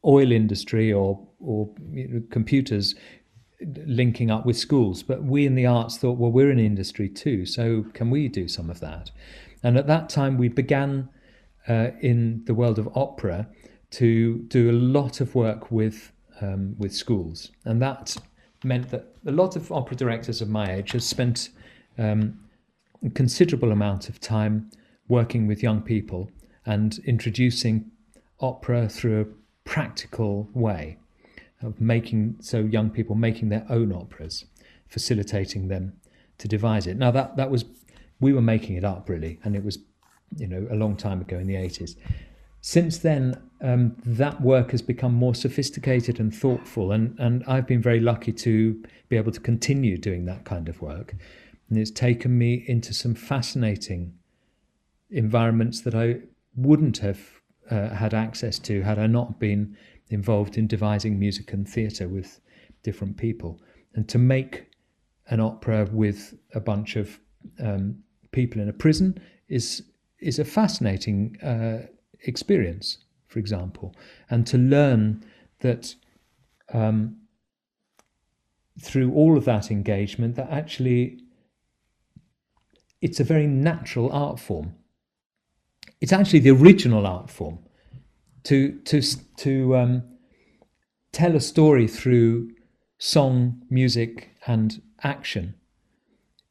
oil 0.04 0.33
industry 0.33 0.92
or 0.92 1.26
or 1.38 1.70
you 1.90 2.09
know, 2.09 2.22
computers 2.30 2.94
linking 3.87 4.31
up 4.31 4.46
with 4.46 4.57
schools. 4.57 5.03
But 5.03 5.24
we 5.24 5.46
in 5.46 5.55
the 5.55 5.66
arts 5.66 5.98
thought, 5.98 6.18
well, 6.18 6.31
we're 6.31 6.50
an 6.50 6.59
industry 6.59 7.09
too, 7.09 7.46
so 7.46 7.85
can 7.94 8.11
we 8.11 8.29
do 8.29 8.48
some 8.48 8.70
of 8.70 8.81
that? 8.81 9.11
And 9.62 9.77
at 9.77 9.87
that 9.87 10.09
time, 10.09 10.37
we 10.37 10.48
began 10.48 11.09
uh, 11.68 11.90
in 12.00 12.42
the 12.44 12.55
world 12.55 12.79
of 12.79 12.88
opera 12.94 13.48
to 13.92 14.38
do 14.48 14.70
a 14.70 14.72
lot 14.72 15.20
of 15.20 15.35
work 15.35 15.70
with 15.70 16.12
um, 16.40 16.74
with 16.79 16.92
schools, 16.92 17.53
and 17.64 17.81
that 17.81 18.16
meant 18.64 18.90
that 18.90 19.14
a 19.24 19.31
lot 19.31 19.57
of 19.57 19.70
opera 19.70 19.96
directors 19.96 20.40
of 20.40 20.48
my 20.48 20.72
age 20.72 20.92
have 20.92 21.03
spent 21.03 21.50
um, 21.96 22.38
a 23.05 23.11
considerable 23.11 23.70
amount 23.70 24.09
of 24.09 24.20
time 24.20 24.70
working 25.09 25.46
with 25.46 25.62
young 25.62 25.81
people 25.81 26.31
and 26.66 26.98
introducing 27.05 27.90
opera 28.40 28.88
through 28.88 29.20
a 29.20 29.68
practical 29.68 30.48
way 30.55 30.98
of 31.64 31.81
making 31.81 32.37
so 32.40 32.59
young 32.59 32.90
people 32.90 33.14
making 33.14 33.48
their 33.48 33.66
own 33.68 33.92
operas, 33.92 34.44
facilitating 34.87 35.68
them 35.68 35.94
to 36.38 36.48
devise 36.48 36.87
it. 36.87 36.96
Now 36.96 37.11
that 37.11 37.37
that 37.37 37.50
was 37.50 37.64
we 38.20 38.33
were 38.33 38.42
making 38.42 38.77
it 38.77 38.85
up 38.85 39.09
really, 39.09 39.38
and 39.44 39.57
it 39.57 39.64
was 39.64 39.79
you 40.37 40.46
know 40.46 40.66
a 40.70 40.74
long 40.74 40.96
time 40.96 41.20
ago 41.20 41.38
in 41.38 41.46
the 41.46 41.57
eighties. 41.57 41.96
Since 42.61 42.98
then, 42.98 43.42
um, 43.61 43.94
that 44.07 44.40
work 44.40 44.70
has 44.70 44.81
become 44.81 45.12
more 45.12 45.35
sophisticated 45.35 46.18
and 46.18 46.35
thoughtful, 46.35 46.92
and 46.92 47.14
and 47.18 47.44
I've 47.46 47.66
been 47.66 47.83
very 47.83 48.00
lucky 48.00 48.33
to 48.33 48.83
be 49.09 49.16
able 49.16 49.33
to 49.33 49.40
continue 49.40 49.98
doing 49.98 50.24
that 50.27 50.44
kind 50.44 50.68
of 50.68 50.81
work, 50.81 51.14
and 51.68 51.79
it's 51.79 51.90
taken 51.90 52.38
me 52.38 52.64
into 52.66 52.94
some 52.94 53.14
fascinating 53.14 54.14
environments 55.11 55.81
that 55.83 55.94
I 55.94 56.20
wouldn't 56.57 56.98
have 56.98 57.20
uh, 57.70 57.90
had 57.90 58.14
access 58.14 58.59
to 58.61 58.83
had 58.83 58.98
I 58.98 59.07
not 59.07 59.38
been 59.38 59.77
involved 60.11 60.57
in 60.57 60.67
devising 60.67 61.19
music 61.19 61.53
and 61.53 61.69
theatre 61.69 62.09
with 62.09 62.40
different 62.83 63.17
people. 63.17 63.61
And 63.95 64.09
to 64.09 64.19
make 64.19 64.67
an 65.29 65.40
opera 65.40 65.88
with 65.90 66.35
a 66.55 66.61
bunch 66.61 66.97
of 66.97 67.19
um, 67.59 68.03
people 68.33 68.61
in 68.61 68.69
a 68.69 68.73
prison 68.73 69.19
is 69.49 69.83
is 70.21 70.38
a 70.38 70.45
fascinating 70.45 71.37
uh, 71.43 71.87
experience, 72.23 72.99
for 73.27 73.38
example, 73.38 73.95
and 74.31 74.47
to 74.47 74.57
learn 74.57 75.23
that 75.61 75.95
um, 76.73 77.17
through 78.81 79.12
all 79.12 79.37
of 79.37 79.45
that 79.45 79.71
engagement, 79.71 80.35
that 80.37 80.51
actually 80.51 81.21
it's 83.03 83.21
a 83.21 83.25
very 83.25 83.47
natural 83.47 84.11
art 84.12 84.40
form. 84.40 84.75
It's 86.01 86.12
actually 86.12 86.40
the 86.40 86.51
original 86.51 87.07
art 87.07 87.31
form 87.31 87.59
to 88.44 88.78
to 88.80 89.02
to 89.38 89.76
um, 89.76 90.02
tell 91.12 91.35
a 91.35 91.40
story 91.40 91.88
through 91.88 92.50
song, 92.98 93.62
music, 93.70 94.30
and 94.46 94.80
action 95.02 95.54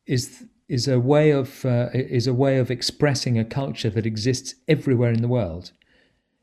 is 0.06 0.46
is 0.70 0.88
a 0.88 1.00
way 1.00 1.32
of 1.32 1.66
uh, 1.66 1.90
is 1.94 2.28
a 2.28 2.34
way 2.34 2.58
of 2.58 2.72
expressing 2.72 3.38
a 3.38 3.46
culture 3.46 3.90
that 3.90 4.06
exists 4.06 4.56
everywhere 4.68 5.12
in 5.12 5.22
the 5.22 5.28
world. 5.28 5.72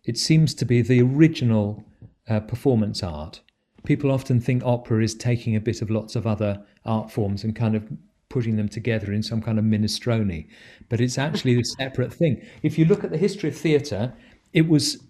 It 0.05 0.17
seems 0.19 0.55
to 0.55 0.65
be 0.65 0.83
the 0.83 1.03
original 1.03 1.85
uh, 2.29 2.41
performance 2.41 3.03
art. 3.03 3.41
People 3.85 4.11
often 4.11 4.41
think 4.41 4.63
opera 4.65 5.03
is 5.03 5.15
taking 5.15 5.57
a 5.57 5.61
bit 5.61 5.83
of 5.83 5.91
lots 5.91 6.17
of 6.17 6.27
other 6.27 6.63
art 6.85 7.11
forms 7.11 7.45
and 7.45 7.57
kind 7.57 7.75
of 7.75 7.85
putting 8.29 8.57
them 8.57 8.69
together 8.69 9.13
in 9.13 9.23
some 9.23 9.43
kind 9.43 9.59
of 9.59 9.65
minestrone, 9.65 10.47
but 10.89 11.01
it's 11.01 11.19
actually 11.19 11.59
a 11.59 11.65
separate 11.65 12.13
thing. 12.13 12.41
If 12.63 12.79
you 12.79 12.85
look 12.85 13.03
at 13.03 13.11
the 13.11 13.19
history 13.19 13.49
of 13.49 13.57
theatre, 13.57 14.13
it 14.53 14.69
was 14.69 15.03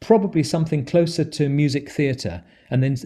probably 0.00 0.42
something 0.42 0.84
closer 0.84 1.24
to 1.24 1.48
music 1.48 1.90
theatre, 1.90 2.44
and 2.70 2.82
then 2.82 2.96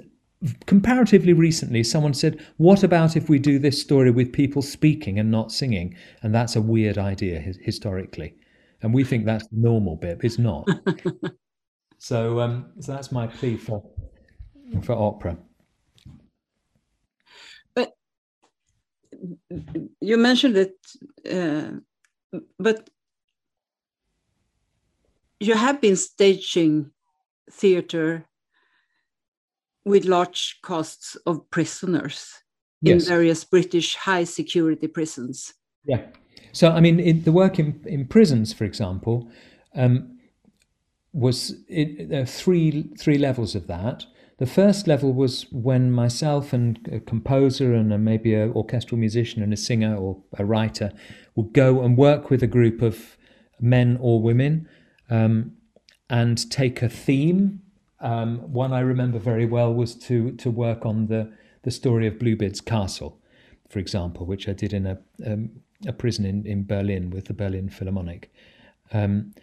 comparatively 0.67 1.33
recently, 1.33 1.83
someone 1.85 2.15
said, 2.15 2.41
What 2.57 2.83
about 2.83 3.17
if 3.17 3.29
we 3.29 3.39
do 3.39 3.59
this 3.59 3.81
story 3.81 4.11
with 4.11 4.33
people 4.33 4.63
speaking 4.63 5.19
and 5.19 5.31
not 5.31 5.53
singing? 5.53 5.97
And 6.23 6.35
that's 6.35 6.57
a 6.57 6.61
weird 6.61 6.99
idea 6.99 7.41
historically. 7.41 8.35
And 8.83 8.95
we 8.95 9.05
think 9.05 9.27
that's 9.27 9.47
the 9.49 9.57
normal 9.57 9.97
bit. 9.97 10.21
It's 10.23 10.39
not. 10.39 10.67
so, 11.99 12.41
um, 12.41 12.73
so 12.81 12.93
that's 12.93 13.13
my 13.13 13.27
plea 13.27 13.57
for, 13.57 13.85
for 14.83 14.93
opera. 14.93 15.37
But 17.75 17.93
you 20.01 20.17
mentioned 20.17 20.57
it, 20.57 20.77
uh, 21.31 22.39
but 22.59 22.89
you 25.41 25.55
have 25.55 25.81
been 25.81 25.97
staging 25.97 26.91
theater 27.51 28.27
with 29.85 30.05
large 30.05 30.59
costs 30.63 31.17
of 31.27 31.51
prisoners 31.51 32.35
yes. 32.83 33.03
in 33.03 33.09
various 33.09 33.43
British 33.45 33.97
high 33.97 34.25
security 34.25 34.87
prisons. 34.87 35.55
Yeah. 35.85 36.03
So, 36.53 36.71
I 36.71 36.81
mean, 36.81 37.01
in, 37.01 37.23
the 37.23 37.33
work 37.33 37.59
in, 37.59 37.81
in 37.87 38.07
prisons, 38.07 38.53
for 38.53 38.65
example, 38.65 39.31
um, 39.75 40.19
was 41.13 41.55
it, 41.69 42.09
there 42.09 42.23
are 42.23 42.27
three 42.27 42.91
three 42.99 43.19
levels 43.19 43.55
of 43.55 43.67
that. 43.67 44.05
The 44.39 44.47
first 44.47 44.87
level 44.87 45.13
was 45.13 45.47
when 45.51 45.91
myself 45.91 46.53
and 46.53 46.89
a 46.91 47.01
composer 47.01 47.75
and 47.75 47.93
a, 47.93 47.99
maybe 47.99 48.35
an 48.35 48.53
orchestral 48.53 48.99
musician 48.99 49.43
and 49.43 49.53
a 49.53 49.57
singer 49.57 49.97
or 49.97 50.23
a 50.39 50.45
writer 50.45 50.93
would 51.35 51.53
go 51.53 51.83
and 51.83 51.97
work 51.97 52.31
with 52.31 52.43
a 52.43 52.47
group 52.47 52.81
of 52.81 53.17
men 53.61 53.99
or 54.01 54.23
women 54.23 54.69
um, 55.11 55.53
and 56.09 56.51
take 56.51 56.83
a 56.83 56.89
theme 56.89 57.61
um, 58.01 58.39
one 58.53 58.73
I 58.73 58.81
remember 58.81 59.19
very 59.19 59.47
well 59.47 59.73
was 59.73 59.95
to 60.07 60.33
to 60.33 60.51
work 60.51 60.87
on 60.87 61.07
the 61.07 61.33
the 61.63 61.71
story 61.71 62.07
of 62.07 62.19
Bluebeard's 62.19 62.61
Castle, 62.61 63.21
for 63.69 63.79
example, 63.79 64.25
which 64.25 64.49
I 64.49 64.53
did 64.53 64.73
in 64.73 64.87
a 64.87 64.99
um, 65.27 65.51
a 65.87 65.93
prison 65.93 66.25
in, 66.25 66.47
in 66.47 66.65
Berlin 66.65 67.11
with 67.11 67.27
the 67.27 67.35
Berlin 67.35 67.69
Philharmonic. 67.69 68.33
Um, 68.93 69.35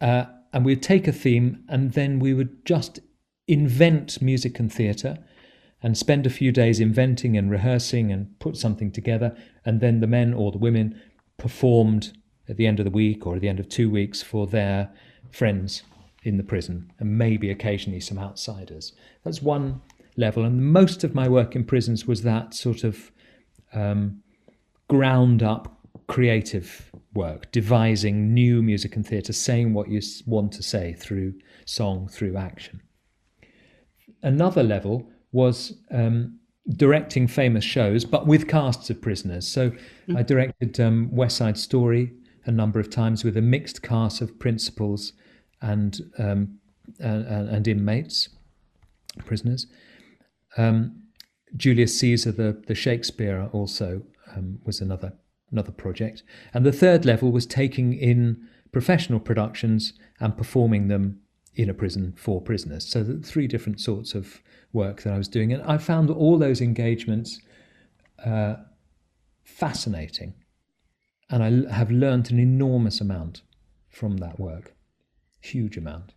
uh, 0.00 0.26
and 0.52 0.64
we'd 0.64 0.82
take 0.82 1.08
a 1.08 1.12
theme 1.12 1.64
and 1.68 1.92
then 1.92 2.20
we 2.20 2.32
would 2.32 2.64
just 2.64 3.00
invent 3.46 4.22
music 4.22 4.58
and 4.58 4.72
theatre 4.72 5.18
and 5.82 5.98
spend 5.98 6.26
a 6.26 6.30
few 6.30 6.52
days 6.52 6.80
inventing 6.80 7.36
and 7.36 7.50
rehearsing 7.50 8.10
and 8.10 8.38
put 8.38 8.56
something 8.56 8.90
together. 8.90 9.36
And 9.64 9.80
then 9.80 10.00
the 10.00 10.06
men 10.06 10.32
or 10.32 10.52
the 10.52 10.58
women 10.58 11.00
performed 11.36 12.16
at 12.48 12.56
the 12.56 12.66
end 12.66 12.80
of 12.80 12.84
the 12.84 12.90
week 12.90 13.26
or 13.26 13.34
at 13.34 13.40
the 13.40 13.48
end 13.48 13.60
of 13.60 13.68
two 13.68 13.90
weeks 13.90 14.22
for 14.22 14.46
their 14.46 14.90
friends 15.30 15.82
in 16.22 16.36
the 16.36 16.42
prison 16.42 16.90
and 16.98 17.16
maybe 17.16 17.50
occasionally 17.50 18.00
some 18.00 18.18
outsiders. 18.18 18.92
That's 19.24 19.42
one 19.42 19.80
level. 20.16 20.44
And 20.44 20.72
most 20.72 21.04
of 21.04 21.14
my 21.14 21.28
work 21.28 21.54
in 21.54 21.64
prisons 21.64 22.06
was 22.06 22.22
that 22.22 22.54
sort 22.54 22.84
of 22.84 23.10
um, 23.72 24.22
ground 24.88 25.42
up 25.42 25.78
creative 26.06 26.90
work, 27.14 27.50
devising 27.52 28.32
new 28.32 28.62
music 28.62 28.96
and 28.96 29.06
theatre, 29.06 29.32
saying 29.32 29.74
what 29.74 29.88
you 29.88 30.00
want 30.26 30.52
to 30.52 30.62
say 30.62 30.94
through 30.94 31.34
song, 31.66 32.08
through 32.08 32.36
action. 32.36 32.80
Another 34.22 34.62
level 34.62 35.08
was 35.32 35.74
um, 35.90 36.38
directing 36.76 37.26
famous 37.26 37.64
shows, 37.64 38.04
but 38.04 38.26
with 38.26 38.48
casts 38.48 38.90
of 38.90 39.00
prisoners. 39.00 39.46
So 39.46 39.70
mm-hmm. 39.70 40.16
I 40.16 40.22
directed 40.22 40.80
um, 40.80 41.10
West 41.12 41.36
Side 41.36 41.58
Story 41.58 42.12
a 42.48 42.50
number 42.50 42.80
of 42.80 42.88
times 42.88 43.24
with 43.24 43.36
a 43.36 43.42
mixed 43.42 43.82
cast 43.82 44.22
of 44.22 44.38
principals 44.38 45.12
and 45.60 46.00
um, 46.18 46.58
and, 46.98 47.48
and, 47.50 47.68
inmates, 47.68 48.30
prisoners. 49.26 49.66
Um, 50.56 51.02
Julius 51.56 51.98
Caesar, 52.00 52.32
the 52.32 52.60
the 52.66 52.74
Shakespeare, 52.74 53.48
also 53.52 54.02
um, 54.34 54.60
was 54.64 54.80
another 54.80 55.12
another 55.52 55.72
project, 55.72 56.22
and 56.54 56.64
the 56.64 56.72
third 56.72 57.04
level 57.04 57.30
was 57.30 57.46
taking 57.46 57.92
in 57.92 58.48
professional 58.72 59.20
productions 59.20 59.92
and 60.18 60.36
performing 60.36 60.88
them 60.88 61.20
in 61.54 61.68
a 61.68 61.74
prison 61.74 62.14
for 62.16 62.40
prisoners. 62.40 62.86
So 62.86 63.02
the 63.02 63.18
three 63.18 63.46
different 63.46 63.80
sorts 63.80 64.14
of 64.14 64.40
work 64.72 65.02
that 65.02 65.12
I 65.12 65.18
was 65.18 65.28
doing, 65.28 65.52
and 65.52 65.62
I 65.64 65.76
found 65.76 66.08
all 66.08 66.38
those 66.38 66.62
engagements 66.62 67.40
uh, 68.24 68.56
fascinating, 69.44 70.32
and 71.30 71.42
I 71.42 71.72
have 71.72 71.90
learned 71.90 72.30
an 72.30 72.38
enormous 72.38 73.00
amount 73.00 73.42
from 73.88 74.18
that 74.18 74.38
work. 74.38 74.74
Huge 75.40 75.76
amount, 75.76 76.14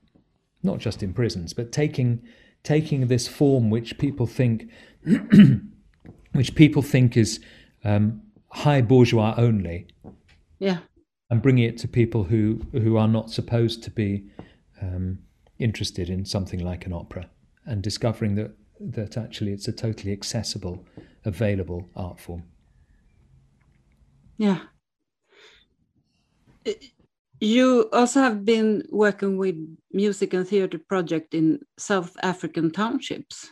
not 0.63 0.80
just 0.80 1.04
in 1.04 1.13
prisons, 1.13 1.54
but 1.54 1.71
taking 1.71 2.21
taking 2.63 3.08
this 3.08 3.28
form 3.28 3.69
which 3.69 3.97
people 3.97 4.28
think 4.28 4.69
which 6.34 6.56
people 6.56 6.82
think 6.82 7.17
is 7.17 7.39
um, 7.84 8.21
high 8.50 8.82
bourgeois 8.82 9.34
only, 9.38 9.88
yeah, 10.60 10.80
and 11.30 11.41
bringing 11.41 11.65
it 11.65 11.78
to 11.80 11.88
people 11.88 12.26
who 12.26 12.62
who 12.71 12.97
are 12.97 13.08
not 13.08 13.30
supposed 13.30 13.84
to 13.84 13.91
be 13.91 14.26
um, 14.82 15.19
interested 15.60 16.10
in 16.10 16.26
something 16.26 16.60
like 16.60 16.86
an 16.86 16.93
opera, 16.93 17.30
and 17.65 17.84
discovering 17.84 18.36
that 18.36 18.56
that 18.80 19.17
actually 19.17 19.54
it's 19.54 19.67
a 19.67 19.71
totally 19.71 20.12
accessible, 20.12 20.86
available 21.26 21.88
art 21.95 22.19
form. 22.19 22.43
Yeah. 24.38 24.62
You 27.39 27.89
also 27.91 28.21
have 28.21 28.45
been 28.45 28.84
working 28.91 29.38
with 29.38 29.56
music 29.91 30.34
and 30.34 30.47
theatre 30.47 30.78
project 30.78 31.34
in 31.34 31.60
South 31.78 32.15
African 32.21 32.69
townships. 32.69 33.50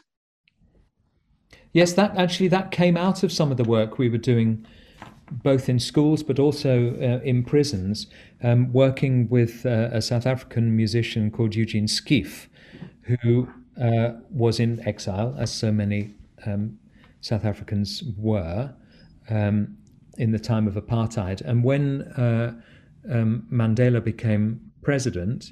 Yes, 1.73 1.93
that 1.93 2.15
actually 2.15 2.49
that 2.49 2.71
came 2.71 2.97
out 2.97 3.23
of 3.23 3.31
some 3.31 3.51
of 3.51 3.57
the 3.57 3.63
work 3.63 3.97
we 3.97 4.09
were 4.09 4.17
doing, 4.17 4.65
both 5.31 5.69
in 5.69 5.79
schools 5.79 6.23
but 6.23 6.39
also 6.39 6.93
uh, 6.95 7.23
in 7.23 7.43
prisons, 7.43 8.07
um, 8.43 8.71
working 8.73 9.27
with 9.29 9.65
uh, 9.65 9.89
a 9.91 10.01
South 10.01 10.25
African 10.27 10.75
musician 10.75 11.31
called 11.31 11.55
Eugene 11.55 11.87
Skeef, 11.87 12.47
who 13.01 13.49
uh, 13.81 14.13
was 14.29 14.59
in 14.59 14.87
exile, 14.87 15.35
as 15.39 15.51
so 15.51 15.71
many 15.71 16.13
um, 16.45 16.77
South 17.21 17.45
Africans 17.45 18.03
were, 18.17 18.73
um, 19.29 19.77
in 20.17 20.31
the 20.31 20.39
time 20.39 20.67
of 20.67 20.75
apartheid. 20.75 21.41
And 21.41 21.63
when 21.63 22.01
uh, 22.17 22.53
um, 23.09 23.47
Mandela 23.51 24.03
became 24.03 24.71
president, 24.81 25.51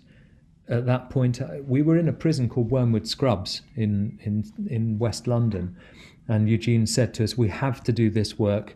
at 0.69 0.85
that 0.85 1.09
point, 1.09 1.41
uh, 1.41 1.47
we 1.65 1.81
were 1.81 1.97
in 1.97 2.07
a 2.07 2.13
prison 2.13 2.49
called 2.49 2.71
Wormwood 2.71 3.07
Scrubs 3.07 3.61
in, 3.75 4.19
in, 4.23 4.43
in 4.69 4.99
West 4.99 5.27
London. 5.27 5.77
And 6.27 6.49
Eugene 6.49 6.85
said 6.85 7.13
to 7.15 7.23
us, 7.23 7.37
We 7.37 7.47
have 7.47 7.83
to 7.85 7.93
do 7.93 8.09
this 8.09 8.37
work 8.37 8.75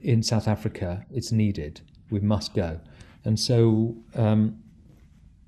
in 0.00 0.22
South 0.22 0.46
Africa. 0.46 1.04
It's 1.10 1.32
needed. 1.32 1.80
We 2.10 2.20
must 2.20 2.54
go. 2.54 2.80
And 3.24 3.40
so 3.40 3.96
um, 4.14 4.62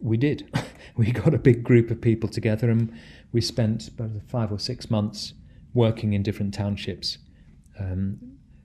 we 0.00 0.16
did. 0.16 0.50
we 0.96 1.12
got 1.12 1.34
a 1.34 1.38
big 1.38 1.62
group 1.62 1.90
of 1.90 2.00
people 2.00 2.28
together 2.28 2.70
and 2.70 2.92
we 3.32 3.40
spent 3.40 3.88
about 3.88 4.10
five 4.26 4.50
or 4.50 4.58
six 4.58 4.90
months 4.90 5.34
working 5.74 6.14
in 6.14 6.22
different 6.22 6.54
townships. 6.54 7.18
Um, 7.78 8.18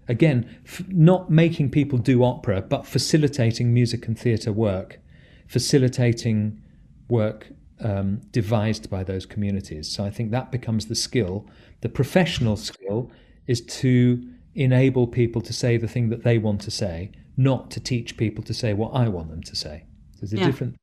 Again, 0.07 0.57
f- 0.65 0.87
not 0.87 1.29
making 1.29 1.71
people 1.71 1.97
do 1.97 2.23
opera, 2.23 2.61
but 2.61 2.85
facilitating 2.85 3.73
music 3.73 4.07
and 4.07 4.17
theatre 4.17 4.51
work, 4.51 4.99
facilitating 5.47 6.61
work 7.07 7.49
um, 7.79 8.21
devised 8.31 8.89
by 8.89 9.03
those 9.03 9.25
communities. 9.25 9.89
So 9.91 10.03
I 10.03 10.09
think 10.09 10.31
that 10.31 10.51
becomes 10.51 10.87
the 10.87 10.95
skill. 10.95 11.47
The 11.81 11.89
professional 11.89 12.55
skill 12.55 13.11
is 13.47 13.61
to 13.61 14.23
enable 14.55 15.07
people 15.07 15.41
to 15.41 15.53
say 15.53 15.77
the 15.77 15.87
thing 15.87 16.09
that 16.09 16.23
they 16.23 16.37
want 16.37 16.61
to 16.61 16.71
say, 16.71 17.11
not 17.37 17.71
to 17.71 17.79
teach 17.79 18.17
people 18.17 18.43
to 18.43 18.53
say 18.53 18.73
what 18.73 18.91
I 18.93 19.07
want 19.07 19.29
them 19.29 19.43
to 19.43 19.55
say. 19.55 19.85
There's 20.19 20.33
a 20.33 20.37
yeah. 20.37 20.45
different 20.45 20.75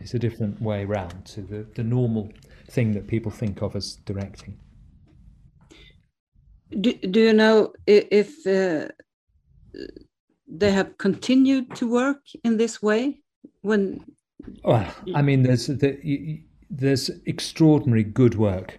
it's 0.00 0.14
a 0.14 0.18
different 0.18 0.62
way 0.62 0.84
round 0.84 1.24
to 1.26 1.42
the, 1.42 1.66
the 1.74 1.82
normal 1.82 2.30
thing 2.68 2.92
that 2.92 3.06
people 3.06 3.32
think 3.32 3.62
of 3.62 3.74
as 3.74 3.96
directing. 3.96 4.58
Do, 6.70 6.92
do 6.92 7.20
you 7.20 7.32
know 7.32 7.72
if 7.86 8.46
uh, 8.46 8.88
they 10.46 10.70
have 10.70 10.98
continued 10.98 11.74
to 11.76 11.90
work 11.90 12.22
in 12.44 12.56
this 12.56 12.82
way 12.82 13.20
when? 13.62 14.04
Well, 14.64 14.94
I 15.14 15.22
mean, 15.22 15.42
there's 15.42 15.66
the, 15.66 16.40
there's 16.70 17.10
extraordinary 17.26 18.02
good 18.02 18.34
work 18.34 18.78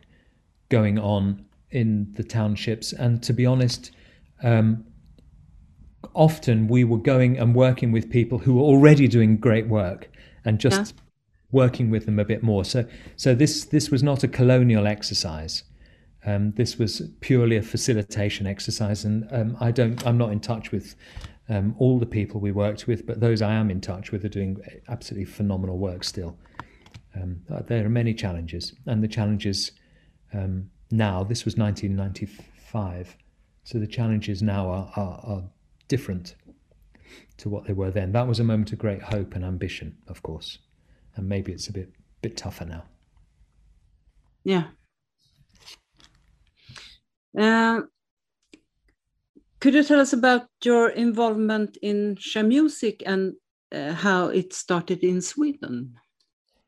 going 0.69 0.99
on 0.99 1.45
in 1.71 2.13
the 2.13 2.23
townships, 2.23 2.93
and 2.93 3.21
to 3.23 3.33
be 3.33 3.45
honest, 3.45 3.91
um, 4.43 4.85
often 6.13 6.67
we 6.67 6.83
were 6.83 6.97
going 6.97 7.37
and 7.37 7.55
working 7.55 7.91
with 7.91 8.09
people 8.09 8.39
who 8.39 8.55
were 8.55 8.63
already 8.63 9.07
doing 9.07 9.37
great 9.37 9.67
work, 9.67 10.09
and 10.45 10.59
just 10.59 10.95
yeah. 10.95 11.01
working 11.51 11.89
with 11.89 12.05
them 12.05 12.19
a 12.19 12.25
bit 12.25 12.43
more. 12.43 12.63
So, 12.65 12.85
so 13.15 13.35
this 13.35 13.65
this 13.65 13.89
was 13.89 14.03
not 14.03 14.23
a 14.23 14.27
colonial 14.27 14.87
exercise. 14.87 15.63
Um, 16.25 16.51
this 16.51 16.77
was 16.77 17.01
purely 17.21 17.55
a 17.55 17.61
facilitation 17.61 18.45
exercise, 18.45 19.05
and 19.05 19.27
um, 19.31 19.57
I 19.59 19.71
don't. 19.71 20.05
I'm 20.05 20.17
not 20.17 20.31
in 20.31 20.39
touch 20.39 20.71
with 20.71 20.95
um, 21.47 21.75
all 21.79 21.97
the 21.97 22.05
people 22.05 22.41
we 22.41 22.51
worked 22.51 22.87
with, 22.87 23.05
but 23.05 23.19
those 23.19 23.41
I 23.41 23.53
am 23.53 23.71
in 23.71 23.81
touch 23.81 24.11
with 24.11 24.25
are 24.25 24.29
doing 24.29 24.61
absolutely 24.89 25.25
phenomenal 25.25 25.77
work 25.77 26.03
still. 26.03 26.37
Um, 27.15 27.41
there 27.67 27.85
are 27.85 27.89
many 27.89 28.13
challenges, 28.13 28.73
and 28.85 29.03
the 29.03 29.07
challenges 29.07 29.71
um, 30.33 30.69
now. 30.91 31.23
This 31.23 31.45
was 31.45 31.55
1995. 31.55 33.15
So 33.63 33.77
the 33.77 33.87
challenges 33.87 34.41
now 34.41 34.69
are, 34.69 34.91
are, 34.95 35.21
are 35.23 35.43
different 35.87 36.35
to 37.37 37.49
what 37.49 37.65
they 37.65 37.73
were 37.73 37.91
then. 37.91 38.11
That 38.11 38.27
was 38.27 38.39
a 38.39 38.43
moment 38.43 38.71
of 38.71 38.79
great 38.79 39.01
hope 39.01 39.35
and 39.35 39.43
ambition, 39.43 39.97
of 40.07 40.21
course. 40.23 40.59
And 41.15 41.27
maybe 41.27 41.51
it's 41.51 41.67
a 41.67 41.73
bit 41.73 41.91
bit 42.21 42.35
tougher 42.35 42.65
now. 42.65 42.83
Yeah. 44.43 44.65
Uh, 47.37 47.81
could 49.59 49.73
you 49.73 49.83
tell 49.83 49.99
us 49.99 50.13
about 50.13 50.47
your 50.63 50.89
involvement 50.89 51.77
in 51.81 52.15
Share 52.15 52.43
Music 52.43 53.03
and 53.05 53.33
uh, 53.71 53.93
how 53.93 54.27
it 54.27 54.53
started 54.53 55.03
in 55.03 55.21
Sweden? 55.21 55.95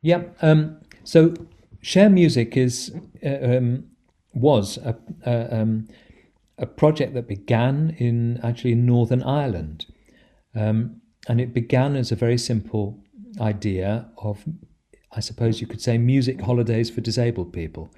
Yeah. 0.01 0.23
Um, 0.41 0.81
so 1.03 1.33
Share 1.81 2.09
Music 2.09 2.57
is 2.57 2.93
uh, 3.25 3.57
um, 3.57 3.85
was 4.33 4.77
a, 4.77 4.95
a, 5.25 5.61
um, 5.61 5.87
a, 6.57 6.65
project 6.65 7.13
that 7.13 7.27
began 7.27 7.95
in 7.97 8.39
actually 8.43 8.73
in 8.73 8.85
Northern 8.85 9.23
Ireland, 9.23 9.85
um, 10.55 11.01
and 11.27 11.41
it 11.41 11.53
began 11.53 11.95
as 11.95 12.11
a 12.11 12.15
very 12.15 12.37
simple 12.37 13.03
idea 13.39 14.09
of, 14.17 14.43
I 15.11 15.19
suppose 15.19 15.61
you 15.61 15.67
could 15.67 15.81
say, 15.81 15.97
music 15.97 16.41
holidays 16.41 16.89
for 16.89 17.01
disabled 17.01 17.53
people, 17.53 17.93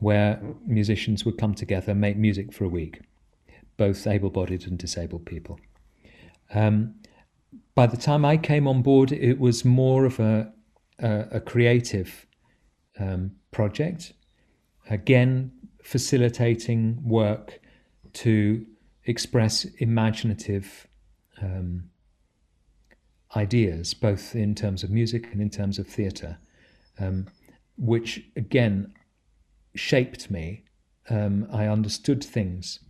where 0.00 0.40
musicians 0.66 1.24
would 1.24 1.38
come 1.38 1.54
together, 1.54 1.94
make 1.94 2.16
music 2.16 2.52
for 2.52 2.64
a 2.64 2.68
week, 2.68 3.00
both 3.76 4.06
able-bodied 4.06 4.66
and 4.66 4.78
disabled 4.78 5.24
people. 5.26 5.58
Um, 6.52 6.94
by 7.74 7.86
the 7.86 7.96
time 7.96 8.24
I 8.24 8.36
came 8.36 8.68
on 8.68 8.82
board, 8.82 9.12
it 9.12 9.38
was 9.38 9.64
more 9.64 10.04
of 10.04 10.20
a, 10.20 10.52
a, 10.98 11.26
a 11.32 11.40
creative 11.40 12.26
um, 12.98 13.32
project. 13.50 14.12
Again, 14.90 15.52
facilitating 15.82 17.00
work 17.04 17.60
to 18.14 18.64
express 19.04 19.64
imaginative 19.78 20.86
um, 21.42 21.90
ideas, 23.36 23.94
both 23.94 24.34
in 24.34 24.54
terms 24.54 24.82
of 24.84 24.90
music 24.90 25.32
and 25.32 25.40
in 25.40 25.50
terms 25.50 25.78
of 25.78 25.86
theatre, 25.86 26.38
um, 27.00 27.26
which 27.76 28.22
again 28.36 28.92
shaped 29.74 30.30
me. 30.30 30.64
Um, 31.10 31.46
I 31.52 31.66
understood 31.66 32.24
things 32.24 32.80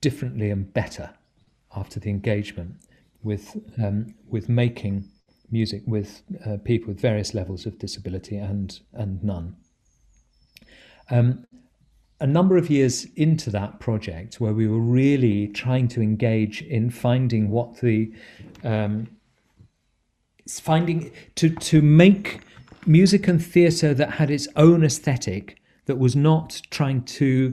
differently 0.00 0.50
and 0.50 0.72
better 0.72 1.10
after 1.76 2.00
the 2.00 2.10
engagement 2.10 2.76
with 3.22 3.56
um, 3.82 4.14
with 4.26 4.48
making 4.48 5.08
music 5.50 5.82
with 5.86 6.22
uh, 6.46 6.56
people 6.64 6.88
with 6.88 7.00
various 7.00 7.34
levels 7.34 7.66
of 7.66 7.78
disability 7.78 8.36
and 8.36 8.80
and 8.94 9.22
none. 9.22 9.56
Um, 11.10 11.46
a 12.20 12.26
number 12.26 12.56
of 12.56 12.68
years 12.68 13.06
into 13.16 13.50
that 13.50 13.80
project, 13.80 14.40
where 14.40 14.52
we 14.52 14.68
were 14.68 14.78
really 14.78 15.48
trying 15.48 15.88
to 15.88 16.02
engage 16.02 16.62
in 16.62 16.90
finding 16.90 17.50
what 17.50 17.80
the 17.80 18.12
um, 18.62 19.08
finding 20.48 21.12
to 21.36 21.50
to 21.50 21.82
make 21.82 22.40
music 22.86 23.28
and 23.28 23.44
theatre 23.44 23.94
that 23.94 24.12
had 24.12 24.30
its 24.30 24.48
own 24.56 24.82
aesthetic 24.82 25.59
that 25.90 25.98
was 25.98 26.14
not 26.14 26.62
trying 26.70 27.02
to 27.02 27.52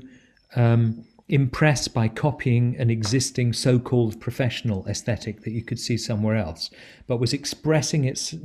um, 0.56 1.04
impressed 1.28 1.92
by 1.92 2.08
copying 2.08 2.78
an 2.78 2.92
existing 2.92 3.52
so 3.52 3.80
called 3.80 4.22
professional 4.22 4.86
aesthetic 4.88 5.42
that 5.42 5.50
you 5.50 5.64
could 5.64 5.80
see 5.80 5.98
somewhere 5.98 6.36
else, 6.36 6.70
but 7.08 7.20
was 7.20 7.34
expressing 7.34 8.06
its, 8.06 8.36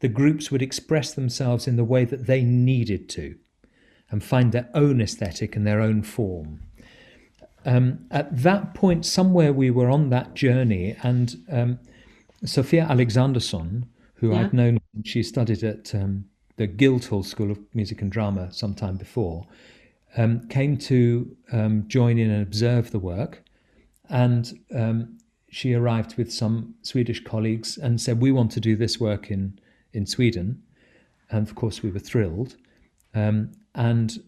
the 0.00 0.08
groups 0.08 0.50
would 0.50 0.62
express 0.62 1.12
themselves 1.12 1.68
in 1.68 1.76
the 1.76 1.84
way 1.84 2.06
that 2.06 2.26
they 2.26 2.42
needed 2.44 3.10
to 3.10 3.36
and 4.10 4.24
find 4.24 4.52
their 4.52 4.70
own 4.72 5.02
aesthetic 5.02 5.54
and 5.54 5.66
their 5.66 5.82
own 5.82 6.02
form. 6.02 6.62
Um, 7.66 8.06
at 8.10 8.34
that 8.42 8.72
point, 8.72 9.04
somewhere 9.04 9.52
we 9.52 9.70
were 9.70 9.90
on 9.90 10.08
that 10.08 10.32
journey, 10.32 10.96
and 11.02 11.36
um, 11.52 11.78
Sophia 12.42 12.86
Alexandersson, 12.88 13.84
who 14.14 14.32
yeah. 14.32 14.40
I'd 14.40 14.54
known, 14.54 14.78
she 15.04 15.22
studied 15.22 15.62
at 15.62 15.94
um, 15.94 16.24
the 16.56 16.66
Guildhall 16.66 17.22
School 17.22 17.50
of 17.50 17.58
Music 17.74 18.02
and 18.02 18.10
Drama 18.10 18.52
sometime 18.52 18.96
before, 18.96 19.46
um, 20.16 20.48
came 20.48 20.76
to 20.78 21.36
um, 21.52 21.84
join 21.86 22.18
in 22.18 22.30
and 22.30 22.42
observe 22.42 22.90
the 22.90 22.98
work. 22.98 23.42
And 24.08 24.58
um, 24.74 25.18
she 25.50 25.74
arrived 25.74 26.16
with 26.16 26.32
some 26.32 26.74
Swedish 26.82 27.22
colleagues 27.24 27.76
and 27.76 28.00
said, 28.00 28.20
We 28.20 28.32
want 28.32 28.52
to 28.52 28.60
do 28.60 28.76
this 28.76 28.98
work 28.98 29.30
in, 29.30 29.58
in 29.92 30.06
Sweden. 30.06 30.62
And 31.30 31.46
of 31.46 31.54
course, 31.54 31.82
we 31.82 31.90
were 31.90 31.98
thrilled. 31.98 32.56
Um, 33.14 33.52
and 33.74 34.22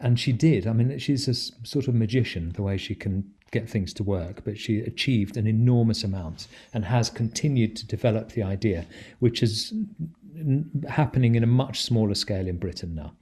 and 0.00 0.18
she 0.18 0.32
did. 0.32 0.66
I 0.66 0.72
mean, 0.72 0.96
she's 0.98 1.26
a 1.26 1.34
sort 1.66 1.88
of 1.88 1.94
magician, 1.94 2.52
the 2.52 2.62
way 2.62 2.76
she 2.76 2.94
can 2.94 3.32
get 3.50 3.68
things 3.68 3.92
to 3.94 4.04
work, 4.04 4.42
but 4.44 4.58
she 4.58 4.80
achieved 4.80 5.36
an 5.36 5.46
enormous 5.46 6.04
amount 6.04 6.46
and 6.74 6.84
has 6.84 7.08
continued 7.08 7.76
to 7.76 7.86
develop 7.86 8.32
the 8.32 8.42
idea, 8.42 8.86
which 9.20 9.42
is 9.42 9.72
happening 10.88 11.34
in 11.34 11.42
a 11.42 11.46
much 11.46 11.82
smaller 11.82 12.14
scale 12.14 12.46
in 12.46 12.58
Britain 12.58 12.94
now. 12.94 13.12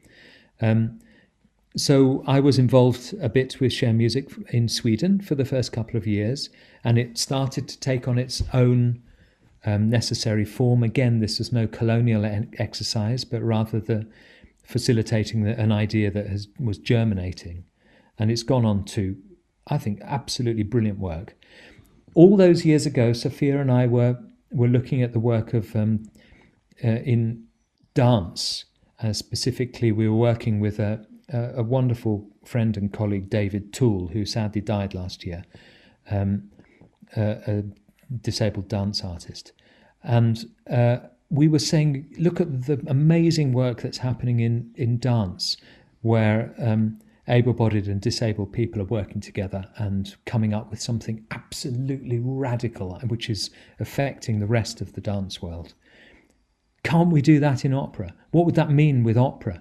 Um, 0.60 1.00
so 1.76 2.24
I 2.26 2.40
was 2.40 2.58
involved 2.58 3.14
a 3.20 3.28
bit 3.28 3.60
with 3.60 3.72
Share 3.72 3.92
Music 3.92 4.30
in 4.48 4.68
Sweden 4.68 5.20
for 5.20 5.34
the 5.34 5.44
first 5.44 5.72
couple 5.72 5.96
of 5.96 6.06
years, 6.06 6.48
and 6.82 6.98
it 6.98 7.18
started 7.18 7.68
to 7.68 7.78
take 7.78 8.08
on 8.08 8.18
its 8.18 8.42
own 8.54 9.02
um, 9.66 9.90
necessary 9.90 10.44
form. 10.46 10.82
Again, 10.82 11.20
this 11.20 11.38
was 11.38 11.52
no 11.52 11.66
colonial 11.66 12.24
exercise, 12.58 13.24
but 13.24 13.42
rather 13.42 13.78
the 13.78 14.06
facilitating 14.64 15.42
the, 15.42 15.58
an 15.60 15.70
idea 15.70 16.10
that 16.10 16.28
has, 16.28 16.48
was 16.58 16.78
germinating, 16.78 17.64
and 18.18 18.30
it's 18.30 18.42
gone 18.42 18.64
on 18.64 18.84
to, 18.84 19.16
I 19.66 19.76
think, 19.76 20.00
absolutely 20.02 20.62
brilliant 20.62 20.98
work. 20.98 21.36
All 22.14 22.38
those 22.38 22.64
years 22.64 22.86
ago, 22.86 23.12
Sophia 23.12 23.60
and 23.60 23.70
I 23.70 23.86
were 23.86 24.18
were 24.50 24.68
looking 24.68 25.02
at 25.02 25.12
the 25.12 25.18
work 25.18 25.52
of 25.52 25.74
um, 25.76 26.08
in 26.82 27.44
dance. 27.94 28.64
Uh, 29.02 29.12
specifically, 29.12 29.92
we 29.92 30.08
were 30.08 30.16
working 30.16 30.60
with 30.60 30.78
a 30.78 31.06
a, 31.32 31.62
wonderful 31.62 32.28
friend 32.44 32.76
and 32.76 32.92
colleague, 32.92 33.28
David 33.30 33.72
Toole, 33.72 34.08
who 34.08 34.24
sadly 34.24 34.60
died 34.60 34.94
last 34.94 35.24
year, 35.24 35.44
um, 36.10 36.50
a, 37.16 37.38
a, 37.46 37.64
disabled 38.20 38.68
dance 38.68 39.02
artist. 39.02 39.52
And 40.04 40.44
uh, 40.70 40.98
we 41.30 41.48
were 41.48 41.58
saying, 41.58 42.14
look 42.18 42.40
at 42.40 42.66
the 42.66 42.80
amazing 42.86 43.52
work 43.52 43.82
that's 43.82 43.98
happening 43.98 44.40
in, 44.40 44.70
in 44.76 44.98
dance, 44.98 45.56
where 46.02 46.54
um, 46.58 47.00
able 47.26 47.52
bodied 47.52 47.88
and 47.88 48.00
disabled 48.00 48.52
people 48.52 48.80
are 48.80 48.84
working 48.84 49.20
together 49.20 49.68
and 49.78 50.14
coming 50.24 50.54
up 50.54 50.70
with 50.70 50.80
something 50.80 51.26
absolutely 51.32 52.20
radical, 52.20 52.96
which 53.08 53.28
is 53.28 53.50
affecting 53.80 54.38
the 54.38 54.46
rest 54.46 54.80
of 54.80 54.92
the 54.92 55.00
dance 55.00 55.42
world. 55.42 55.74
Can't 56.86 57.10
we 57.10 57.20
do 57.20 57.40
that 57.40 57.64
in 57.64 57.74
opera? 57.74 58.14
What 58.30 58.46
would 58.46 58.54
that 58.54 58.70
mean 58.70 59.02
with 59.02 59.18
opera? 59.18 59.60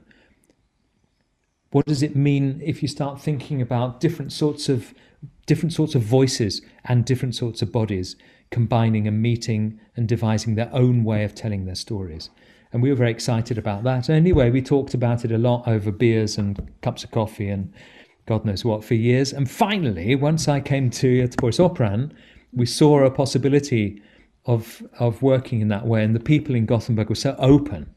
What 1.72 1.88
does 1.88 2.04
it 2.04 2.16
mean 2.16 2.62
if 2.64 2.84
you 2.84 2.88
start 2.88 3.20
thinking 3.20 3.64
about 3.64 4.00
different 4.00 4.32
sorts 4.32 4.70
of 4.70 4.94
different 5.48 5.74
sorts 5.74 5.96
of 5.96 6.04
voices 6.04 6.62
and 6.84 7.04
different 7.04 7.34
sorts 7.34 7.64
of 7.64 7.72
bodies 7.72 8.16
combining 8.52 9.08
and 9.08 9.24
meeting 9.24 9.80
and 9.96 10.08
devising 10.08 10.54
their 10.54 10.70
own 10.72 11.04
way 11.04 11.24
of 11.24 11.34
telling 11.34 11.66
their 11.66 11.74
stories? 11.74 12.30
And 12.72 12.84
we 12.84 12.92
were 12.92 12.96
very 12.96 13.10
excited 13.10 13.58
about 13.58 13.84
that. 13.86 14.08
Anyway, 14.08 14.52
we 14.52 14.62
talked 14.62 14.94
about 14.94 15.26
it 15.26 15.32
a 15.32 15.40
lot 15.40 15.68
over 15.68 15.92
beers 15.92 16.38
and 16.38 16.72
cups 16.84 17.04
of 17.04 17.10
coffee 17.10 17.50
and 17.50 17.74
God 18.28 18.46
knows 18.46 18.64
what 18.64 18.84
for 18.84 18.94
years. 18.94 19.34
And 19.34 19.50
finally, 19.50 20.14
once 20.14 20.48
I 20.48 20.60
came 20.60 20.92
to 20.92 21.28
Göteborgsoperan, 21.28 22.12
we 22.54 22.68
saw 22.68 23.04
a 23.04 23.10
possibility 23.10 24.04
of 24.45 24.84
of 24.99 25.21
working 25.21 25.62
in 25.62 25.67
that 25.69 25.86
way, 25.86 26.03
and 26.03 26.15
the 26.15 26.19
people 26.19 26.55
in 26.55 26.65
Gothenburg 26.65 27.10
were 27.10 27.15
so 27.15 27.36
open 27.39 27.93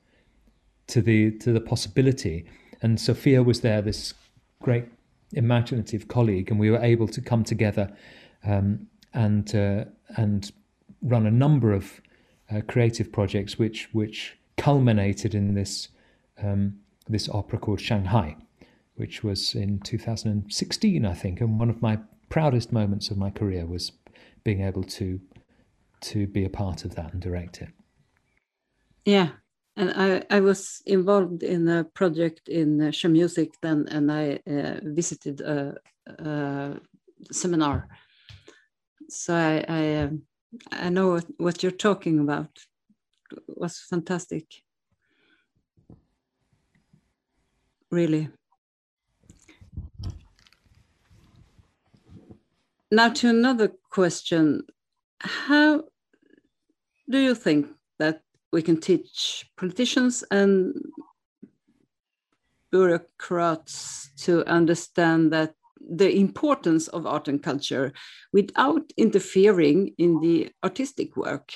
to 0.88 1.02
the 1.02 1.32
to 1.38 1.52
the 1.52 1.60
possibility. 1.60 2.46
And 2.80 3.00
Sophia 3.00 3.42
was 3.42 3.60
there, 3.60 3.82
this 3.82 4.14
great 4.62 4.84
imaginative 5.32 6.08
colleague, 6.08 6.50
and 6.50 6.58
we 6.58 6.70
were 6.70 6.78
able 6.78 7.08
to 7.08 7.20
come 7.20 7.44
together 7.44 7.92
um, 8.44 8.86
and 9.14 9.54
uh, 9.54 9.84
and 10.16 10.50
run 11.02 11.26
a 11.26 11.30
number 11.30 11.72
of 11.72 12.00
uh, 12.50 12.60
creative 12.66 13.12
projects, 13.12 13.58
which 13.58 13.88
which 13.92 14.36
culminated 14.56 15.34
in 15.34 15.54
this 15.54 15.88
um, 16.42 16.78
this 17.08 17.28
opera 17.28 17.58
called 17.58 17.80
Shanghai, 17.80 18.36
which 18.96 19.22
was 19.24 19.54
in 19.54 19.80
2016, 19.80 21.04
I 21.04 21.14
think, 21.14 21.40
and 21.40 21.58
one 21.58 21.70
of 21.70 21.82
my 21.82 21.98
proudest 22.28 22.72
moments 22.72 23.10
of 23.10 23.16
my 23.16 23.30
career 23.30 23.64
was 23.66 23.92
being 24.44 24.62
able 24.62 24.84
to 24.84 25.20
to 26.00 26.26
be 26.26 26.44
a 26.44 26.50
part 26.50 26.84
of 26.84 26.94
that 26.94 27.12
and 27.12 27.22
direct 27.22 27.62
it. 27.62 27.68
Yeah, 29.04 29.30
and 29.76 29.92
I, 29.96 30.22
I 30.30 30.40
was 30.40 30.82
involved 30.86 31.42
in 31.42 31.68
a 31.68 31.84
project 31.84 32.48
in 32.48 32.82
uh, 32.82 32.90
Share 32.90 33.10
Music 33.10 33.54
then, 33.62 33.86
and 33.90 34.10
I 34.10 34.40
uh, 34.46 34.80
visited 34.82 35.40
a, 35.40 35.76
a, 36.18 36.80
seminar. 37.30 37.88
So 39.08 39.34
I 39.34 39.64
I, 39.68 39.96
um, 40.02 40.22
I 40.72 40.88
know 40.88 41.12
what, 41.12 41.26
what 41.38 41.62
you're 41.62 41.72
talking 41.72 42.18
about. 42.18 42.50
It 43.30 43.42
was 43.56 43.80
fantastic. 43.88 44.46
Really. 47.90 48.28
Now 52.90 53.10
to 53.10 53.28
another 53.28 53.68
question 53.90 54.62
how 55.20 55.84
do 57.10 57.18
you 57.18 57.34
think 57.34 57.66
that 57.98 58.22
we 58.52 58.62
can 58.62 58.80
teach 58.80 59.46
politicians 59.56 60.24
and 60.30 60.74
bureaucrats 62.70 64.10
to 64.18 64.46
understand 64.46 65.32
that 65.32 65.54
the 65.80 66.14
importance 66.14 66.88
of 66.88 67.06
art 67.06 67.28
and 67.28 67.42
culture 67.42 67.92
without 68.32 68.92
interfering 68.96 69.94
in 69.98 70.20
the 70.20 70.50
artistic 70.62 71.16
work? 71.16 71.52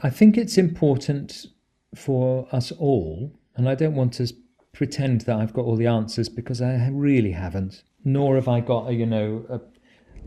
I 0.00 0.10
think 0.10 0.36
it's 0.36 0.58
important 0.58 1.46
for 1.94 2.48
us 2.50 2.72
all, 2.72 3.30
and 3.54 3.68
I 3.68 3.76
don't 3.76 3.94
want 3.94 4.14
to 4.14 4.34
pretend 4.72 5.20
that 5.22 5.36
I've 5.36 5.52
got 5.52 5.64
all 5.64 5.76
the 5.76 5.86
answers 5.86 6.28
because 6.28 6.60
I 6.60 6.88
really 6.90 7.32
haven't. 7.32 7.84
Nor 8.04 8.36
have 8.36 8.48
I 8.48 8.60
got 8.60 8.88
a, 8.88 8.94
you 8.94 9.06
know, 9.06 9.44
a, 9.48 9.60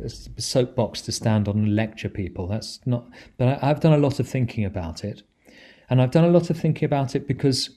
a 0.04 0.42
soapbox 0.42 1.02
to 1.02 1.12
stand 1.12 1.48
on 1.48 1.58
and 1.58 1.76
lecture 1.76 2.10
people. 2.10 2.48
That's 2.48 2.80
not. 2.86 3.08
But 3.38 3.64
I, 3.64 3.70
I've 3.70 3.80
done 3.80 3.94
a 3.94 3.98
lot 3.98 4.20
of 4.20 4.28
thinking 4.28 4.66
about 4.66 5.04
it, 5.04 5.24
and 5.90 6.02
I've 6.02 6.12
done 6.12 6.26
a 6.26 6.30
lot 6.30 6.50
of 6.50 6.58
thinking 6.58 6.86
about 6.86 7.16
it 7.16 7.28
because, 7.28 7.70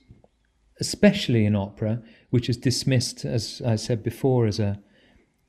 especially 0.81 1.45
in 1.45 1.57
opera, 1.57 2.03
which 2.31 2.49
is 2.49 2.57
dismissed, 2.57 3.25
as 3.25 3.63
I 3.65 3.77
said 3.77 4.03
before, 4.03 4.47
as 4.47 4.59
a 4.59 4.81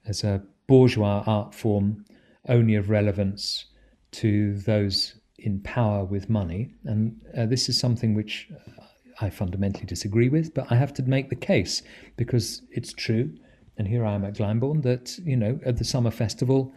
as 0.06 0.24
a 0.24 0.42
bourgeois 0.68 1.24
art 1.26 1.54
form, 1.54 2.06
only 2.48 2.76
of 2.76 2.90
relevance 2.90 3.66
to 4.12 4.56
those 4.60 5.16
in 5.38 5.60
power 5.62 6.04
with 6.04 6.30
money. 6.30 6.74
And 6.86 7.20
uh, 7.38 7.46
this 7.46 7.70
is 7.70 7.80
something 7.80 8.14
which 8.14 8.50
I 9.22 9.30
fundamentally 9.30 9.86
disagree 9.86 10.30
with, 10.30 10.54
but 10.54 10.72
I 10.72 10.76
have 10.76 10.94
to 10.96 11.04
make 11.04 11.30
the 11.30 11.36
case 11.36 11.82
because 12.18 12.62
it's 12.72 12.94
true. 12.94 13.36
And 13.80 13.88
here 13.88 14.06
I 14.06 14.14
am 14.14 14.26
at 14.26 14.36
Glyndebourne 14.36 14.84
that, 14.84 15.18
you 15.20 15.38
know, 15.38 15.58
at 15.66 15.78
the 15.78 15.86
summer 15.86 16.12
festival, 16.12 16.74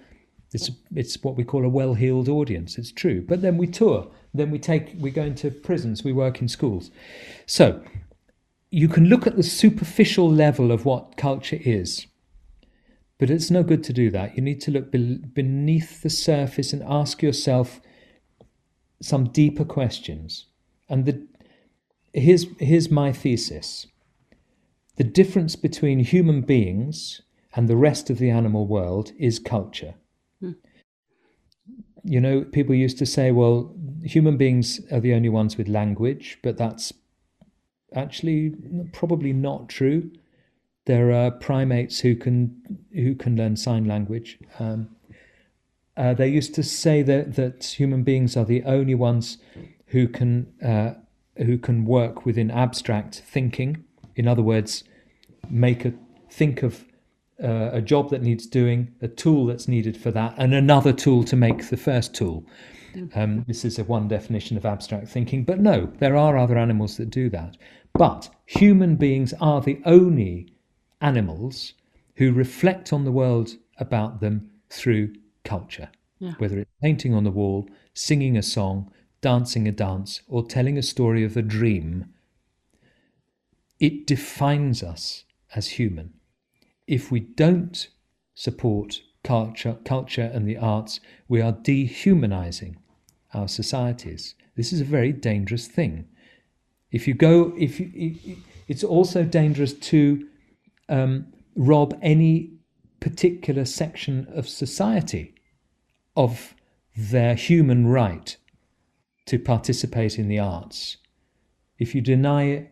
it's, 0.52 0.70
it's 0.94 1.20
what 1.22 1.36
we 1.36 1.42
call 1.42 1.64
a 1.64 1.68
well 1.68 1.94
heeled 1.94 2.28
audience. 2.28 2.78
It's 2.78 2.92
true. 2.92 3.22
But 3.26 3.42
then 3.42 3.58
we 3.58 3.66
tour, 3.66 4.08
then 4.32 4.52
we 4.52 4.60
take, 4.60 4.94
we 4.98 5.10
go 5.10 5.24
into 5.24 5.50
prisons, 5.50 6.04
we 6.04 6.12
work 6.12 6.40
in 6.40 6.46
schools. 6.46 6.92
So 7.44 7.82
you 8.70 8.88
can 8.88 9.06
look 9.06 9.26
at 9.26 9.34
the 9.34 9.42
superficial 9.42 10.30
level 10.30 10.70
of 10.70 10.84
what 10.84 11.16
culture 11.16 11.58
is. 11.60 12.06
But 13.18 13.30
it's 13.30 13.50
no 13.50 13.64
good 13.64 13.82
to 13.84 13.92
do 13.92 14.08
that. 14.10 14.36
You 14.36 14.42
need 14.42 14.60
to 14.62 14.70
look 14.70 14.92
be- 14.92 15.18
beneath 15.18 16.02
the 16.02 16.10
surface 16.10 16.72
and 16.72 16.84
ask 16.84 17.20
yourself 17.20 17.80
some 19.00 19.28
deeper 19.28 19.64
questions. 19.64 20.46
And 20.88 21.04
the, 21.04 21.26
here's, 22.14 22.46
here's 22.60 22.92
my 22.92 23.12
thesis 23.12 23.88
the 24.96 25.04
difference 25.04 25.56
between 25.56 26.00
human 26.00 26.42
beings 26.42 27.22
and 27.54 27.68
the 27.68 27.76
rest 27.76 28.10
of 28.10 28.18
the 28.18 28.30
animal 28.30 28.66
world 28.66 29.12
is 29.18 29.38
culture. 29.38 29.94
Hmm. 30.40 30.52
You 32.04 32.20
know, 32.20 32.42
people 32.42 32.74
used 32.74 32.98
to 32.98 33.06
say, 33.06 33.30
well, 33.30 33.74
human 34.02 34.36
beings 34.36 34.80
are 34.90 35.00
the 35.00 35.14
only 35.14 35.28
ones 35.28 35.56
with 35.56 35.68
language, 35.68 36.38
but 36.42 36.56
that's 36.56 36.92
actually 37.94 38.54
probably 38.92 39.32
not 39.32 39.68
true. 39.68 40.10
There 40.86 41.12
are 41.12 41.30
primates 41.30 42.00
who 42.00 42.16
can 42.16 42.60
who 42.92 43.14
can 43.14 43.36
learn 43.36 43.56
sign 43.56 43.84
language. 43.84 44.38
Um, 44.58 44.96
uh, 45.96 46.14
they 46.14 46.28
used 46.28 46.54
to 46.56 46.62
say 46.62 47.02
that 47.02 47.36
that 47.36 47.64
human 47.64 48.02
beings 48.02 48.36
are 48.36 48.44
the 48.44 48.64
only 48.64 48.94
ones 48.94 49.38
who 49.86 50.08
can 50.08 50.52
uh, 50.60 50.94
who 51.36 51.56
can 51.58 51.84
work 51.84 52.24
within 52.24 52.50
abstract 52.50 53.22
thinking. 53.24 53.84
In 54.16 54.28
other 54.28 54.42
words, 54.42 54.84
make 55.48 55.84
a 55.84 55.92
think 56.30 56.62
of 56.62 56.84
uh, 57.42 57.70
a 57.72 57.80
job 57.80 58.10
that 58.10 58.22
needs 58.22 58.46
doing, 58.46 58.94
a 59.00 59.08
tool 59.08 59.46
that's 59.46 59.68
needed 59.68 59.96
for 59.96 60.10
that, 60.10 60.34
and 60.36 60.54
another 60.54 60.92
tool 60.92 61.24
to 61.24 61.36
make 61.36 61.68
the 61.68 61.76
first 61.76 62.14
tool. 62.14 62.44
Um, 63.14 63.44
this 63.48 63.64
is 63.64 63.78
a 63.78 63.84
one 63.84 64.08
definition 64.08 64.56
of 64.56 64.66
abstract 64.66 65.08
thinking, 65.08 65.44
but 65.44 65.58
no, 65.58 65.90
there 65.98 66.16
are 66.16 66.36
other 66.36 66.58
animals 66.58 66.96
that 66.98 67.10
do 67.10 67.30
that. 67.30 67.56
But 67.94 68.28
human 68.46 68.96
beings 68.96 69.34
are 69.40 69.60
the 69.60 69.80
only 69.84 70.52
animals 71.00 71.74
who 72.16 72.32
reflect 72.32 72.92
on 72.92 73.04
the 73.04 73.12
world 73.12 73.56
about 73.78 74.20
them 74.20 74.50
through 74.70 75.14
culture, 75.44 75.88
yeah. 76.18 76.34
whether 76.38 76.58
it's 76.58 76.70
painting 76.82 77.14
on 77.14 77.24
the 77.24 77.30
wall, 77.30 77.68
singing 77.94 78.36
a 78.36 78.42
song, 78.42 78.90
dancing 79.20 79.66
a 79.66 79.72
dance, 79.72 80.22
or 80.28 80.44
telling 80.44 80.76
a 80.76 80.82
story 80.82 81.24
of 81.24 81.36
a 81.36 81.42
dream. 81.42 82.11
It 83.82 84.06
defines 84.06 84.84
us 84.84 85.24
as 85.56 85.70
human. 85.70 86.14
If 86.86 87.10
we 87.10 87.18
don't 87.18 87.88
support 88.32 89.00
culture, 89.24 89.76
culture 89.84 90.30
and 90.32 90.46
the 90.46 90.56
arts, 90.56 91.00
we 91.26 91.40
are 91.42 91.50
dehumanizing 91.50 92.76
our 93.34 93.48
societies. 93.48 94.36
This 94.54 94.72
is 94.72 94.80
a 94.80 94.84
very 94.84 95.12
dangerous 95.12 95.66
thing. 95.66 96.06
If 96.92 97.08
you 97.08 97.14
go, 97.14 97.54
if 97.58 97.80
you, 97.80 98.36
it's 98.68 98.84
also 98.84 99.24
dangerous 99.24 99.72
to 99.72 100.28
um, 100.88 101.32
rob 101.56 101.98
any 102.00 102.52
particular 103.00 103.64
section 103.64 104.28
of 104.32 104.48
society 104.48 105.34
of 106.14 106.54
their 106.96 107.34
human 107.34 107.88
right 107.88 108.36
to 109.26 109.40
participate 109.40 110.20
in 110.20 110.28
the 110.28 110.38
arts. 110.38 110.98
If 111.80 111.96
you 111.96 112.00
deny 112.00 112.68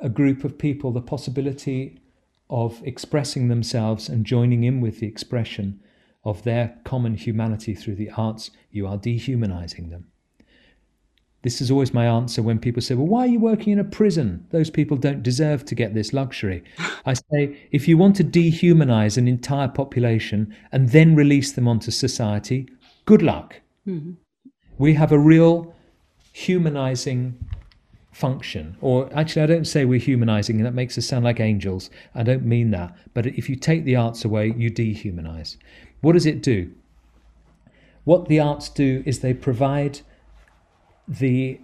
a 0.00 0.08
group 0.08 0.44
of 0.44 0.58
people 0.58 0.92
the 0.92 1.00
possibility 1.00 2.00
of 2.48 2.82
expressing 2.84 3.48
themselves 3.48 4.08
and 4.08 4.26
joining 4.26 4.64
in 4.64 4.80
with 4.80 5.00
the 5.00 5.06
expression 5.06 5.80
of 6.24 6.42
their 6.42 6.76
common 6.84 7.14
humanity 7.14 7.74
through 7.74 7.94
the 7.94 8.10
arts, 8.10 8.50
you 8.70 8.86
are 8.86 8.98
dehumanizing 8.98 9.90
them. 9.90 10.06
This 11.42 11.62
is 11.62 11.70
always 11.70 11.94
my 11.94 12.04
answer 12.04 12.42
when 12.42 12.58
people 12.58 12.82
say, 12.82 12.94
Well, 12.94 13.06
why 13.06 13.20
are 13.20 13.30
you 13.30 13.40
working 13.40 13.72
in 13.72 13.78
a 13.78 13.84
prison? 13.84 14.46
Those 14.50 14.68
people 14.68 14.98
don't 14.98 15.22
deserve 15.22 15.64
to 15.66 15.74
get 15.74 15.94
this 15.94 16.12
luxury. 16.12 16.62
I 17.06 17.14
say, 17.14 17.56
if 17.70 17.88
you 17.88 17.96
want 17.96 18.16
to 18.16 18.24
dehumanize 18.24 19.16
an 19.16 19.26
entire 19.26 19.68
population 19.68 20.54
and 20.70 20.90
then 20.90 21.14
release 21.14 21.52
them 21.52 21.66
onto 21.66 21.90
society, 21.90 22.68
good 23.06 23.22
luck. 23.22 23.58
Mm-hmm. 23.88 24.12
We 24.76 24.92
have 24.94 25.12
a 25.12 25.18
real 25.18 25.74
humanizing 26.32 27.38
function. 28.12 28.76
Or 28.80 29.08
actually, 29.14 29.42
I 29.42 29.46
don't 29.46 29.66
say 29.66 29.84
we're 29.84 30.00
humanizing, 30.00 30.56
and 30.56 30.66
that 30.66 30.74
makes 30.74 30.98
us 30.98 31.06
sound 31.06 31.24
like 31.24 31.40
angels. 31.40 31.90
I 32.14 32.22
don't 32.22 32.44
mean 32.44 32.70
that. 32.72 32.96
But 33.14 33.26
if 33.26 33.48
you 33.48 33.56
take 33.56 33.84
the 33.84 33.96
arts 33.96 34.24
away, 34.24 34.52
you 34.56 34.70
dehumanize. 34.70 35.56
What 36.00 36.12
does 36.12 36.26
it 36.26 36.42
do? 36.42 36.72
What 38.04 38.28
the 38.28 38.40
arts 38.40 38.68
do 38.68 39.02
is 39.06 39.20
they 39.20 39.34
provide 39.34 40.00
the 41.06 41.60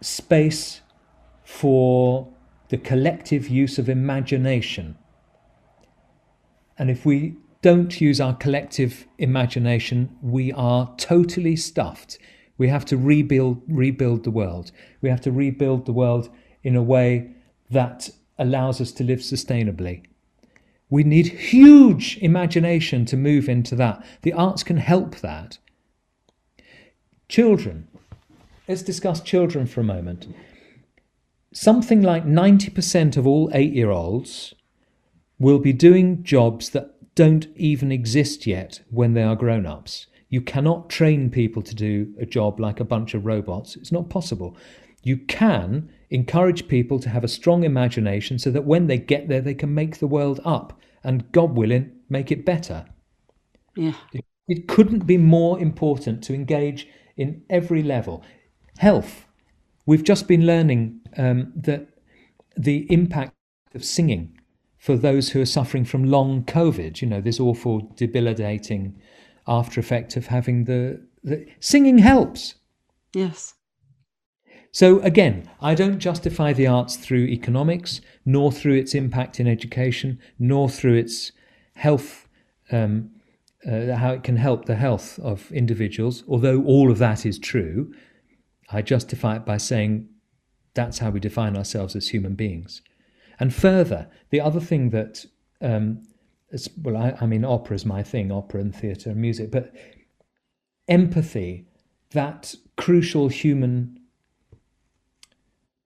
space 0.00 0.80
for 1.44 2.28
the 2.68 2.78
collective 2.78 3.48
use 3.48 3.78
of 3.78 3.88
imagination. 3.88 4.96
And 6.78 6.90
if 6.90 7.04
we 7.04 7.36
don't 7.62 8.00
use 8.00 8.20
our 8.20 8.34
collective 8.34 9.06
imagination, 9.18 10.16
we 10.22 10.52
are 10.52 10.94
totally 10.96 11.56
stuffed. 11.56 12.18
We 12.60 12.68
have 12.68 12.84
to 12.86 12.96
rebuild 12.96 13.62
rebuild 13.66 14.24
the 14.24 14.30
world. 14.30 14.70
We 15.00 15.08
have 15.08 15.22
to 15.22 15.32
rebuild 15.32 15.86
the 15.86 15.92
world 16.02 16.28
in 16.62 16.76
a 16.76 16.82
way 16.82 17.34
that 17.70 18.10
allows 18.38 18.80
us 18.80 18.92
to 18.92 19.04
live 19.04 19.20
sustainably. 19.20 20.04
We 20.90 21.02
need 21.02 21.28
huge 21.28 22.18
imagination 22.18 23.04
to 23.06 23.16
move 23.16 23.48
into 23.48 23.74
that. 23.76 24.04
The 24.22 24.34
arts 24.34 24.62
can 24.62 24.76
help 24.76 25.16
that. 25.20 25.58
Children, 27.28 27.88
Let's 28.70 28.82
discuss 28.82 29.20
children 29.20 29.66
for 29.66 29.80
a 29.80 29.92
moment. 29.96 30.32
Something 31.52 32.02
like 32.02 32.24
90% 32.24 33.16
of 33.16 33.26
all 33.26 33.50
eight 33.52 33.72
year 33.72 33.90
olds 33.90 34.54
will 35.40 35.58
be 35.58 35.72
doing 35.72 36.22
jobs 36.22 36.70
that 36.70 36.94
don't 37.16 37.48
even 37.56 37.90
exist 37.90 38.46
yet 38.46 38.82
when 38.88 39.14
they 39.14 39.24
are 39.24 39.34
grown 39.34 39.66
ups. 39.66 40.06
You 40.30 40.40
cannot 40.40 40.88
train 40.88 41.28
people 41.28 41.60
to 41.60 41.74
do 41.74 42.14
a 42.18 42.24
job 42.24 42.58
like 42.58 42.80
a 42.80 42.84
bunch 42.84 43.14
of 43.14 43.26
robots. 43.26 43.76
It's 43.76 43.92
not 43.92 44.08
possible. 44.08 44.56
You 45.02 45.16
can 45.16 45.90
encourage 46.10 46.68
people 46.68 46.98
to 47.00 47.08
have 47.08 47.24
a 47.24 47.28
strong 47.28 47.64
imagination 47.64 48.38
so 48.38 48.50
that 48.50 48.64
when 48.64 48.86
they 48.86 48.96
get 48.96 49.28
there, 49.28 49.40
they 49.40 49.54
can 49.54 49.74
make 49.74 49.98
the 49.98 50.06
world 50.06 50.40
up 50.44 50.80
and, 51.02 51.30
God 51.32 51.56
willing, 51.56 51.92
make 52.08 52.30
it 52.30 52.46
better. 52.46 52.86
Yeah. 53.74 53.94
It, 54.12 54.24
it 54.46 54.68
couldn't 54.68 55.06
be 55.06 55.18
more 55.18 55.58
important 55.58 56.22
to 56.24 56.34
engage 56.34 56.86
in 57.16 57.42
every 57.50 57.82
level. 57.82 58.22
Health. 58.78 59.26
We've 59.84 60.04
just 60.04 60.28
been 60.28 60.46
learning 60.46 61.00
um, 61.16 61.52
that 61.56 61.88
the 62.56 62.86
impact 62.92 63.34
of 63.74 63.84
singing 63.84 64.38
for 64.78 64.96
those 64.96 65.30
who 65.30 65.40
are 65.40 65.46
suffering 65.46 65.84
from 65.84 66.04
long 66.04 66.44
COVID, 66.44 67.00
you 67.00 67.08
know, 67.08 67.20
this 67.20 67.40
awful 67.40 67.92
debilitating 67.96 69.00
after 69.50 69.80
effect 69.80 70.16
of 70.16 70.28
having 70.28 70.64
the, 70.64 71.06
the 71.22 71.46
singing 71.58 71.98
helps. 71.98 72.54
Yes. 73.12 73.54
So 74.72 75.00
again, 75.00 75.50
I 75.60 75.74
don't 75.74 75.98
justify 75.98 76.52
the 76.52 76.68
arts 76.68 76.96
through 76.96 77.26
economics, 77.26 78.00
nor 78.24 78.52
through 78.52 78.74
its 78.74 78.94
impact 78.94 79.40
in 79.40 79.48
education, 79.48 80.20
nor 80.38 80.70
through 80.70 80.94
its 80.94 81.32
health, 81.74 82.28
um, 82.70 83.10
uh, 83.66 83.96
how 83.96 84.12
it 84.12 84.22
can 84.22 84.36
help 84.36 84.64
the 84.64 84.76
health 84.76 85.18
of 85.18 85.50
individuals. 85.50 86.22
Although 86.28 86.62
all 86.62 86.90
of 86.90 86.98
that 86.98 87.26
is 87.26 87.38
true, 87.38 87.92
I 88.70 88.82
justify 88.82 89.36
it 89.36 89.44
by 89.44 89.56
saying 89.56 90.08
that's 90.74 90.98
how 90.98 91.10
we 91.10 91.18
define 91.18 91.56
ourselves 91.56 91.96
as 91.96 92.08
human 92.08 92.36
beings. 92.36 92.82
And 93.40 93.52
further, 93.52 94.08
the 94.30 94.40
other 94.40 94.60
thing 94.60 94.90
that, 94.90 95.24
um, 95.60 96.04
is, 96.50 96.68
well, 96.82 96.96
I, 96.96 97.16
I 97.20 97.26
mean, 97.26 97.44
opera 97.44 97.76
is 97.76 97.86
my 97.86 98.02
thing, 98.02 98.32
opera 98.32 98.60
and 98.60 98.74
theatre 98.74 99.10
and 99.10 99.20
music, 99.20 99.50
but 99.50 99.74
empathy, 100.88 101.66
that 102.10 102.54
crucial 102.76 103.28
human 103.28 104.00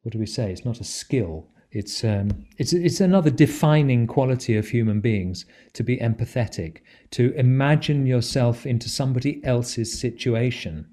what 0.04 0.12
do 0.12 0.18
we 0.18 0.26
say? 0.26 0.52
It's 0.52 0.66
not 0.66 0.80
a 0.80 0.84
skill. 0.84 1.48
It's 1.72 2.04
um, 2.04 2.46
it's 2.58 2.72
it's 2.72 3.00
another 3.00 3.30
defining 3.30 4.06
quality 4.06 4.56
of 4.56 4.68
human 4.68 5.00
beings 5.00 5.46
to 5.72 5.82
be 5.82 5.96
empathetic, 5.96 6.78
to 7.12 7.32
imagine 7.32 8.06
yourself 8.06 8.66
into 8.66 8.88
somebody 8.88 9.42
else's 9.44 9.98
situation. 9.98 10.86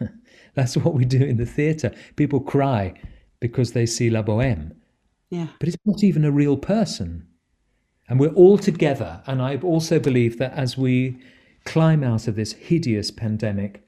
That's 0.54 0.76
what 0.76 0.94
we 0.94 1.04
do 1.04 1.22
in 1.22 1.36
the 1.36 1.46
theatre. 1.46 1.92
People 2.16 2.40
cry 2.40 2.94
because 3.40 3.72
they 3.72 3.86
see 3.86 4.08
La 4.08 4.22
Boheme. 4.22 4.72
Yeah. 5.28 5.48
But 5.60 5.68
it's 5.68 5.76
not 5.84 6.02
even 6.02 6.24
a 6.24 6.32
real 6.32 6.56
person. 6.56 7.26
And 8.08 8.20
we're 8.20 8.34
all 8.34 8.58
together. 8.58 9.22
And 9.26 9.40
I 9.40 9.56
also 9.56 9.98
believe 9.98 10.38
that 10.38 10.52
as 10.52 10.76
we 10.76 11.18
climb 11.64 12.04
out 12.04 12.28
of 12.28 12.36
this 12.36 12.52
hideous 12.52 13.10
pandemic, 13.10 13.86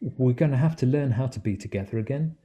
we're 0.00 0.32
going 0.32 0.50
to 0.50 0.56
have 0.56 0.76
to 0.76 0.86
learn 0.86 1.12
how 1.12 1.26
to 1.28 1.40
be 1.40 1.56
together 1.56 1.98
again. 1.98 2.36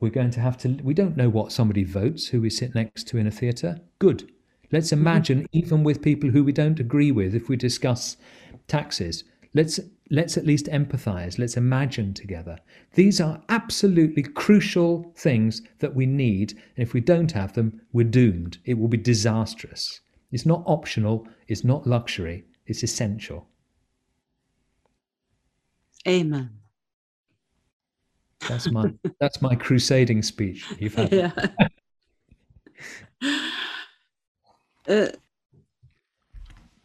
We're 0.00 0.10
going 0.10 0.30
to 0.32 0.40
have 0.40 0.56
to, 0.58 0.68
we 0.82 0.94
don't 0.94 1.16
know 1.16 1.28
what 1.28 1.52
somebody 1.52 1.84
votes 1.84 2.28
who 2.28 2.40
we 2.40 2.50
sit 2.50 2.74
next 2.74 3.04
to 3.08 3.18
in 3.18 3.26
a 3.26 3.30
theatre. 3.30 3.80
Good. 3.98 4.30
Let's 4.72 4.88
mm-hmm. 4.88 5.00
imagine, 5.00 5.46
even 5.52 5.84
with 5.84 6.02
people 6.02 6.30
who 6.30 6.42
we 6.42 6.52
don't 6.52 6.80
agree 6.80 7.12
with, 7.12 7.34
if 7.34 7.48
we 7.48 7.56
discuss 7.56 8.16
taxes, 8.66 9.24
let's 9.52 9.78
let's 10.10 10.36
at 10.36 10.46
least 10.46 10.66
empathize 10.66 11.38
let's 11.38 11.56
imagine 11.56 12.12
together 12.12 12.58
these 12.94 13.20
are 13.20 13.40
absolutely 13.48 14.22
crucial 14.22 15.12
things 15.16 15.62
that 15.78 15.94
we 15.94 16.06
need 16.06 16.52
and 16.76 16.86
if 16.86 16.92
we 16.92 17.00
don't 17.00 17.32
have 17.32 17.52
them 17.52 17.80
we're 17.92 18.04
doomed 18.04 18.58
it 18.64 18.78
will 18.78 18.88
be 18.88 18.96
disastrous 18.96 20.00
it's 20.32 20.46
not 20.46 20.62
optional 20.66 21.26
it's 21.48 21.64
not 21.64 21.86
luxury 21.86 22.44
it's 22.66 22.82
essential 22.82 23.46
amen 26.08 26.50
that's 28.48 28.70
my 28.70 28.92
that's 29.20 29.42
my 29.42 29.54
crusading 29.54 30.22
speech. 30.22 30.64
You've 30.78 30.94
had. 30.94 31.12
Yeah. 31.12 31.30
uh, 34.88 35.06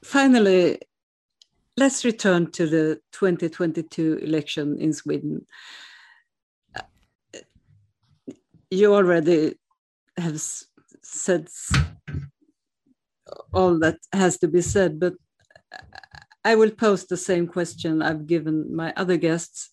finally, 0.04 0.80
let's 1.78 2.06
return 2.06 2.52
to 2.52 2.68
the 2.68 3.00
2022 3.12 4.20
election 4.22 4.78
in 4.80 4.94
Sweden. 4.94 5.46
Uh, 6.76 6.82
you 8.72 8.94
already 8.94 9.56
have 10.18 10.40
said 11.04 11.48
all 13.54 13.78
that 13.80 13.98
has 14.14 14.38
to 14.38 14.48
be 14.48 14.62
said, 14.62 15.00
but 15.00 15.14
I 16.46 16.56
will 16.56 16.72
pose 16.72 17.06
the 17.06 17.18
same 17.18 17.48
question 17.48 18.02
I've 18.02 18.28
given 18.28 18.74
my 18.76 18.94
other 18.96 19.18
guests 19.18 19.72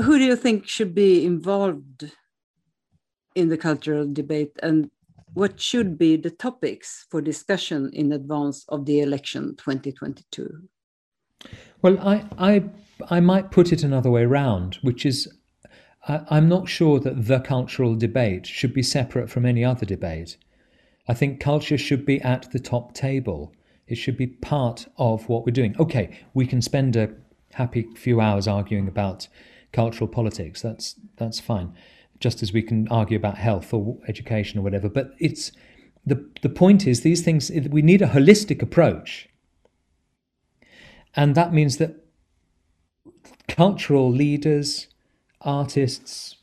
who 0.00 0.18
do 0.18 0.24
you 0.24 0.36
think 0.36 0.66
should 0.66 0.94
be 0.94 1.26
involved 1.26 2.10
in 3.34 3.48
the 3.48 3.58
cultural 3.58 4.10
debate 4.10 4.52
and 4.62 4.90
what 5.34 5.60
should 5.60 5.98
be 5.98 6.16
the 6.16 6.30
topics 6.30 7.06
for 7.10 7.20
discussion 7.20 7.90
in 7.92 8.12
advance 8.12 8.64
of 8.68 8.86
the 8.86 9.00
election 9.00 9.54
2022 9.56 10.68
well 11.82 11.98
i 12.00 12.24
i 12.38 12.64
i 13.10 13.20
might 13.20 13.50
put 13.50 13.72
it 13.72 13.82
another 13.82 14.10
way 14.10 14.22
around 14.22 14.78
which 14.82 15.04
is 15.06 15.28
I, 16.08 16.20
i'm 16.30 16.48
not 16.48 16.68
sure 16.68 17.00
that 17.00 17.26
the 17.26 17.40
cultural 17.40 17.94
debate 17.94 18.46
should 18.46 18.74
be 18.74 18.82
separate 18.82 19.30
from 19.30 19.46
any 19.46 19.64
other 19.64 19.86
debate 19.86 20.36
i 21.08 21.14
think 21.14 21.40
culture 21.40 21.78
should 21.78 22.04
be 22.04 22.20
at 22.22 22.50
the 22.52 22.58
top 22.58 22.94
table 22.94 23.54
it 23.86 23.96
should 23.96 24.16
be 24.16 24.28
part 24.28 24.86
of 24.98 25.28
what 25.28 25.44
we're 25.44 25.52
doing 25.52 25.74
okay 25.78 26.18
we 26.34 26.46
can 26.46 26.62
spend 26.62 26.96
a 26.96 27.10
happy 27.54 27.88
few 27.96 28.20
hours 28.20 28.46
arguing 28.46 28.88
about 28.88 29.28
cultural 29.72 30.08
politics. 30.08 30.62
That's 30.62 30.96
that's 31.16 31.40
fine. 31.40 31.74
Just 32.18 32.42
as 32.42 32.52
we 32.52 32.62
can 32.62 32.88
argue 32.88 33.16
about 33.16 33.38
health 33.38 33.72
or 33.72 33.96
education 34.08 34.58
or 34.58 34.62
whatever. 34.62 34.88
But 34.88 35.12
it's 35.18 35.52
the 36.06 36.28
the 36.42 36.48
point 36.48 36.86
is 36.86 37.00
these 37.00 37.22
things 37.22 37.50
we 37.70 37.82
need 37.82 38.02
a 38.02 38.08
holistic 38.08 38.62
approach. 38.62 39.28
And 41.14 41.34
that 41.34 41.52
means 41.52 41.78
that 41.78 42.04
cultural 43.48 44.10
leaders, 44.10 44.86
artists, 45.40 46.36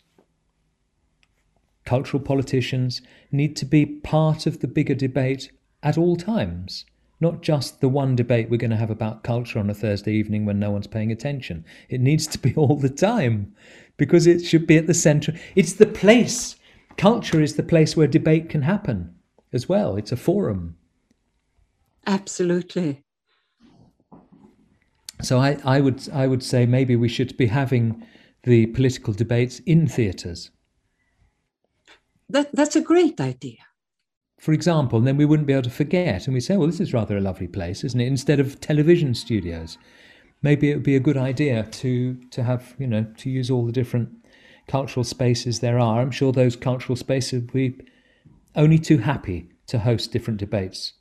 cultural 1.86 2.22
politicians 2.22 3.02
need 3.32 3.56
to 3.56 3.66
be 3.66 3.86
part 3.86 4.46
of 4.46 4.60
the 4.60 4.68
bigger 4.68 4.96
debate 4.96 5.52
at 5.82 5.98
all 5.98 6.18
times 6.18 6.86
not 7.20 7.42
just 7.42 7.82
the 7.82 7.90
one 7.90 8.16
debate 8.16 8.50
we're 8.50 8.58
going 8.58 8.72
to 8.72 8.78
have 8.78 8.90
about 8.90 9.24
culture 9.24 9.60
on 9.60 9.70
a 9.70 9.74
Thursday 9.74 10.14
evening 10.14 10.46
when 10.46 10.60
no 10.60 10.72
one's 10.72 10.88
paying 10.88 11.12
attention. 11.12 11.66
It 11.90 12.02
needs 12.02 12.28
to 12.28 12.38
be 12.38 12.54
all 12.56 12.76
the 12.76 12.90
time 12.90 13.56
because 13.98 14.28
it 14.28 14.42
should 14.42 14.68
be 14.68 14.78
at 14.78 14.88
the 14.88 14.94
center. 14.94 15.34
It's 15.56 15.74
the 15.74 15.88
place. 15.88 16.56
Culture 16.98 17.42
is 17.42 17.56
the 17.56 17.64
place 17.64 17.98
where 17.98 18.08
debate 18.08 18.50
can 18.50 18.64
happen 18.64 19.16
as 19.52 19.68
well. 19.68 19.96
It's 19.96 20.12
a 20.12 20.18
forum. 20.18 20.78
Absolutely. 22.06 23.04
So 25.22 25.40
I, 25.40 25.58
I 25.64 25.82
would 25.82 26.08
I 26.14 26.28
would 26.28 26.44
say 26.44 26.66
maybe 26.66 26.96
we 26.96 27.10
should 27.10 27.36
be 27.38 27.48
having 27.48 28.06
the 28.44 28.68
political 28.68 29.14
debates 29.14 29.60
in 29.60 29.88
theatres. 29.88 30.52
That 32.30 32.50
that's 32.54 32.76
a 32.76 32.82
great 32.82 33.20
idea 33.20 33.68
for 34.40 34.54
example, 34.54 35.00
and 35.00 35.08
then 35.08 35.18
we 35.18 35.26
wouldn't 35.26 35.48
be 35.48 35.54
able 35.54 35.64
to 35.64 35.70
forget. 35.70 36.28
And 36.28 36.34
we 36.34 36.40
say, 36.40 36.58
well, 36.58 36.68
this 36.68 36.80
is 36.80 36.94
rather 36.94 37.18
a 37.18 37.22
lovely 37.22 37.48
place, 37.48 37.84
isn't 37.84 38.00
it? 38.00 38.08
Instead 38.08 38.40
of 38.40 38.62
television 38.62 39.16
studios, 39.16 39.78
maybe 40.42 40.70
it 40.70 40.76
would 40.76 40.84
be 40.84 40.96
a 40.96 41.00
good 41.00 41.18
idea 41.18 41.64
to 41.64 42.16
to 42.32 42.44
have 42.44 42.76
you 42.78 42.88
know 42.88 43.06
to 43.18 43.30
use 43.30 43.50
all 43.50 43.66
the 43.66 43.72
different 43.72 44.10
cultural 44.68 45.04
spaces 45.04 45.60
there 45.60 45.80
are. 45.80 46.02
I'm 46.02 46.12
sure 46.12 46.32
those 46.32 46.56
cultural 46.56 46.96
spaces 46.96 47.42
would 47.42 47.54
be 47.54 47.76
only 48.56 48.78
too 48.78 49.00
happy 49.00 49.50
to 49.68 49.80
host 49.80 50.12
different 50.12 50.40
debates. 50.40 50.94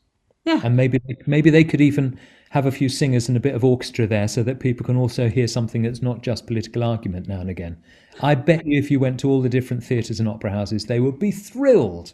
Yeah. 0.44 0.60
And 0.64 0.76
maybe 0.76 1.00
maybe 1.26 1.50
they 1.50 1.64
could 1.64 1.80
even 1.80 2.18
have 2.50 2.66
a 2.66 2.72
few 2.72 2.88
singers 2.88 3.28
and 3.28 3.36
a 3.36 3.40
bit 3.40 3.54
of 3.54 3.64
orchestra 3.64 4.06
there 4.06 4.28
so 4.28 4.42
that 4.42 4.60
people 4.60 4.86
can 4.86 4.96
also 4.96 5.28
hear 5.28 5.48
something 5.48 5.82
that's 5.82 6.02
not 6.02 6.22
just 6.22 6.46
political 6.46 6.84
argument 6.84 7.28
now 7.28 7.40
and 7.40 7.50
again. 7.50 7.76
I 8.20 8.34
bet 8.34 8.66
you 8.66 8.78
if 8.78 8.90
you 8.90 9.00
went 9.00 9.20
to 9.20 9.30
all 9.30 9.42
the 9.42 9.48
different 9.48 9.82
theatres 9.82 10.20
and 10.20 10.28
opera 10.28 10.50
houses, 10.50 10.86
they 10.86 11.00
would 11.00 11.18
be 11.18 11.30
thrilled 11.30 12.12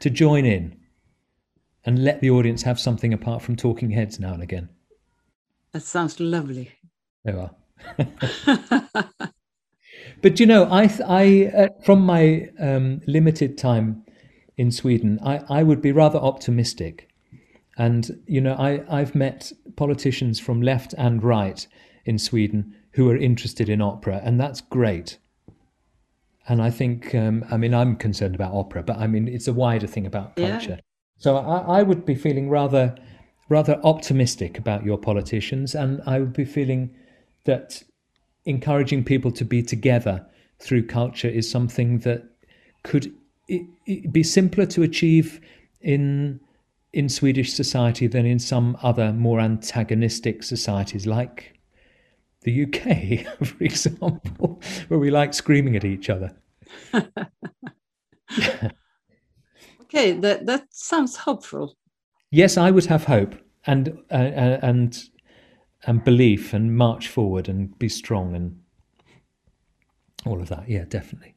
to 0.00 0.10
join 0.10 0.44
in 0.44 0.76
and 1.84 2.04
let 2.04 2.20
the 2.20 2.30
audience 2.30 2.62
have 2.62 2.78
something 2.78 3.12
apart 3.12 3.42
from 3.42 3.56
talking 3.56 3.90
heads 3.90 4.20
now 4.20 4.34
and 4.34 4.42
again. 4.42 4.68
That 5.72 5.82
sounds 5.82 6.20
lovely. 6.20 6.70
There 7.24 7.38
are. 7.40 7.50
but 10.22 10.38
you 10.38 10.46
know, 10.46 10.64
I, 10.64 10.90
I 11.06 11.50
uh, 11.56 11.68
from 11.84 12.02
my 12.02 12.50
um, 12.60 13.00
limited 13.06 13.58
time 13.58 14.04
in 14.56 14.70
Sweden, 14.70 15.18
I, 15.24 15.40
I 15.48 15.62
would 15.62 15.80
be 15.80 15.92
rather 15.92 16.18
optimistic. 16.18 17.08
And 17.78 18.22
you 18.26 18.40
know, 18.40 18.54
I, 18.54 18.82
I've 18.88 19.14
met 19.14 19.52
politicians 19.76 20.38
from 20.38 20.62
left 20.62 20.94
and 20.98 21.22
right 21.22 21.66
in 22.04 22.18
Sweden 22.18 22.74
who 22.92 23.08
are 23.10 23.16
interested 23.16 23.68
in 23.68 23.80
opera, 23.80 24.20
and 24.22 24.40
that's 24.40 24.60
great. 24.60 25.18
And 26.48 26.60
I 26.60 26.70
think, 26.70 27.14
um, 27.14 27.44
I 27.50 27.56
mean, 27.56 27.72
I'm 27.72 27.96
concerned 27.96 28.34
about 28.34 28.52
opera, 28.52 28.82
but 28.82 28.98
I 28.98 29.06
mean, 29.06 29.28
it's 29.28 29.48
a 29.48 29.52
wider 29.52 29.86
thing 29.86 30.06
about 30.06 30.36
culture. 30.36 30.70
Yeah. 30.70 30.80
So 31.16 31.36
I, 31.36 31.78
I 31.78 31.82
would 31.84 32.04
be 32.04 32.16
feeling 32.16 32.50
rather, 32.50 32.96
rather 33.48 33.80
optimistic 33.84 34.58
about 34.58 34.84
your 34.84 34.98
politicians, 34.98 35.74
and 35.74 36.02
I 36.04 36.18
would 36.18 36.32
be 36.32 36.44
feeling 36.44 36.94
that 37.44 37.82
encouraging 38.44 39.04
people 39.04 39.30
to 39.30 39.44
be 39.44 39.62
together 39.62 40.26
through 40.58 40.86
culture 40.86 41.28
is 41.28 41.48
something 41.48 42.00
that 42.00 42.24
could 42.82 43.12
it, 43.48 43.66
it 43.86 44.12
be 44.12 44.22
simpler 44.22 44.66
to 44.66 44.82
achieve 44.82 45.40
in 45.80 46.40
in 46.92 47.08
Swedish 47.08 47.52
society 47.54 48.06
than 48.06 48.26
in 48.26 48.38
some 48.38 48.76
other 48.82 49.12
more 49.12 49.40
antagonistic 49.40 50.42
societies 50.42 51.06
like 51.06 51.58
the 52.42 52.64
UK, 52.64 53.26
for 53.46 53.64
example, 53.64 54.60
where 54.88 55.00
we 55.00 55.10
like 55.10 55.32
screaming 55.34 55.76
at 55.76 55.84
each 55.84 56.10
other. 56.10 56.36
okay, 59.82 60.12
that 60.12 60.46
that 60.46 60.66
sounds 60.70 61.16
hopeful. 61.16 61.76
Yes, 62.30 62.56
I 62.56 62.70
would 62.70 62.86
have 62.86 63.04
hope 63.04 63.34
and 63.66 63.98
uh, 64.10 64.58
and 64.62 64.98
and 65.84 66.04
belief 66.04 66.52
and 66.52 66.76
march 66.76 67.08
forward 67.08 67.48
and 67.48 67.78
be 67.78 67.88
strong 67.88 68.34
and 68.34 68.60
all 70.24 70.40
of 70.40 70.48
that. 70.48 70.68
Yeah, 70.68 70.84
definitely. 70.88 71.34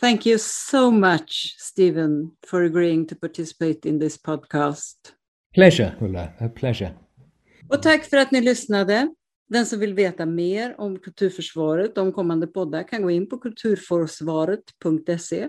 Thank 0.00 0.26
you 0.26 0.38
so 0.38 0.90
much, 0.90 1.54
Stephen, 1.58 2.30
for 2.46 2.62
agreeing 2.62 3.06
to 3.06 3.16
participate 3.16 3.88
in 3.88 4.00
this 4.00 4.22
podcast. 4.22 4.94
Pleasure, 5.54 5.92
Ulla. 6.00 6.28
A 6.40 6.48
pleasure. 6.48 6.90
Och 7.68 7.82
tack 7.82 8.04
för 8.04 8.16
att 8.16 8.30
ni 8.30 8.40
lyssnade. 8.40 9.14
Den 9.48 9.66
som 9.66 9.80
vill 9.80 9.94
veta 9.94 10.26
mer 10.26 10.80
om 10.80 10.98
Kulturförsvaret 10.98 11.98
och 11.98 12.04
om 12.04 12.12
kommande 12.12 12.46
poddar 12.46 12.88
kan 12.88 13.02
gå 13.02 13.10
in 13.10 13.28
på 13.28 13.38
kulturforsvaret.se. 13.38 15.48